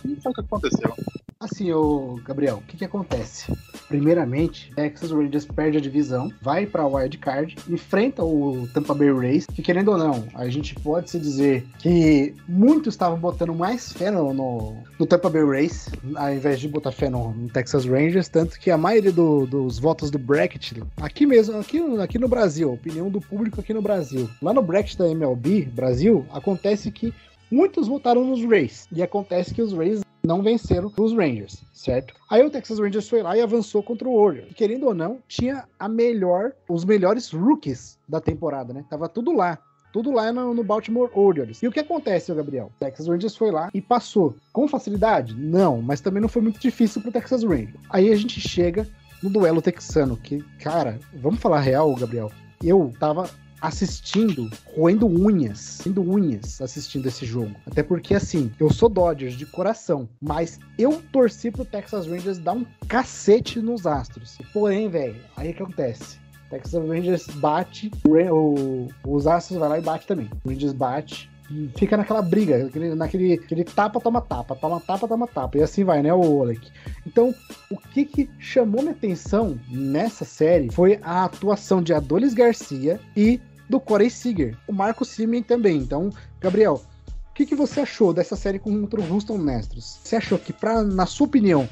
E 0.06 0.16
foi 0.22 0.32
o 0.32 0.36
que 0.36 0.42
aconteceu. 0.42 0.96
Assim, 1.38 1.70
ô 1.74 2.16
Gabriel, 2.26 2.58
o 2.58 2.62
que 2.62 2.78
que 2.78 2.86
acontece? 2.86 3.54
Primeiramente, 3.90 4.72
Texas 4.74 5.12
Rangers 5.12 5.46
perde 5.46 5.78
a 5.78 5.82
divisão, 5.82 6.32
vai 6.42 6.66
para 6.66 6.88
Wild 6.88 7.18
Card, 7.18 7.58
enfrenta 7.70 8.24
o 8.24 8.66
Tampa 8.74 8.94
Bay 8.94 9.12
Rays, 9.12 9.46
que 9.46 9.62
querendo 9.62 9.92
ou 9.92 9.98
não, 9.98 10.26
a 10.34 10.48
gente 10.48 10.74
pode 10.76 11.10
se 11.10 11.20
dizer 11.20 11.66
que 11.78 12.34
muitos 12.48 12.94
estavam 12.94 13.20
botando 13.20 13.54
mais 13.54 13.92
fé 13.92 14.10
no, 14.10 14.34
no, 14.34 15.06
Tampa 15.06 15.30
Bay 15.30 15.44
Rays, 15.46 15.90
ao 16.16 16.34
invés 16.34 16.58
de 16.60 16.70
botar 16.70 16.94
fé 16.94 17.10
no, 17.10 17.34
no 17.34 17.50
Texas 17.50 17.86
Rangers, 17.86 18.30
tanto 18.30 18.58
que 18.58 18.72
a 18.72 18.78
maioria 18.78 19.12
do- 19.12 19.46
dos 19.46 19.78
votos 19.78 20.10
do 20.10 20.18
bracket, 20.18 20.72
aqui 21.02 21.26
mesmo, 21.26 21.60
aqui, 21.60 21.80
aqui 22.02 22.18
no 22.18 22.30
Brasil, 22.30 22.70
a 22.70 22.74
opinião 22.74 23.10
do 23.10 23.20
público 23.20 23.60
aqui 23.60 23.74
no 23.74 23.82
Brasil, 23.82 24.30
lá 24.42 24.54
no 24.54 24.62
bracket 24.62 24.96
da 24.96 25.10
MLB 25.10 25.66
Brasil, 25.66 26.26
acontece 26.32 26.90
que 26.92 27.14
muitos 27.52 27.90
votaram 27.90 28.24
nos 28.24 28.42
Rays, 28.44 28.88
e 28.92 29.04
acontece 29.04 29.54
que 29.54 29.62
os 29.62 29.74
Rays 29.74 30.05
não 30.26 30.42
venceram 30.42 30.92
os 30.98 31.14
Rangers, 31.14 31.64
certo? 31.74 32.14
Aí 32.30 32.44
o 32.44 32.50
Texas 32.50 32.80
Rangers 32.80 33.08
foi 33.08 33.22
lá 33.22 33.38
e 33.38 33.42
avançou 33.42 33.84
contra 33.84 34.08
o 34.08 34.24
Warriors. 34.24 34.54
Querendo 34.54 34.88
ou 34.88 34.94
não, 34.94 35.20
tinha 35.28 35.66
a 35.80 35.88
melhor, 35.88 36.54
os 36.70 36.84
melhores 36.84 37.32
rookies 37.32 37.98
da 38.08 38.20
temporada, 38.20 38.74
né? 38.74 38.86
Tava 38.90 39.08
tudo 39.08 39.32
lá. 39.32 39.58
Tudo 39.94 40.12
lá 40.12 40.32
no, 40.34 40.54
no 40.54 40.64
Baltimore 40.64 41.10
Orioles. 41.14 41.64
E 41.64 41.68
o 41.68 41.72
que 41.72 41.80
acontece, 41.80 42.34
Gabriel? 42.34 42.70
O 42.76 42.80
Texas 42.80 43.08
Rangers 43.08 43.38
foi 43.38 43.50
lá 43.50 43.70
e 43.74 43.82
passou. 43.82 44.36
Com 44.52 44.68
facilidade? 44.68 45.34
Não, 45.34 45.82
mas 45.82 46.02
também 46.02 46.22
não 46.22 46.28
foi 46.28 46.42
muito 46.42 46.60
difícil 46.60 47.02
pro 47.02 47.14
Texas 47.14 47.44
Rangers. 47.44 47.80
Aí 47.90 48.12
a 48.12 48.16
gente 48.16 48.42
chega 48.42 48.86
no 49.24 49.30
duelo 49.30 49.62
texano, 49.62 50.18
que, 50.18 50.44
cara, 50.60 51.00
vamos 51.14 51.40
falar 51.40 51.62
real, 51.62 51.96
Gabriel. 51.96 52.30
Eu 52.62 52.94
tava 53.00 53.30
assistindo, 53.62 54.50
roendo 54.76 55.08
unhas, 55.08 55.82
roendo 55.84 56.02
unhas 56.02 56.62
assistindo 56.62 57.08
esse 57.08 57.26
jogo. 57.26 57.56
Até 57.66 57.84
porque, 57.84 58.16
assim, 58.16 58.52
eu 58.60 58.72
sou 58.72 58.90
Dodgers 58.90 59.36
de 59.36 59.46
coração, 59.46 60.08
mas 60.22 60.60
eu 60.78 61.02
torci 61.12 61.52
pro 61.52 61.66
Texas 61.66 62.08
Rangers 62.08 62.38
dar 62.38 62.54
um 62.54 62.66
cacete 62.88 63.60
nos 63.60 63.86
Astros. 63.88 64.38
Porém, 64.54 64.90
velho, 64.90 65.16
aí 65.36 65.54
que 65.54 65.64
acontece. 65.64 66.18
Texas 66.50 66.88
Rangers 66.88 67.28
bate, 67.36 67.92
o, 68.06 68.88
os 69.06 69.28
Astros 69.28 69.60
vai 69.60 69.70
lá 69.70 69.78
e 69.80 69.82
bate 69.82 70.08
também. 70.08 70.30
O 70.44 70.50
Rangers 70.50 70.74
bate 70.74 71.30
fica 71.76 71.98
naquela 71.98 72.22
briga, 72.22 72.70
naquele, 72.96 73.34
aquele 73.34 73.64
tapa, 73.64 74.00
toma 74.00 74.22
tapa, 74.22 74.56
toma 74.56 74.80
tapa, 74.80 75.08
toma 75.08 75.28
tapa. 75.28 75.58
E 75.58 75.64
assim 75.64 75.84
vai, 75.84 76.02
né, 76.02 76.14
o 76.14 76.20
Olek? 76.20 76.72
Então, 77.06 77.34
o 77.70 77.78
que, 77.78 78.06
que 78.06 78.30
chamou 78.40 78.82
minha 78.82 78.94
atenção 78.94 79.60
nessa 79.70 80.26
série 80.26 80.72
foi 80.72 81.00
a 81.02 81.26
atuação 81.26 81.82
de 81.82 81.94
Adolis 81.94 82.34
Garcia 82.34 83.00
e 83.16 83.40
do 83.70 83.80
Corey 83.80 84.10
Seager, 84.10 84.56
o 84.68 84.74
Marco 84.74 85.06
Simeon 85.06 85.42
também. 85.42 85.78
Então, 85.78 86.10
Gabriel, 86.40 86.82
o 87.30 87.34
que, 87.34 87.46
que 87.46 87.56
você 87.56 87.82
achou 87.82 88.14
dessa 88.14 88.36
série 88.36 88.60
contra 88.60 89.00
o 89.00 89.14
Houston 89.14 89.38
Nestros? 89.38 90.00
Você 90.04 90.16
achou 90.16 90.38
que, 90.38 90.54
pra, 90.54 90.84
na 90.84 91.06
sua 91.06 91.28
opinião, 91.28 91.68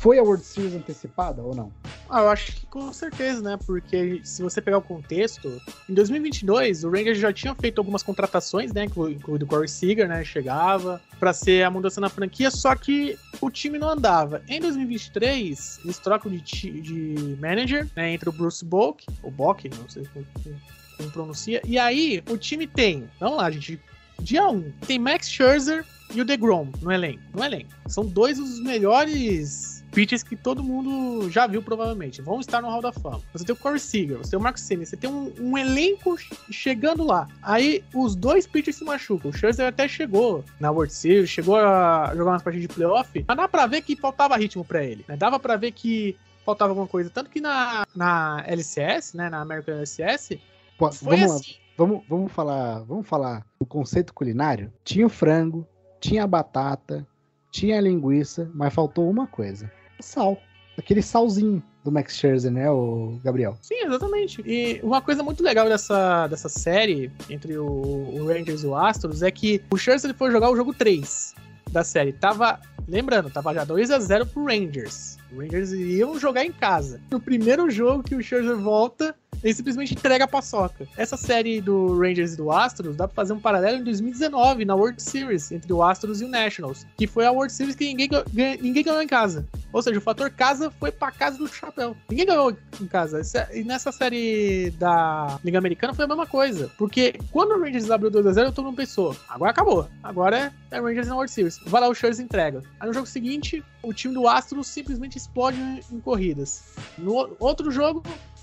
foi 0.00 0.18
a 0.18 0.22
World 0.22 0.42
Series 0.44 0.74
antecipada 0.74 1.42
ou 1.42 1.54
não? 1.54 1.70
Ah, 2.08 2.20
eu 2.22 2.28
acho 2.30 2.52
que 2.56 2.66
com 2.66 2.90
certeza, 2.92 3.42
né? 3.42 3.58
Porque 3.66 4.20
se 4.24 4.42
você 4.42 4.60
pegar 4.62 4.78
o 4.78 4.82
contexto, 4.82 5.60
em 5.88 5.92
2022 5.94 6.84
o 6.84 6.90
Rangers 6.90 7.18
já 7.18 7.30
tinha 7.32 7.54
feito 7.54 7.78
algumas 7.78 8.02
contratações, 8.02 8.72
né? 8.72 8.84
inclu- 8.84 9.10
Incluindo 9.10 9.44
o 9.44 9.48
Corey 9.48 9.68
Seager, 9.68 10.08
né? 10.08 10.24
Chegava 10.24 11.00
pra 11.18 11.34
ser 11.34 11.64
a 11.64 11.70
mudança 11.70 12.00
na 12.00 12.08
franquia, 12.08 12.50
só 12.50 12.74
que 12.74 13.18
o 13.42 13.50
time 13.50 13.78
não 13.78 13.90
andava. 13.90 14.42
Em 14.48 14.58
2023 14.60 15.80
eles 15.84 15.98
trocam 15.98 16.32
de, 16.32 16.40
de 16.40 17.36
manager, 17.38 17.86
né? 17.94 18.12
Entre 18.12 18.28
o 18.28 18.32
Bruce 18.32 18.64
Boak, 18.64 19.04
o 19.22 19.30
Bock, 19.30 19.68
não 19.68 19.88
sei 19.88 20.04
como, 20.14 20.26
como 20.96 21.10
pronuncia. 21.10 21.60
E 21.66 21.78
aí 21.78 22.22
o 22.30 22.36
time 22.38 22.66
tem, 22.66 23.08
vamos 23.20 23.36
lá, 23.36 23.50
gente. 23.50 23.78
Dia 24.22 24.46
1, 24.48 24.70
tem 24.86 24.98
Max 24.98 25.28
Scherzer 25.28 25.84
e 26.14 26.20
o 26.20 26.24
DeGrom 26.24 26.68
no 26.80 26.90
elenco. 26.92 27.20
No 27.34 27.44
elenco. 27.44 27.70
São 27.86 28.04
dois 28.04 28.38
dos 28.38 28.60
melhores 28.62 29.84
pitchers 29.92 30.22
que 30.22 30.36
todo 30.36 30.62
mundo 30.62 31.28
já 31.30 31.46
viu, 31.46 31.62
provavelmente. 31.62 32.22
Vão 32.22 32.38
estar 32.40 32.60
no 32.62 32.68
Hall 32.68 32.80
da 32.82 32.92
Fama. 32.92 33.20
Você 33.32 33.44
tem 33.44 33.52
o 33.54 33.58
Corey 33.58 33.80
Seager, 33.80 34.18
você 34.18 34.30
tem 34.30 34.38
o 34.38 34.42
Marcos 34.42 34.62
Semien, 34.62 34.84
você 34.86 34.96
tem 34.96 35.10
um, 35.10 35.32
um 35.40 35.58
elenco 35.58 36.16
ch- 36.16 36.30
chegando 36.50 37.04
lá. 37.04 37.26
Aí 37.42 37.82
os 37.94 38.14
dois 38.14 38.46
pitchers 38.46 38.76
se 38.76 38.84
machucam. 38.84 39.30
O 39.30 39.32
Scherzer 39.36 39.66
até 39.66 39.88
chegou 39.88 40.44
na 40.60 40.70
World 40.70 40.92
Series, 40.92 41.28
chegou 41.28 41.56
a 41.56 42.12
jogar 42.14 42.32
umas 42.32 42.42
partidas 42.42 42.68
de 42.68 42.74
playoff, 42.74 43.24
mas 43.26 43.36
dá 43.36 43.48
pra 43.48 43.66
ver 43.66 43.82
que 43.82 43.96
faltava 43.96 44.36
ritmo 44.36 44.64
pra 44.64 44.84
ele. 44.84 45.04
Né? 45.08 45.16
Dava 45.16 45.40
pra 45.40 45.56
ver 45.56 45.72
que 45.72 46.16
faltava 46.44 46.70
alguma 46.70 46.86
coisa. 46.86 47.10
Tanto 47.10 47.28
que 47.30 47.40
na, 47.40 47.84
na 47.94 48.44
LCS, 48.46 49.14
né, 49.14 49.28
na 49.28 49.40
American 49.40 49.74
LCS, 49.76 50.38
Pô, 50.78 50.90
foi 50.92 51.16
vamos 51.16 51.30
lá, 51.32 51.36
assim. 51.36 51.54
Vamos, 51.80 52.02
vamos 52.06 52.32
falar, 52.32 52.80
vamos 52.80 53.08
falar 53.08 53.46
do 53.58 53.66
conceito 53.66 54.12
culinário. 54.12 54.70
Tinha 54.84 55.06
o 55.06 55.10
frango, 55.10 55.66
tinha 55.98 56.24
a 56.24 56.26
batata, 56.26 57.06
tinha 57.50 57.78
a 57.78 57.80
linguiça, 57.80 58.50
mas 58.54 58.74
faltou 58.74 59.08
uma 59.08 59.26
coisa: 59.26 59.70
o 59.98 60.02
sal. 60.02 60.36
Aquele 60.78 61.02
salzinho 61.02 61.62
do 61.84 61.92
Max 61.92 62.16
Scherzer, 62.16 62.50
né, 62.50 62.70
o 62.70 63.18
Gabriel? 63.22 63.54
Sim, 63.60 63.82
exatamente. 63.84 64.40
E 64.46 64.80
uma 64.82 65.02
coisa 65.02 65.22
muito 65.22 65.42
legal 65.42 65.68
dessa, 65.68 66.26
dessa 66.26 66.48
série 66.48 67.12
entre 67.28 67.58
o, 67.58 67.66
o 67.66 68.26
Rangers 68.26 68.62
e 68.62 68.66
o 68.66 68.74
Astros 68.74 69.22
é 69.22 69.30
que 69.30 69.62
o 69.70 69.76
Scherzer 69.76 70.10
ele 70.10 70.16
foi 70.16 70.30
jogar 70.30 70.48
o 70.48 70.56
jogo 70.56 70.72
3 70.72 71.34
da 71.70 71.84
série. 71.84 72.14
Tava, 72.14 72.60
lembrando, 72.88 73.28
tava 73.30 73.52
já 73.52 73.64
2 73.64 73.90
a 73.90 73.98
0 73.98 74.26
pro 74.26 74.46
Rangers. 74.46 75.18
Os 75.32 75.38
Rangers 75.38 75.72
iam 75.72 76.18
jogar 76.18 76.46
em 76.46 76.52
casa. 76.52 76.98
No 77.10 77.20
primeiro 77.20 77.68
jogo 77.68 78.02
que 78.02 78.14
o 78.14 78.22
Scherzer 78.22 78.56
volta, 78.56 79.14
ele 79.42 79.54
simplesmente 79.54 79.94
entrega 79.94 80.24
a 80.24 80.28
paçoca. 80.28 80.86
Essa 80.96 81.16
série 81.16 81.60
do 81.60 81.98
Rangers 81.98 82.34
e 82.34 82.36
do 82.36 82.50
Astros 82.50 82.96
dá 82.96 83.06
pra 83.08 83.14
fazer 83.14 83.32
um 83.32 83.40
paralelo 83.40 83.78
em 83.78 83.84
2019, 83.84 84.64
na 84.64 84.74
World 84.74 85.02
Series, 85.02 85.50
entre 85.52 85.72
o 85.72 85.82
Astros 85.82 86.20
e 86.20 86.24
o 86.24 86.28
Nationals, 86.28 86.86
que 86.96 87.06
foi 87.06 87.24
a 87.26 87.30
World 87.32 87.52
Series 87.52 87.74
que 87.76 87.84
ninguém, 87.84 88.08
ga- 88.08 88.24
ganha- 88.32 88.58
ninguém 88.60 88.82
ganhou 88.84 89.02
em 89.02 89.06
casa. 89.06 89.46
Ou 89.72 89.82
seja, 89.82 89.98
o 89.98 90.02
fator 90.02 90.30
casa 90.30 90.70
foi 90.78 90.90
pra 90.92 91.10
casa 91.12 91.38
do 91.38 91.46
chapéu. 91.48 91.96
Ninguém 92.08 92.26
ganhou 92.26 92.56
em 92.80 92.86
casa. 92.86 93.20
Essa- 93.20 93.48
E 93.54 93.62
nessa 93.64 93.90
série 93.92 94.70
da 94.78 95.38
Liga 95.44 95.58
Americana 95.58 95.94
foi 95.94 96.04
a 96.04 96.08
mesma 96.08 96.26
coisa. 96.26 96.70
Porque 96.76 97.14
quando 97.30 97.52
o 97.52 97.60
Rangers 97.60 97.90
abriu 97.90 98.10
2x0, 98.10 98.52
todo 98.52 98.64
mundo 98.66 98.76
pensou: 98.76 99.16
agora 99.28 99.50
acabou. 99.50 99.88
Agora 100.02 100.52
é, 100.70 100.76
é 100.76 100.80
Rangers 100.80 101.08
na 101.08 101.14
World 101.14 101.30
Series. 101.32 101.58
Vai 101.66 101.80
lá, 101.80 101.88
o 101.88 101.94
Scherzer 101.94 102.24
entrega. 102.24 102.62
Aí 102.78 102.86
no 102.88 102.92
jogo 102.94 103.06
seguinte, 103.06 103.62
o 103.82 103.92
time 103.92 104.12
do 104.14 104.26
Astros 104.28 104.66
simplesmente 104.66 105.16
explode 105.18 105.56
em, 105.60 106.00
corridas. 106.00 106.62
No 106.98 107.12
o- 107.24 107.36
outro 107.38 107.70
jogo, 107.70 108.02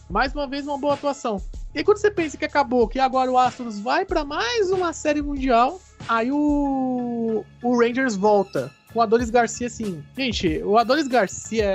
mais 0.09 0.33
uma 0.33 0.47
vez, 0.47 0.65
uma 0.67 0.77
boa 0.77 0.93
atuação. 0.93 1.41
E 1.75 1.83
quando 1.83 1.97
você 1.97 2.09
pensa 2.09 2.37
que 2.37 2.45
acabou, 2.45 2.87
que 2.87 2.99
agora 2.99 3.31
o 3.31 3.37
Astros 3.37 3.79
vai 3.79 4.05
pra 4.05 4.23
mais 4.23 4.71
uma 4.71 4.93
série 4.93 5.21
mundial, 5.21 5.79
aí 6.07 6.31
o, 6.31 7.43
o 7.61 7.79
Rangers 7.79 8.15
volta 8.15 8.71
o 8.95 9.01
Adolis 9.01 9.29
Garcia, 9.29 9.67
assim. 9.67 10.01
Gente, 10.17 10.59
o 10.63 10.75
Adolis 10.77 11.07
Garcia 11.07 11.65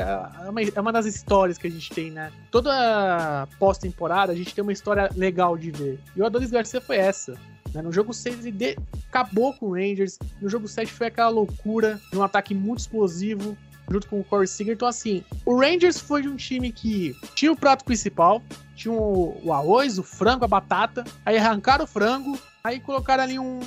é 0.45 0.49
uma, 0.49 0.61
é 0.63 0.81
uma 0.81 0.93
das 0.93 1.07
histórias 1.07 1.57
que 1.57 1.69
a 1.69 1.71
gente 1.71 1.91
tem, 1.91 2.11
né? 2.11 2.33
Toda 2.51 3.47
pós-temporada 3.61 4.33
a 4.33 4.35
gente 4.35 4.53
tem 4.55 4.63
uma 4.63 4.73
história 4.73 5.09
legal 5.15 5.57
de 5.57 5.71
ver. 5.71 6.01
E 6.17 6.21
o 6.23 6.27
Adolis 6.27 6.51
Garcia 6.51 6.81
foi 6.81 6.97
essa. 6.97 7.35
né? 7.73 7.81
No 7.83 7.93
jogo 7.93 8.13
6 8.13 8.41
ele 8.47 8.51
de- 8.51 8.77
acabou 9.09 9.53
com 9.53 9.67
o 9.67 9.75
Rangers. 9.75 10.19
No 10.41 10.49
jogo 10.49 10.67
7 10.67 10.91
foi 10.93 11.09
aquela 11.09 11.29
loucura, 11.29 12.01
um 12.13 12.23
ataque 12.23 12.55
muito 12.55 12.81
explosivo, 12.81 13.57
junto 13.91 14.09
com 14.09 14.21
o 14.21 14.25
Corey 14.25 14.47
Seager. 14.47 14.75
Então, 14.75 14.89
assim, 14.89 15.25
o 15.45 15.59
Rangers 15.59 15.99
foi 15.99 16.23
de 16.23 16.29
um 16.29 16.37
time 16.37 16.73
que 16.73 17.17
tinha 17.35 17.53
o 17.53 17.57
prato 17.57 17.85
principal, 17.85 18.43
tinha 18.75 18.93
o, 18.93 19.41
o 19.45 19.53
arroz, 19.53 19.99
o 19.99 20.03
frango, 20.03 20.45
a 20.45 20.49
batata. 20.49 21.05
Aí 21.25 21.37
arrancaram 21.37 21.85
o 21.85 21.89
frango, 21.89 22.39
aí 22.63 22.81
colocaram 22.81 23.23
ali 23.23 23.39
um, 23.39 23.61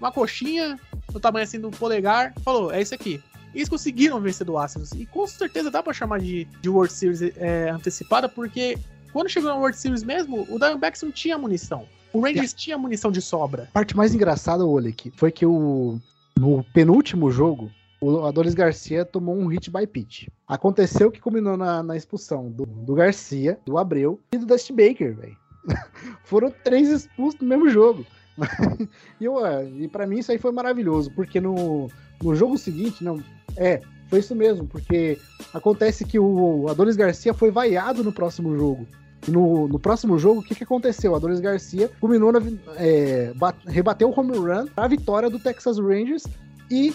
uma 0.00 0.12
coxinha 0.12 0.78
do 1.12 1.20
tamanho 1.20 1.44
assim 1.44 1.60
do 1.60 1.70
polegar. 1.70 2.32
Falou, 2.44 2.72
é 2.72 2.80
isso 2.80 2.94
aqui. 2.94 3.22
E 3.54 3.58
eles 3.58 3.68
conseguiram 3.68 4.20
vencer 4.20 4.46
do 4.46 4.58
Astros. 4.58 4.92
E 4.92 5.06
com 5.06 5.26
certeza 5.26 5.70
dá 5.70 5.82
pra 5.82 5.92
chamar 5.92 6.20
de, 6.20 6.44
de 6.60 6.68
World 6.68 6.92
Series 6.92 7.22
é, 7.36 7.70
antecipada, 7.70 8.28
porque 8.28 8.78
quando 9.12 9.28
chegou 9.28 9.50
na 9.50 9.56
World 9.56 9.76
Series 9.76 10.02
mesmo, 10.02 10.46
o 10.50 10.58
Diamondbacks 10.58 11.02
não 11.02 11.10
tinha 11.10 11.38
munição. 11.38 11.86
O 12.12 12.20
Rangers 12.20 12.52
tinha 12.52 12.78
munição 12.78 13.10
de 13.10 13.20
sobra. 13.20 13.64
A 13.64 13.72
parte 13.72 13.96
mais 13.96 14.14
engraçada, 14.14 14.64
Olek, 14.64 15.10
foi 15.16 15.30
que 15.30 15.44
o, 15.44 15.98
no 16.38 16.64
penúltimo 16.72 17.30
jogo, 17.30 17.70
o 18.00 18.24
Adolis 18.24 18.54
Garcia 18.54 19.04
tomou 19.04 19.36
um 19.36 19.46
hit 19.46 19.70
by 19.70 19.86
pitch. 19.86 20.28
Aconteceu 20.46 21.10
que 21.10 21.20
combinou 21.20 21.56
na, 21.56 21.82
na 21.82 21.96
expulsão 21.96 22.48
do, 22.50 22.64
do 22.64 22.94
Garcia, 22.94 23.58
do 23.64 23.76
Abreu 23.78 24.20
e 24.32 24.38
do 24.38 24.46
Dusty 24.46 24.72
Baker, 24.72 25.14
velho. 25.14 25.36
Foram 26.24 26.52
três 26.64 26.88
expulsos 26.88 27.40
no 27.40 27.48
mesmo 27.48 27.68
jogo. 27.68 28.04
e, 29.20 29.26
é, 29.26 29.64
e 29.80 29.88
para 29.88 30.06
mim 30.06 30.18
isso 30.18 30.30
aí 30.30 30.38
foi 30.38 30.52
maravilhoso, 30.52 31.10
porque 31.10 31.40
no, 31.40 31.90
no 32.22 32.34
jogo 32.34 32.56
seguinte, 32.56 33.02
não. 33.02 33.22
É, 33.56 33.80
foi 34.08 34.20
isso 34.20 34.34
mesmo, 34.34 34.66
porque 34.66 35.18
acontece 35.52 36.04
que 36.04 36.18
o 36.18 36.66
Adolis 36.68 36.96
Garcia 36.96 37.34
foi 37.34 37.50
vaiado 37.50 38.02
no 38.02 38.12
próximo 38.12 38.56
jogo. 38.56 38.86
E 39.26 39.30
no, 39.30 39.66
no 39.66 39.78
próximo 39.78 40.18
jogo, 40.18 40.40
o 40.40 40.42
que, 40.44 40.54
que 40.54 40.64
aconteceu? 40.64 41.12
O 41.12 41.16
Adolis 41.16 41.40
Garcia 41.40 41.90
culminou 42.00 42.32
na, 42.32 42.40
é, 42.76 43.32
bat- 43.34 43.58
rebateu 43.66 44.08
o 44.08 44.18
home 44.18 44.36
run 44.38 44.66
para 44.68 44.84
a 44.84 44.88
vitória 44.88 45.28
do 45.28 45.38
Texas 45.38 45.78
Rangers 45.78 46.24
e 46.70 46.94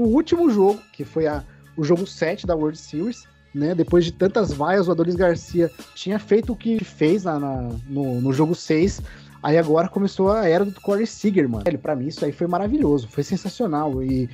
no 0.00 0.06
último 0.06 0.50
jogo, 0.50 0.80
que 0.92 1.04
foi 1.04 1.26
a, 1.26 1.44
o 1.76 1.84
jogo 1.84 2.06
7 2.06 2.46
da 2.46 2.56
World 2.56 2.78
Series, 2.78 3.24
né? 3.54 3.74
Depois 3.74 4.04
de 4.04 4.12
tantas 4.12 4.52
vaias, 4.52 4.88
o 4.88 4.92
Adolis 4.92 5.14
Garcia 5.14 5.70
tinha 5.94 6.18
feito 6.18 6.52
o 6.52 6.56
que 6.56 6.82
fez 6.82 7.24
na, 7.24 7.38
na 7.38 7.68
no, 7.86 8.20
no 8.20 8.32
jogo 8.32 8.54
6. 8.54 9.02
Aí 9.42 9.58
agora 9.58 9.88
começou 9.88 10.30
a 10.32 10.48
era 10.48 10.64
do 10.64 10.80
Corey 10.80 11.06
Seager, 11.06 11.48
mano. 11.48 11.64
Ele, 11.66 11.78
pra 11.78 11.94
mim, 11.94 12.06
isso 12.06 12.24
aí 12.24 12.32
foi 12.32 12.46
maravilhoso, 12.46 13.08
foi 13.08 13.22
sensacional. 13.22 14.02
E 14.02 14.28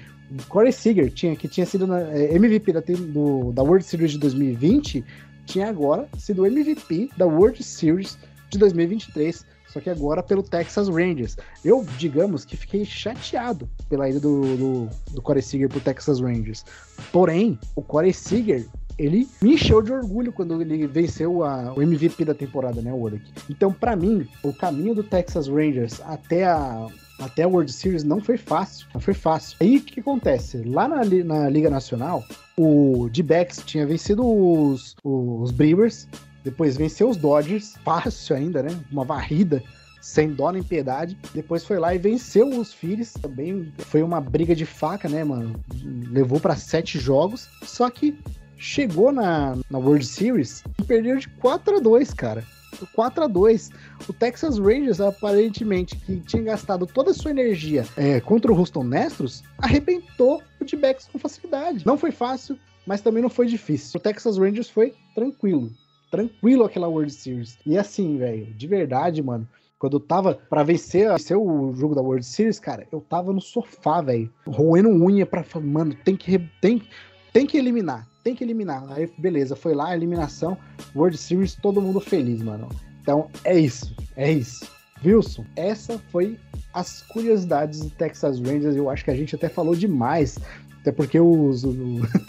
Corey 0.48 0.72
Seager, 0.72 1.10
tinha, 1.10 1.34
que 1.34 1.48
tinha 1.48 1.66
sido 1.66 1.86
na, 1.86 2.00
é, 2.12 2.34
MVP 2.34 2.72
da, 2.72 2.80
do, 2.80 3.52
da 3.52 3.62
World 3.62 3.84
Series 3.84 4.12
de 4.12 4.18
2020, 4.18 5.04
tinha 5.44 5.68
agora 5.68 6.08
sido 6.18 6.46
MVP 6.46 7.10
da 7.16 7.26
World 7.26 7.62
Series 7.62 8.18
de 8.50 8.58
2023 8.58 9.44
só 9.76 9.80
que 9.80 9.90
agora 9.90 10.22
pelo 10.22 10.42
Texas 10.42 10.88
Rangers. 10.88 11.36
Eu, 11.62 11.84
digamos, 11.98 12.46
que 12.46 12.56
fiquei 12.56 12.82
chateado 12.84 13.68
pela 13.90 14.08
ida 14.08 14.18
do, 14.18 14.56
do, 14.56 14.88
do 15.12 15.20
Corey 15.20 15.42
Seager 15.42 15.68
pro 15.68 15.80
Texas 15.80 16.18
Rangers. 16.18 16.64
Porém, 17.12 17.58
o 17.74 17.82
Corey 17.82 18.14
Seager, 18.14 18.66
ele 18.98 19.28
me 19.42 19.52
encheu 19.52 19.82
de 19.82 19.92
orgulho 19.92 20.32
quando 20.32 20.62
ele 20.62 20.86
venceu 20.86 21.44
a, 21.44 21.74
o 21.74 21.82
MVP 21.82 22.24
da 22.24 22.32
temporada, 22.32 22.80
né, 22.80 22.90
o. 22.90 23.20
Então, 23.50 23.70
para 23.70 23.94
mim, 23.94 24.26
o 24.42 24.50
caminho 24.50 24.94
do 24.94 25.02
Texas 25.02 25.46
Rangers 25.46 26.00
até 26.06 26.46
a 26.46 26.86
até 27.18 27.44
a 27.44 27.48
World 27.48 27.72
Series 27.72 28.04
não 28.04 28.20
foi 28.20 28.36
fácil, 28.36 28.86
não 28.92 29.00
foi 29.00 29.14
fácil. 29.14 29.56
Aí 29.58 29.78
o 29.78 29.82
que, 29.82 29.94
que 29.94 30.00
acontece? 30.00 30.62
Lá 30.64 30.86
na, 30.86 31.02
na 31.02 31.48
Liga 31.48 31.70
Nacional, 31.70 32.22
o 32.58 33.08
D-Backs 33.10 33.62
tinha 33.64 33.86
vencido 33.86 34.22
os, 34.22 34.94
os 35.02 35.50
Brewers, 35.50 36.06
depois 36.46 36.76
venceu 36.76 37.10
os 37.10 37.16
Dodgers, 37.16 37.74
fácil 37.84 38.36
ainda, 38.36 38.62
né? 38.62 38.70
Uma 38.90 39.04
varrida 39.04 39.62
sem 40.00 40.32
dó 40.32 40.52
nem 40.52 40.62
piedade. 40.62 41.18
Depois 41.34 41.64
foi 41.64 41.80
lá 41.80 41.92
e 41.92 41.98
venceu 41.98 42.48
os 42.48 42.72
Phillies. 42.72 43.14
Também 43.14 43.72
foi 43.78 44.00
uma 44.00 44.20
briga 44.20 44.54
de 44.54 44.64
faca, 44.64 45.08
né, 45.08 45.24
mano? 45.24 45.58
Levou 46.08 46.38
para 46.38 46.54
sete 46.54 47.00
jogos. 47.00 47.48
Só 47.64 47.90
que 47.90 48.16
chegou 48.56 49.10
na, 49.10 49.58
na 49.68 49.78
World 49.78 50.06
Series 50.06 50.62
e 50.78 50.84
perdeu 50.84 51.16
de 51.18 51.28
4 51.28 51.78
a 51.78 51.80
2 51.80 52.14
cara. 52.14 52.44
4 52.94 53.24
a 53.24 53.26
2 53.26 53.70
O 54.08 54.12
Texas 54.12 54.58
Rangers, 54.58 55.00
aparentemente, 55.00 55.96
que 55.96 56.20
tinha 56.20 56.42
gastado 56.42 56.86
toda 56.86 57.10
a 57.10 57.14
sua 57.14 57.32
energia 57.32 57.84
é, 57.96 58.20
contra 58.20 58.52
o 58.52 58.56
Houston 58.56 58.84
Nestros, 58.84 59.42
arrebentou 59.58 60.40
o 60.60 60.64
D-backs 60.64 61.08
com 61.10 61.18
facilidade. 61.18 61.84
Não 61.84 61.98
foi 61.98 62.12
fácil, 62.12 62.56
mas 62.86 63.00
também 63.00 63.22
não 63.22 63.30
foi 63.30 63.46
difícil. 63.46 63.98
O 63.98 64.00
Texas 64.00 64.38
Rangers 64.38 64.70
foi 64.70 64.94
tranquilo 65.16 65.72
tranquilo 66.10 66.64
aquela 66.64 66.88
World 66.88 67.12
Series. 67.12 67.58
E 67.66 67.76
assim, 67.76 68.18
velho, 68.18 68.46
de 68.46 68.66
verdade, 68.66 69.22
mano. 69.22 69.46
Quando 69.78 69.98
eu 69.98 70.00
tava 70.00 70.34
pra 70.34 70.62
vencer, 70.62 71.10
vencer 71.10 71.36
o 71.36 71.74
jogo 71.74 71.94
da 71.94 72.00
World 72.00 72.24
Series, 72.24 72.58
cara, 72.58 72.86
eu 72.90 73.00
tava 73.00 73.32
no 73.32 73.40
sofá, 73.42 74.00
velho, 74.00 74.32
roendo 74.46 74.88
unha 74.88 75.26
pra 75.26 75.42
falar, 75.42 75.66
mano, 75.66 75.94
tem 76.02 76.16
que, 76.16 76.38
tem, 76.62 76.82
tem 77.30 77.46
que 77.46 77.58
eliminar, 77.58 78.08
tem 78.24 78.34
que 78.34 78.42
eliminar. 78.42 78.90
Aí, 78.90 79.10
beleza, 79.18 79.54
foi 79.54 79.74
lá, 79.74 79.94
eliminação, 79.94 80.56
World 80.94 81.18
Series, 81.18 81.54
todo 81.54 81.82
mundo 81.82 82.00
feliz, 82.00 82.42
mano. 82.42 82.68
Então, 83.02 83.28
é 83.44 83.58
isso, 83.58 83.94
é 84.16 84.32
isso. 84.32 84.66
Wilson, 85.04 85.44
essa 85.54 85.98
foi 86.10 86.38
as 86.72 87.02
curiosidades 87.02 87.80
do 87.80 87.90
Texas 87.90 88.40
Rangers. 88.40 88.76
Eu 88.76 88.90
acho 88.90 89.04
que 89.04 89.10
a 89.10 89.14
gente 89.14 89.34
até 89.34 89.48
falou 89.48 89.74
demais 89.74 90.38
até 90.86 90.92
porque 90.92 91.18
os, 91.18 91.64
o, 91.64 91.74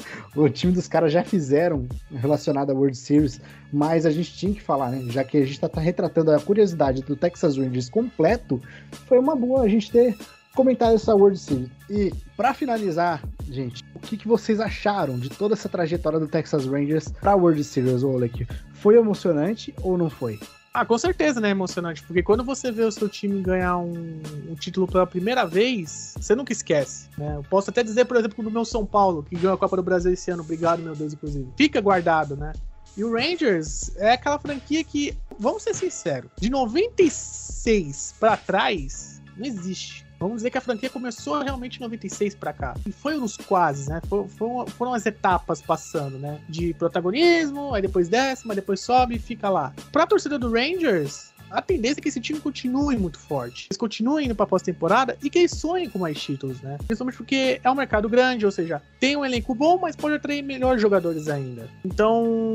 o 0.35 0.49
time 0.49 0.73
dos 0.73 0.87
caras 0.87 1.13
já 1.13 1.23
fizeram 1.23 1.87
relacionado 2.11 2.71
à 2.71 2.73
World 2.73 2.97
Series, 2.97 3.39
mas 3.71 4.03
a 4.03 4.09
gente 4.09 4.35
tinha 4.35 4.51
que 4.51 4.61
falar, 4.61 4.89
né? 4.89 5.03
Já 5.11 5.23
que 5.23 5.37
a 5.37 5.45
gente 5.45 5.59
tá, 5.59 5.69
tá 5.69 5.79
retratando 5.79 6.31
a 6.31 6.39
curiosidade 6.39 7.03
do 7.03 7.15
Texas 7.15 7.55
Rangers 7.55 7.87
completo, 7.87 8.59
foi 9.05 9.19
uma 9.19 9.35
boa 9.35 9.61
a 9.61 9.67
gente 9.67 9.91
ter 9.91 10.17
comentado 10.55 10.95
essa 10.95 11.13
World 11.13 11.37
Series. 11.37 11.69
E 11.87 12.11
para 12.35 12.51
finalizar, 12.51 13.23
gente, 13.47 13.85
o 13.93 13.99
que, 13.99 14.17
que 14.17 14.27
vocês 14.27 14.59
acharam 14.59 15.19
de 15.19 15.29
toda 15.29 15.53
essa 15.53 15.69
trajetória 15.69 16.19
do 16.19 16.27
Texas 16.27 16.65
Rangers 16.65 17.09
pra 17.09 17.35
World 17.35 17.63
Series, 17.63 18.01
Olek? 18.01 18.47
Foi 18.73 18.95
emocionante 18.95 19.71
ou 19.83 19.99
não 19.99 20.09
foi? 20.09 20.39
Ah, 20.73 20.85
com 20.85 20.97
certeza, 20.97 21.41
né? 21.41 21.49
Emocionante. 21.49 22.03
Porque 22.03 22.21
quando 22.21 22.43
você 22.43 22.71
vê 22.71 22.83
o 22.83 22.91
seu 22.91 23.09
time 23.09 23.41
ganhar 23.41 23.77
um, 23.77 24.21
um, 24.49 24.55
título 24.55 24.87
pela 24.87 25.07
primeira 25.07 25.45
vez, 25.45 26.13
você 26.19 26.35
nunca 26.35 26.53
esquece. 26.53 27.09
Né? 27.17 27.35
Eu 27.35 27.43
posso 27.43 27.69
até 27.69 27.83
dizer, 27.83 28.05
por 28.05 28.17
exemplo, 28.17 28.43
do 28.43 28.51
meu 28.51 28.63
São 28.63 28.85
Paulo, 28.85 29.23
que 29.23 29.35
ganhou 29.35 29.55
a 29.55 29.57
Copa 29.57 29.75
do 29.75 29.83
Brasil 29.83 30.13
esse 30.13 30.29
ano. 30.29 30.43
Obrigado, 30.43 30.79
meu 30.81 30.95
Deus, 30.95 31.13
inclusive. 31.13 31.47
Fica 31.57 31.81
guardado, 31.81 32.35
né? 32.35 32.53
E 32.95 33.03
o 33.03 33.11
Rangers 33.11 33.95
é 33.97 34.13
aquela 34.13 34.39
franquia 34.39 34.83
que, 34.83 35.15
vamos 35.37 35.61
ser 35.61 35.75
sinceros, 35.75 36.31
de 36.39 36.49
96 36.49 38.15
para 38.19 38.35
trás, 38.35 39.21
não 39.35 39.45
existe. 39.45 40.06
Vamos 40.19 40.37
dizer 40.37 40.49
que 40.49 40.57
a 40.57 40.61
franquia 40.61 40.89
começou 40.89 41.41
realmente 41.41 41.77
em 41.77 41.81
96 41.81 42.35
para 42.35 42.53
cá. 42.53 42.75
E 42.85 42.91
foi 42.91 43.15
nos 43.15 43.37
quase, 43.37 43.89
né? 43.89 44.01
For, 44.07 44.27
foram, 44.27 44.67
foram 44.67 44.93
as 44.93 45.05
etapas 45.05 45.61
passando, 45.61 46.17
né? 46.17 46.39
De 46.49 46.73
protagonismo, 46.73 47.73
aí 47.73 47.81
depois 47.81 48.09
décima, 48.09 48.55
depois 48.55 48.79
sobe 48.79 49.15
e 49.15 49.19
fica 49.19 49.49
lá. 49.49 49.73
Pra 49.91 50.07
torcida 50.07 50.39
do 50.39 50.51
Rangers, 50.51 51.33
a 51.49 51.61
tendência 51.61 51.99
é 51.99 52.01
que 52.01 52.09
esse 52.09 52.19
time 52.19 52.39
continue 52.39 52.97
muito 52.97 53.17
forte. 53.17 53.67
Eles 53.69 53.77
continuem 53.77 54.25
indo 54.25 54.35
pra 54.35 54.45
pós-temporada 54.45 55.17
e 55.23 55.29
que 55.29 55.39
eles 55.39 55.51
sonhem 55.51 55.89
com 55.89 55.99
mais 55.99 56.19
títulos, 56.19 56.61
né? 56.61 56.77
Principalmente 56.85 57.17
porque 57.17 57.61
é 57.63 57.71
um 57.71 57.75
mercado 57.75 58.09
grande, 58.09 58.45
ou 58.45 58.51
seja, 58.51 58.81
tem 58.99 59.15
um 59.15 59.23
elenco 59.23 59.55
bom, 59.55 59.77
mas 59.79 59.95
pode 59.95 60.15
atrair 60.15 60.41
melhores 60.41 60.81
jogadores 60.81 61.27
ainda. 61.27 61.69
Então, 61.85 62.53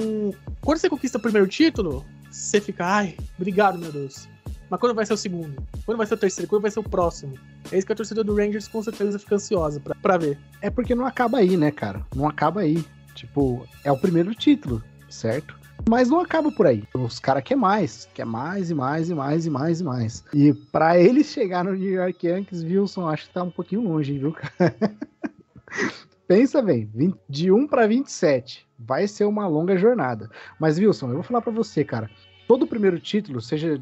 quando 0.61 0.79
você 0.79 0.89
conquista 0.89 1.19
o 1.19 1.21
primeiro 1.21 1.49
título, 1.49 2.05
você 2.31 2.61
fica, 2.61 2.85
ai, 2.85 3.17
obrigado, 3.37 3.79
meu 3.79 3.93
Deus. 3.93 4.29
Mas 4.73 4.81
quando 4.81 4.95
vai 4.95 5.05
ser 5.05 5.12
o 5.12 5.18
segundo? 5.18 5.62
Quando 5.85 5.99
vai 5.99 6.07
ser 6.07 6.14
o 6.14 6.16
terceiro? 6.16 6.49
Quando 6.49 6.62
vai 6.62 6.70
ser 6.70 6.81
o 6.81 6.83
próximo? 6.83 7.35
É 7.70 7.77
isso 7.77 7.87
que 7.87 7.93
a 7.93 7.97
torcida 7.97 8.25
do 8.25 8.35
Rangers 8.35 8.66
com 8.66 8.83
certeza 8.83 9.18
fica 9.18 9.35
ansiosa 9.35 9.79
pra, 9.79 9.95
pra 9.95 10.16
ver. 10.16 10.39
É 10.62 10.70
porque 10.70 10.95
não 10.95 11.05
acaba 11.05 11.37
aí, 11.37 11.59
né, 11.59 11.70
cara? 11.70 12.07
Não 12.16 12.27
acaba 12.27 12.62
aí. 12.62 12.83
Tipo, 13.14 13.68
é 13.85 13.93
o 13.93 13.99
primeiro 13.99 14.35
título, 14.35 14.83
certo? 15.11 15.55
Mas 15.87 16.09
não 16.09 16.20
acaba 16.20 16.51
por 16.51 16.66
aí. 16.66 16.85
Os 16.95 17.18
caras 17.18 17.43
querem 17.43 17.61
mais, 17.61 18.09
quer 18.14 18.25
mais 18.25 18.70
e 18.70 18.75
mais 18.75 19.11
e 19.11 19.14
mais 19.14 19.45
e 19.45 19.51
mais 19.51 19.81
e 19.83 19.85
mais. 19.85 20.25
E 20.33 20.55
para 20.55 20.99
eles 20.99 21.27
chegar 21.27 21.64
no 21.64 21.75
New 21.75 21.93
York 21.93 22.27
Yankees, 22.27 22.62
Wilson, 22.62 23.07
acho 23.11 23.27
que 23.27 23.35
tá 23.35 23.43
um 23.43 23.51
pouquinho 23.51 23.83
longe, 23.83 24.18
viu, 24.18 24.33
cara? 24.33 24.75
Pensa 26.27 26.62
bem, 26.62 26.91
de 27.29 27.53
1 27.53 27.66
para 27.66 27.87
27. 27.87 28.66
Vai 28.79 29.07
ser 29.07 29.27
uma 29.27 29.47
longa 29.47 29.77
jornada. 29.77 30.31
Mas, 30.59 30.79
Wilson, 30.79 31.09
eu 31.09 31.14
vou 31.16 31.23
falar 31.23 31.43
para 31.43 31.53
você, 31.53 31.85
cara 31.85 32.09
todo 32.53 32.67
primeiro 32.67 33.01
título, 33.01 33.41
seja 33.41 33.81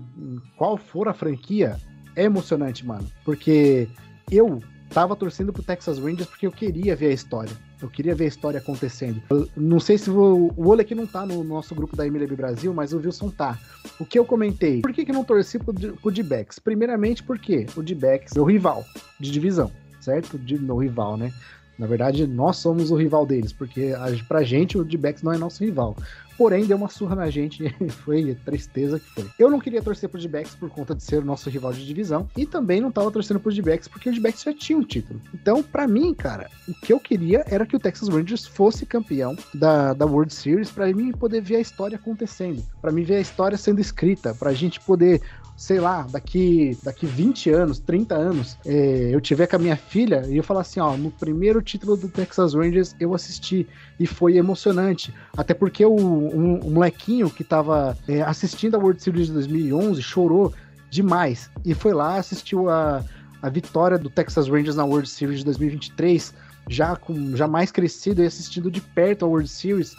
qual 0.56 0.76
for 0.76 1.08
a 1.08 1.12
franquia, 1.12 1.76
é 2.14 2.22
emocionante, 2.22 2.86
mano. 2.86 3.04
Porque 3.24 3.88
eu 4.30 4.62
tava 4.90 5.16
torcendo 5.16 5.52
pro 5.52 5.60
Texas 5.60 5.98
Rangers 5.98 6.28
porque 6.28 6.46
eu 6.46 6.52
queria 6.52 6.94
ver 6.94 7.08
a 7.08 7.12
história. 7.12 7.50
Eu 7.82 7.90
queria 7.90 8.14
ver 8.14 8.26
a 8.26 8.28
história 8.28 8.60
acontecendo. 8.60 9.20
Eu 9.28 9.48
não 9.56 9.80
sei 9.80 9.98
se 9.98 10.08
o, 10.08 10.52
o 10.56 10.72
aqui 10.74 10.94
não 10.94 11.04
tá 11.04 11.26
no 11.26 11.42
nosso 11.42 11.74
grupo 11.74 11.96
da 11.96 12.06
MLB 12.06 12.36
Brasil, 12.36 12.72
mas 12.72 12.92
o 12.92 12.98
Wilson 12.98 13.28
tá. 13.30 13.58
O 13.98 14.04
que 14.04 14.16
eu 14.16 14.24
comentei? 14.24 14.82
Por 14.82 14.92
que, 14.92 15.04
que 15.04 15.12
não 15.12 15.24
torci 15.24 15.58
pro, 15.58 15.74
pro 15.74 16.12
D-Backs? 16.12 16.60
Primeiramente 16.60 17.24
porque 17.24 17.66
o 17.76 17.82
D-Backs 17.82 18.36
é 18.36 18.40
o 18.40 18.44
rival 18.44 18.84
de 19.18 19.32
divisão, 19.32 19.72
certo? 20.00 20.38
De, 20.38 20.56
meu 20.56 20.76
rival, 20.76 21.16
né? 21.16 21.32
Na 21.76 21.88
verdade, 21.88 22.24
nós 22.24 22.58
somos 22.58 22.92
o 22.92 22.94
rival 22.94 23.26
deles, 23.26 23.52
porque 23.52 23.94
a, 23.96 24.06
pra 24.28 24.44
gente 24.44 24.78
o 24.78 24.84
D-Backs 24.84 25.24
não 25.24 25.32
é 25.32 25.38
nosso 25.38 25.64
rival 25.64 25.96
porém 26.40 26.64
deu 26.64 26.78
uma 26.78 26.88
surra 26.88 27.14
na 27.14 27.28
gente, 27.28 27.68
foi 28.02 28.34
tristeza 28.46 28.98
que 28.98 29.10
foi. 29.10 29.26
Eu 29.38 29.50
não 29.50 29.60
queria 29.60 29.82
torcer 29.82 30.08
pro 30.08 30.18
D-Backs 30.18 30.54
por 30.54 30.70
conta 30.70 30.94
de 30.94 31.02
ser 31.02 31.18
o 31.18 31.24
nosso 31.24 31.50
rival 31.50 31.70
de 31.70 31.84
divisão, 31.84 32.26
e 32.34 32.46
também 32.46 32.80
não 32.80 32.90
tava 32.90 33.10
torcendo 33.10 33.38
pro 33.38 33.52
D-Backs 33.52 33.88
porque 33.88 34.08
o 34.08 34.12
D-Backs 34.14 34.42
já 34.42 34.54
tinha 34.54 34.78
um 34.78 34.82
título. 34.82 35.20
Então, 35.34 35.62
para 35.62 35.86
mim, 35.86 36.14
cara, 36.14 36.48
o 36.66 36.72
que 36.72 36.94
eu 36.94 36.98
queria 36.98 37.44
era 37.46 37.66
que 37.66 37.76
o 37.76 37.78
Texas 37.78 38.08
Rangers 38.08 38.46
fosse 38.46 38.86
campeão 38.86 39.36
da, 39.52 39.92
da 39.92 40.06
World 40.06 40.32
Series 40.32 40.70
para 40.70 40.86
mim 40.86 41.12
poder 41.12 41.42
ver 41.42 41.56
a 41.56 41.60
história 41.60 41.96
acontecendo, 41.96 42.64
para 42.80 42.90
mim 42.90 43.02
ver 43.02 43.16
a 43.16 43.20
história 43.20 43.58
sendo 43.58 43.78
escrita, 43.78 44.34
pra 44.34 44.54
gente 44.54 44.80
poder 44.80 45.20
sei 45.60 45.78
lá, 45.78 46.06
daqui, 46.10 46.74
daqui 46.82 47.04
20 47.04 47.50
anos, 47.50 47.78
30 47.80 48.14
anos, 48.14 48.56
é, 48.64 49.10
eu 49.12 49.20
tiver 49.20 49.46
com 49.46 49.56
a 49.56 49.58
minha 49.58 49.76
filha 49.76 50.24
e 50.26 50.38
eu 50.38 50.42
falar 50.42 50.62
assim, 50.62 50.80
ó, 50.80 50.96
no 50.96 51.10
primeiro 51.10 51.60
título 51.60 51.98
do 51.98 52.08
Texas 52.08 52.54
Rangers 52.54 52.96
eu 52.98 53.14
assisti 53.14 53.68
e 53.98 54.06
foi 54.06 54.38
emocionante. 54.38 55.12
Até 55.36 55.52
porque 55.52 55.84
o, 55.84 55.94
um, 55.94 56.70
molequinho 56.70 57.28
que 57.28 57.44
tava 57.44 57.94
é, 58.08 58.22
assistindo 58.22 58.74
a 58.74 58.78
World 58.78 59.02
Series 59.02 59.26
de 59.26 59.34
2011 59.34 60.00
chorou 60.00 60.54
demais 60.88 61.50
e 61.62 61.74
foi 61.74 61.92
lá, 61.92 62.16
assistiu 62.16 62.70
a, 62.70 63.04
a 63.42 63.50
vitória 63.50 63.98
do 63.98 64.08
Texas 64.08 64.48
Rangers 64.48 64.76
na 64.76 64.86
World 64.86 65.10
Series 65.10 65.40
de 65.40 65.44
2023 65.44 66.32
já 66.70 66.96
com 66.96 67.36
já 67.36 67.46
mais 67.46 67.70
crescido 67.70 68.22
e 68.22 68.26
assistindo 68.26 68.70
de 68.70 68.80
perto 68.80 69.26
a 69.26 69.28
World 69.28 69.48
Series 69.48 69.94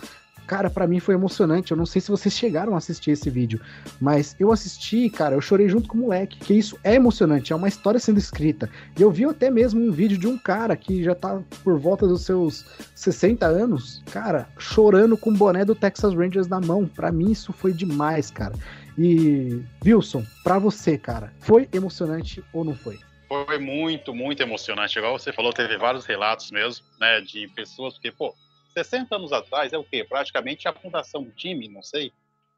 Cara, 0.51 0.69
para 0.69 0.85
mim 0.85 0.99
foi 0.99 1.15
emocionante. 1.15 1.71
Eu 1.71 1.77
não 1.77 1.85
sei 1.85 2.01
se 2.01 2.11
vocês 2.11 2.35
chegaram 2.35 2.75
a 2.75 2.77
assistir 2.77 3.11
esse 3.11 3.29
vídeo, 3.29 3.61
mas 4.01 4.35
eu 4.37 4.51
assisti, 4.51 5.09
cara, 5.09 5.33
eu 5.33 5.39
chorei 5.39 5.69
junto 5.69 5.87
com 5.87 5.97
o 5.97 6.01
moleque, 6.01 6.39
que 6.39 6.53
isso 6.53 6.77
é 6.83 6.93
emocionante, 6.93 7.53
é 7.53 7.55
uma 7.55 7.69
história 7.69 8.01
sendo 8.01 8.19
escrita. 8.19 8.69
E 8.99 9.01
eu 9.01 9.09
vi 9.09 9.23
até 9.23 9.49
mesmo 9.49 9.79
um 9.79 9.93
vídeo 9.93 10.17
de 10.17 10.27
um 10.27 10.37
cara 10.37 10.75
que 10.75 11.05
já 11.05 11.15
tá 11.15 11.41
por 11.63 11.79
volta 11.79 12.05
dos 12.05 12.25
seus 12.25 12.65
60 12.93 13.45
anos, 13.45 14.03
cara, 14.11 14.49
chorando 14.59 15.15
com 15.15 15.29
o 15.29 15.33
boné 15.33 15.63
do 15.63 15.73
Texas 15.73 16.13
Rangers 16.13 16.49
na 16.49 16.59
mão. 16.59 16.85
Para 16.85 17.13
mim 17.13 17.31
isso 17.31 17.53
foi 17.53 17.71
demais, 17.71 18.29
cara. 18.29 18.53
E 18.97 19.63
Wilson, 19.85 20.25
para 20.43 20.59
você, 20.59 20.97
cara, 20.97 21.31
foi 21.39 21.69
emocionante 21.71 22.43
ou 22.51 22.65
não 22.65 22.75
foi? 22.75 22.99
Foi 23.29 23.57
muito, 23.57 24.13
muito 24.13 24.43
emocionante. 24.43 24.99
Igual 24.99 25.17
você 25.17 25.31
falou, 25.31 25.53
teve 25.53 25.77
vários 25.77 26.05
relatos 26.05 26.51
mesmo, 26.51 26.85
né, 26.99 27.21
de 27.21 27.47
pessoas, 27.55 27.93
porque, 27.93 28.11
pô, 28.11 28.35
60 28.73 29.15
anos 29.15 29.31
atrás 29.31 29.73
é 29.73 29.77
o 29.77 29.83
quê? 29.83 30.03
Praticamente 30.03 30.67
a 30.67 30.73
fundação 30.73 31.23
do 31.23 31.31
time, 31.31 31.67
não 31.67 31.81
sei. 31.81 32.11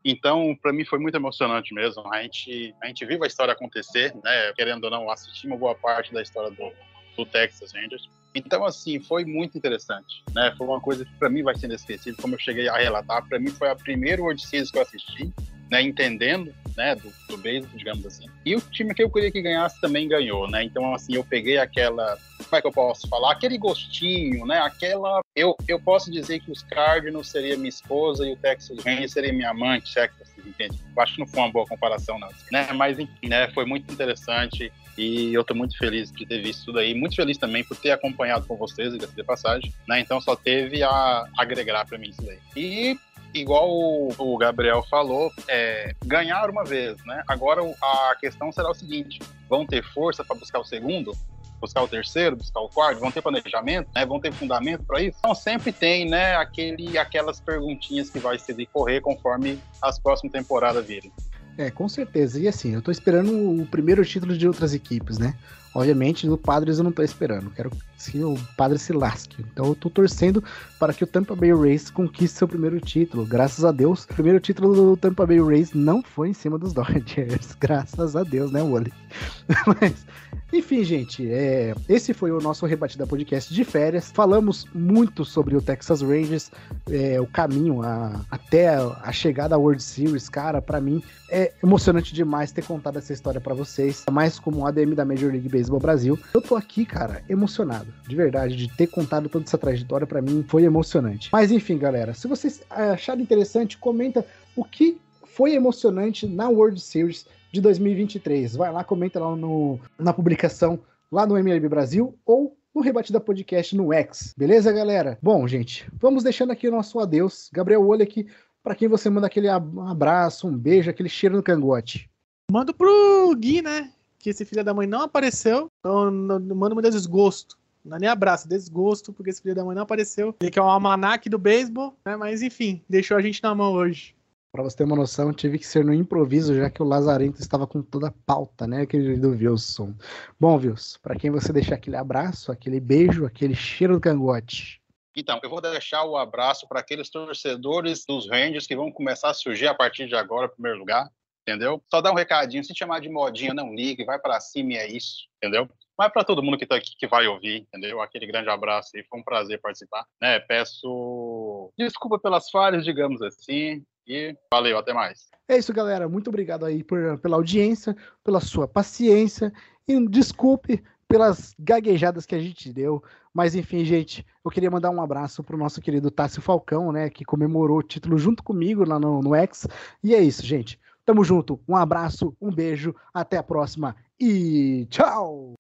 Então, 0.06 0.58
para 0.62 0.74
mim 0.74 0.84
foi 0.84 1.00
muito 1.00 1.16
emocionante 1.16 1.74
mesmo. 1.74 2.04
A 2.14 2.22
gente, 2.22 2.76
a 2.82 2.88
gente 2.88 3.06
viu 3.06 3.24
a 3.24 3.28
história 3.28 3.54
acontecer, 3.54 4.14
né? 4.24 4.54
Querendo 4.54 4.84
ou 4.84 4.92
não, 4.92 5.10
assistimos 5.10 5.58
boa 5.58 5.76
parte 5.76 6.14
da 6.14 6.22
história 6.22 6.52
do, 6.52 6.72
do 7.16 7.26
Texas 7.26 7.72
Rangers. 7.74 8.10
Então, 8.36 8.66
assim, 8.66 9.00
foi 9.00 9.24
muito 9.24 9.58
interessante, 9.58 10.24
né? 10.34 10.54
Foi 10.58 10.68
uma 10.68 10.82
coisa 10.82 11.06
que 11.06 11.14
para 11.16 11.30
mim 11.30 11.44
vai 11.44 11.56
ser 11.56 11.68
inesquecível, 11.68 12.20
como 12.22 12.36
eu 12.36 12.40
cheguei 12.40 12.68
a 12.68 12.76
relatar. 12.76 13.28
Para 13.28 13.40
mim 13.40 13.50
foi 13.50 13.70
a 13.70 13.76
primeira 13.76 14.22
World 14.22 14.46
Series 14.46 14.72
que 14.72 14.78
eu 14.78 14.82
assisti, 14.82 15.32
né? 15.74 15.82
Entendendo, 15.82 16.54
né? 16.78 16.94
Do, 16.94 17.12
do 17.28 17.38
beisebol, 17.38 17.76
digamos 17.76 18.06
assim. 18.06 18.28
E 18.46 18.56
o 18.56 18.62
time 18.62 18.94
que 18.94 19.02
eu 19.02 19.10
queria 19.10 19.32
que 19.32 19.42
ganhasse 19.42 19.82
também 19.82 20.08
ganhou, 20.08 20.48
né? 20.48 20.64
Então, 20.64 20.94
assim, 20.94 21.16
eu 21.16 21.24
peguei 21.24 21.58
aquela, 21.58 22.16
como 22.38 22.56
é 22.56 22.62
que 22.62 22.68
eu 22.68 22.72
posso 22.72 23.08
falar? 23.10 23.32
Aquele 23.32 23.58
gostinho, 23.58 24.46
né? 24.46 24.60
Aquela, 24.60 25.22
eu, 25.36 25.56
eu 25.68 25.80
posso 25.80 26.12
dizer 26.12 26.42
que 26.42 26.52
os 26.52 26.62
Cardinals 26.62 27.28
seria 27.28 27.58
minha 27.58 27.70
esposa 27.70 28.24
e 28.24 28.34
o 28.34 28.38
Texas 28.38 28.78
Rangers 28.86 29.14
seria 29.14 29.34
minha 29.34 29.50
amante, 29.50 29.98
é 29.98 30.08
que 30.08 30.14
vocês 30.20 30.46
entendem. 30.46 30.78
Eu 30.96 31.02
acho 31.02 31.14
que 31.16 31.20
não 31.22 31.28
foi 31.28 31.40
uma 31.40 31.52
boa 31.52 31.66
comparação, 31.66 32.20
não, 32.20 32.30
né? 32.52 32.72
Mas 32.74 33.00
enfim, 33.00 33.28
né? 33.28 33.48
Foi 33.50 33.66
muito 33.66 33.92
interessante. 33.92 34.72
E 34.96 35.34
eu 35.34 35.42
estou 35.42 35.58
muito 35.58 35.76
feliz 35.76 36.12
de 36.12 36.24
ter 36.24 36.40
visto 36.40 36.66
tudo 36.66 36.78
aí. 36.78 36.94
Muito 36.94 37.16
feliz 37.16 37.36
também 37.40 37.64
por 37.64 37.76
ter 37.76 37.90
acompanhado 37.90 38.46
com 38.46 38.56
vocês, 38.56 38.94
de 38.96 39.24
passagem. 39.24 39.74
Né? 39.88 40.00
Então 40.00 40.22
só 40.22 40.36
teve 40.36 40.84
a 40.84 41.28
agregar 41.36 41.84
para 41.88 41.98
mim 41.98 42.10
isso 42.10 42.22
daí. 42.22 42.38
E 42.56 43.00
igual 43.34 43.70
o 44.18 44.38
Gabriel 44.38 44.84
falou, 44.90 45.32
é, 45.48 45.96
ganhar 46.06 46.50
uma 46.50 46.64
vez, 46.64 46.96
né? 47.06 47.24
Agora 47.28 47.62
a 47.82 48.16
questão 48.20 48.52
será 48.52 48.70
o 48.72 48.76
seguinte: 48.76 49.20
vão 49.50 49.66
ter 49.66 49.84
força 49.84 50.24
para 50.24 50.38
buscar 50.38 50.60
o 50.60 50.64
segundo? 50.64 51.16
Buscar 51.60 51.82
o 51.82 51.88
terceiro, 51.88 52.36
buscar 52.36 52.60
o 52.60 52.68
quarto, 52.68 53.00
vão 53.00 53.10
ter 53.10 53.22
planejamento, 53.22 53.90
né? 53.96 54.06
Vão 54.06 54.20
ter 54.20 54.34
fundamento 54.34 54.84
para 54.84 55.02
isso? 55.02 55.18
Então 55.20 55.34
sempre 55.34 55.72
tem, 55.72 56.10
né? 56.10 56.36
Aquele, 56.36 56.98
aquelas 56.98 57.40
perguntinhas 57.40 58.10
que 58.10 58.20
vai 58.20 58.38
se 58.38 58.54
decorrer 58.54 59.02
conforme 59.02 59.60
as 59.82 59.98
próximas 59.98 60.34
temporadas 60.34 60.86
virem. 60.86 61.12
É, 61.58 61.72
com 61.72 61.88
certeza. 61.88 62.40
E 62.40 62.48
assim, 62.48 62.74
eu 62.74 62.82
tô 62.82 62.92
esperando 62.92 63.62
o 63.62 63.66
primeiro 63.66 64.04
título 64.04 64.38
de 64.38 64.48
outras 64.48 64.74
equipes, 64.74 65.18
né? 65.18 65.36
Obviamente, 65.76 66.28
no 66.28 66.38
Padres 66.38 66.78
eu 66.78 66.84
não 66.84 66.92
tô 66.92 67.02
esperando. 67.02 67.50
Quero 67.52 67.72
que 68.12 68.24
o 68.24 68.38
Padre 68.58 68.78
se 68.78 68.94
lasque. 68.94 69.44
Então 69.52 69.66
eu 69.68 69.76
tô 69.76 69.90
torcendo 69.90 70.44
para 70.80 70.94
que 70.94 71.04
o 71.04 71.08
Tampa 71.08 71.36
Bay 71.36 71.54
Rays 71.54 71.90
conquiste 71.90 72.38
seu 72.38 72.48
primeiro 72.48 72.80
título. 72.80 73.26
Graças 73.26 73.64
a 73.64 73.72
Deus, 73.72 74.04
o 74.04 74.08
primeiro 74.10 74.40
título 74.40 74.76
do 74.76 74.98
Tampa 74.98 75.26
Bay 75.26 75.42
Rays 75.42 75.74
não 75.74 76.04
foi 76.04 76.30
em 76.30 76.34
cima 76.34 76.58
dos 76.58 76.74
Dodgers. 76.74 77.56
Graças 77.60 78.16
a 78.16 78.24
Deus, 78.24 78.52
né, 78.52 78.62
Wally? 78.62 78.94
Mas 79.80 80.06
enfim, 80.54 80.84
gente, 80.84 81.28
é, 81.32 81.74
esse 81.90 82.14
foi 82.14 82.32
o 82.32 82.40
nosso 82.40 82.64
Rebatida 82.68 83.08
Podcast 83.08 83.52
de 83.52 83.64
férias. 83.64 84.12
Falamos 84.12 84.68
muito 84.72 85.26
sobre 85.26 85.56
o 85.56 85.62
Texas 85.62 86.04
Rangers, 86.04 86.52
é, 86.92 87.20
o 87.20 87.26
caminho 87.26 87.82
a, 87.82 88.22
até 88.30 88.68
a, 88.68 89.12
chegada 89.12 89.56
à 89.56 89.58
World 89.58 89.82
Series. 89.82 90.30
Cara, 90.30 90.62
para 90.62 90.80
mim 90.80 91.02
é 91.32 91.52
emocionante 91.64 92.14
demais 92.14 92.52
ter 92.52 92.64
contado 92.64 93.00
essa 93.00 93.12
história 93.12 93.42
para 93.42 93.56
vocês, 93.56 94.06
mais 94.12 94.38
como 94.38 94.68
ADM 94.68 94.94
da 94.94 95.04
Major 95.04 95.32
League 95.32 95.50
Baseball 95.50 95.63
Brasil. 95.70 96.18
Eu 96.34 96.42
tô 96.42 96.56
aqui, 96.56 96.86
cara, 96.86 97.24
emocionado, 97.30 97.94
de 98.08 98.16
verdade, 98.16 98.56
de 98.56 98.68
ter 98.68 98.88
contado 98.88 99.30
toda 99.30 99.46
essa 99.46 99.58
trajetória 99.58 100.08
para 100.08 100.22
mim 100.22 100.44
foi 100.48 100.64
emocionante. 100.64 101.30
Mas 101.32 101.52
enfim, 101.52 101.78
galera, 101.78 102.14
se 102.14 102.28
vocês 102.28 102.64
acharem 102.70 103.24
interessante, 103.24 103.78
comenta 103.78 104.26
o 104.56 104.64
que 104.64 104.98
foi 105.26 105.54
emocionante 105.54 106.28
na 106.28 106.48
World 106.50 106.80
Series 106.80 107.26
de 107.52 107.62
2023. 107.62 108.56
Vai 108.56 108.72
lá, 108.72 108.84
comenta 108.84 109.20
lá 109.20 109.36
no, 109.36 109.80
na 109.98 110.14
publicação 110.14 110.80
lá 111.12 111.28
no 111.28 111.38
MLB 111.38 111.70
Brasil 111.70 112.18
ou 112.26 112.58
no 112.74 112.82
Rebatida 112.82 113.20
Podcast 113.20 113.76
no 113.76 113.94
X. 113.94 114.34
Beleza, 114.36 114.72
galera? 114.72 115.18
Bom, 115.22 115.48
gente, 115.48 115.88
vamos 116.00 116.24
deixando 116.24 116.52
aqui 116.52 116.68
o 116.68 116.72
nosso 116.72 117.00
adeus. 117.00 117.50
Gabriel 117.54 117.86
Olho 117.86 118.02
aqui, 118.02 118.28
para 118.64 118.74
quem 118.74 118.88
você 118.88 119.10
manda 119.10 119.28
aquele 119.28 119.48
abraço, 119.48 120.48
um 120.48 120.58
beijo, 120.58 120.90
aquele 120.90 121.10
cheiro 121.10 121.36
no 121.36 121.44
cangote. 121.44 122.10
Manda 122.52 122.74
pro 122.74 123.36
Gui, 123.36 123.62
né? 123.62 123.92
Que 124.24 124.30
esse 124.30 124.46
filho 124.46 124.64
da 124.64 124.74
mãe 124.74 124.88
não 124.88 125.02
apareceu. 125.02 125.70
Então, 125.80 126.10
manda 126.10 126.74
um 126.74 126.82
desgosto. 126.82 127.58
Não 127.84 127.98
é 127.98 128.00
nem 128.00 128.10
abraço, 128.10 128.48
desgosto, 128.48 129.12
porque 129.12 129.30
esse 129.30 129.42
filho 129.42 129.54
da 129.54 129.66
mãe 129.66 129.76
não 129.76 129.84
apareceu. 129.84 130.34
Ele 130.40 130.50
que 130.50 130.58
é 130.58 130.64
um 130.64 130.70
almanac 130.70 131.28
do 131.28 131.38
beisebol, 131.38 131.94
né? 132.06 132.16
Mas 132.16 132.42
enfim, 132.42 132.82
deixou 132.88 133.18
a 133.18 133.22
gente 133.22 133.44
na 133.44 133.54
mão 133.54 133.74
hoje. 133.74 134.16
Para 134.54 134.64
você 134.64 134.78
ter 134.78 134.86
uma 134.86 134.96
noção, 134.96 135.34
tive 135.34 135.60
que 135.60 135.68
ser 135.68 135.84
no 135.84 135.94
improviso, 135.94 136.56
já 136.56 136.70
que 136.70 136.82
o 136.82 136.86
Lazarento 136.86 137.42
estava 137.42 137.68
com 137.68 137.82
toda 137.82 138.08
a 138.08 138.14
pauta, 138.26 138.66
né, 138.66 138.86
querido 138.86 139.32
Wilson? 139.32 139.94
Bom, 140.40 140.56
Wilson, 140.56 141.00
para 141.02 141.16
quem 141.16 141.30
você 141.30 141.52
deixar 141.52 141.76
aquele 141.76 141.98
abraço, 141.98 142.50
aquele 142.50 142.80
beijo, 142.80 143.26
aquele 143.26 143.56
cheiro 143.56 143.96
do 143.96 144.00
cangote? 144.00 144.80
Então, 145.18 145.38
eu 145.44 145.50
vou 145.50 145.60
deixar 145.60 146.06
o 146.06 146.16
abraço 146.16 146.66
para 146.68 146.80
aqueles 146.80 147.10
torcedores 147.10 148.06
dos 148.06 148.30
Rangers 148.30 148.66
que 148.66 148.76
vão 148.76 148.90
começar 148.90 149.32
a 149.32 149.34
surgir 149.34 149.68
a 149.68 149.76
partir 149.76 150.08
de 150.08 150.16
agora, 150.16 150.46
em 150.46 150.54
primeiro 150.54 150.80
lugar, 150.80 151.12
entendeu? 151.48 151.82
Só 151.90 152.02
dá 152.02 152.12
um 152.12 152.16
recadinho, 152.16 152.64
se 152.64 152.74
chamar 152.76 153.00
de 153.00 153.10
modinha, 153.10 153.54
não 153.54 153.74
ligue, 153.74 154.06
vai 154.06 154.18
para 154.18 154.40
cima 154.40 154.74
e 154.74 154.78
é 154.78 154.88
isso, 154.88 155.28
entendeu? 155.38 155.70
Mas 155.98 156.12
para 156.12 156.24
todo 156.24 156.42
mundo 156.42 156.58
que 156.58 156.64
está 156.64 156.76
aqui, 156.76 156.96
que 156.98 157.08
vai 157.08 157.28
ouvir, 157.28 157.68
entendeu? 157.68 158.02
Aquele 158.02 158.26
grande 158.26 158.50
abraço 158.50 158.92
aí, 158.96 159.04
foi 159.04 159.20
um 159.20 159.24
prazer 159.24 159.62
participar. 159.62 160.06
Né? 160.20 160.40
Peço 160.40 161.72
desculpa 161.78 162.18
pelas 162.18 162.50
falhas, 162.50 162.84
digamos 162.84 163.22
assim, 163.22 163.86
e 164.08 164.36
valeu, 164.52 164.78
até 164.78 164.92
mais. 164.94 165.30
É 165.48 165.58
isso, 165.58 165.74
galera. 165.74 166.10
Muito 166.10 166.30
obrigado 166.30 166.66
aí 166.66 166.84
por, 166.84 167.18
pela 167.20 167.38
audiência, 167.38 167.96
pela 168.24 168.40
sua 168.40 168.68
paciência. 168.68 169.54
E 169.88 170.08
desculpe 170.08 170.84
pelas 171.08 171.54
gaguejadas 171.60 172.26
que 172.26 172.34
a 172.34 172.40
gente 172.40 172.74
deu. 172.74 173.04
Mas 173.34 173.56
enfim, 173.56 173.86
gente, 173.86 174.26
eu 174.44 174.50
queria 174.50 174.72
mandar 174.72 174.90
um 174.90 175.02
abraço 175.02 175.44
pro 175.44 175.58
nosso 175.58 175.82
querido 175.82 176.10
Tássio 176.10 176.42
Falcão, 176.42 176.92
né? 176.92 177.10
Que 177.10 177.24
comemorou 177.24 177.80
o 177.80 177.84
título 177.84 178.18
junto 178.18 178.44
comigo 178.44 178.88
lá 178.88 179.00
no, 179.00 179.22
no 179.22 179.36
X. 179.36 179.68
E 180.04 180.16
é 180.16 180.22
isso, 180.22 180.46
gente. 180.46 180.80
Tamo 181.06 181.24
junto. 181.24 181.60
Um 181.68 181.76
abraço, 181.76 182.36
um 182.42 182.52
beijo, 182.52 182.96
até 183.14 183.38
a 183.38 183.44
próxima 183.44 183.96
e 184.20 184.88
tchau! 184.90 185.56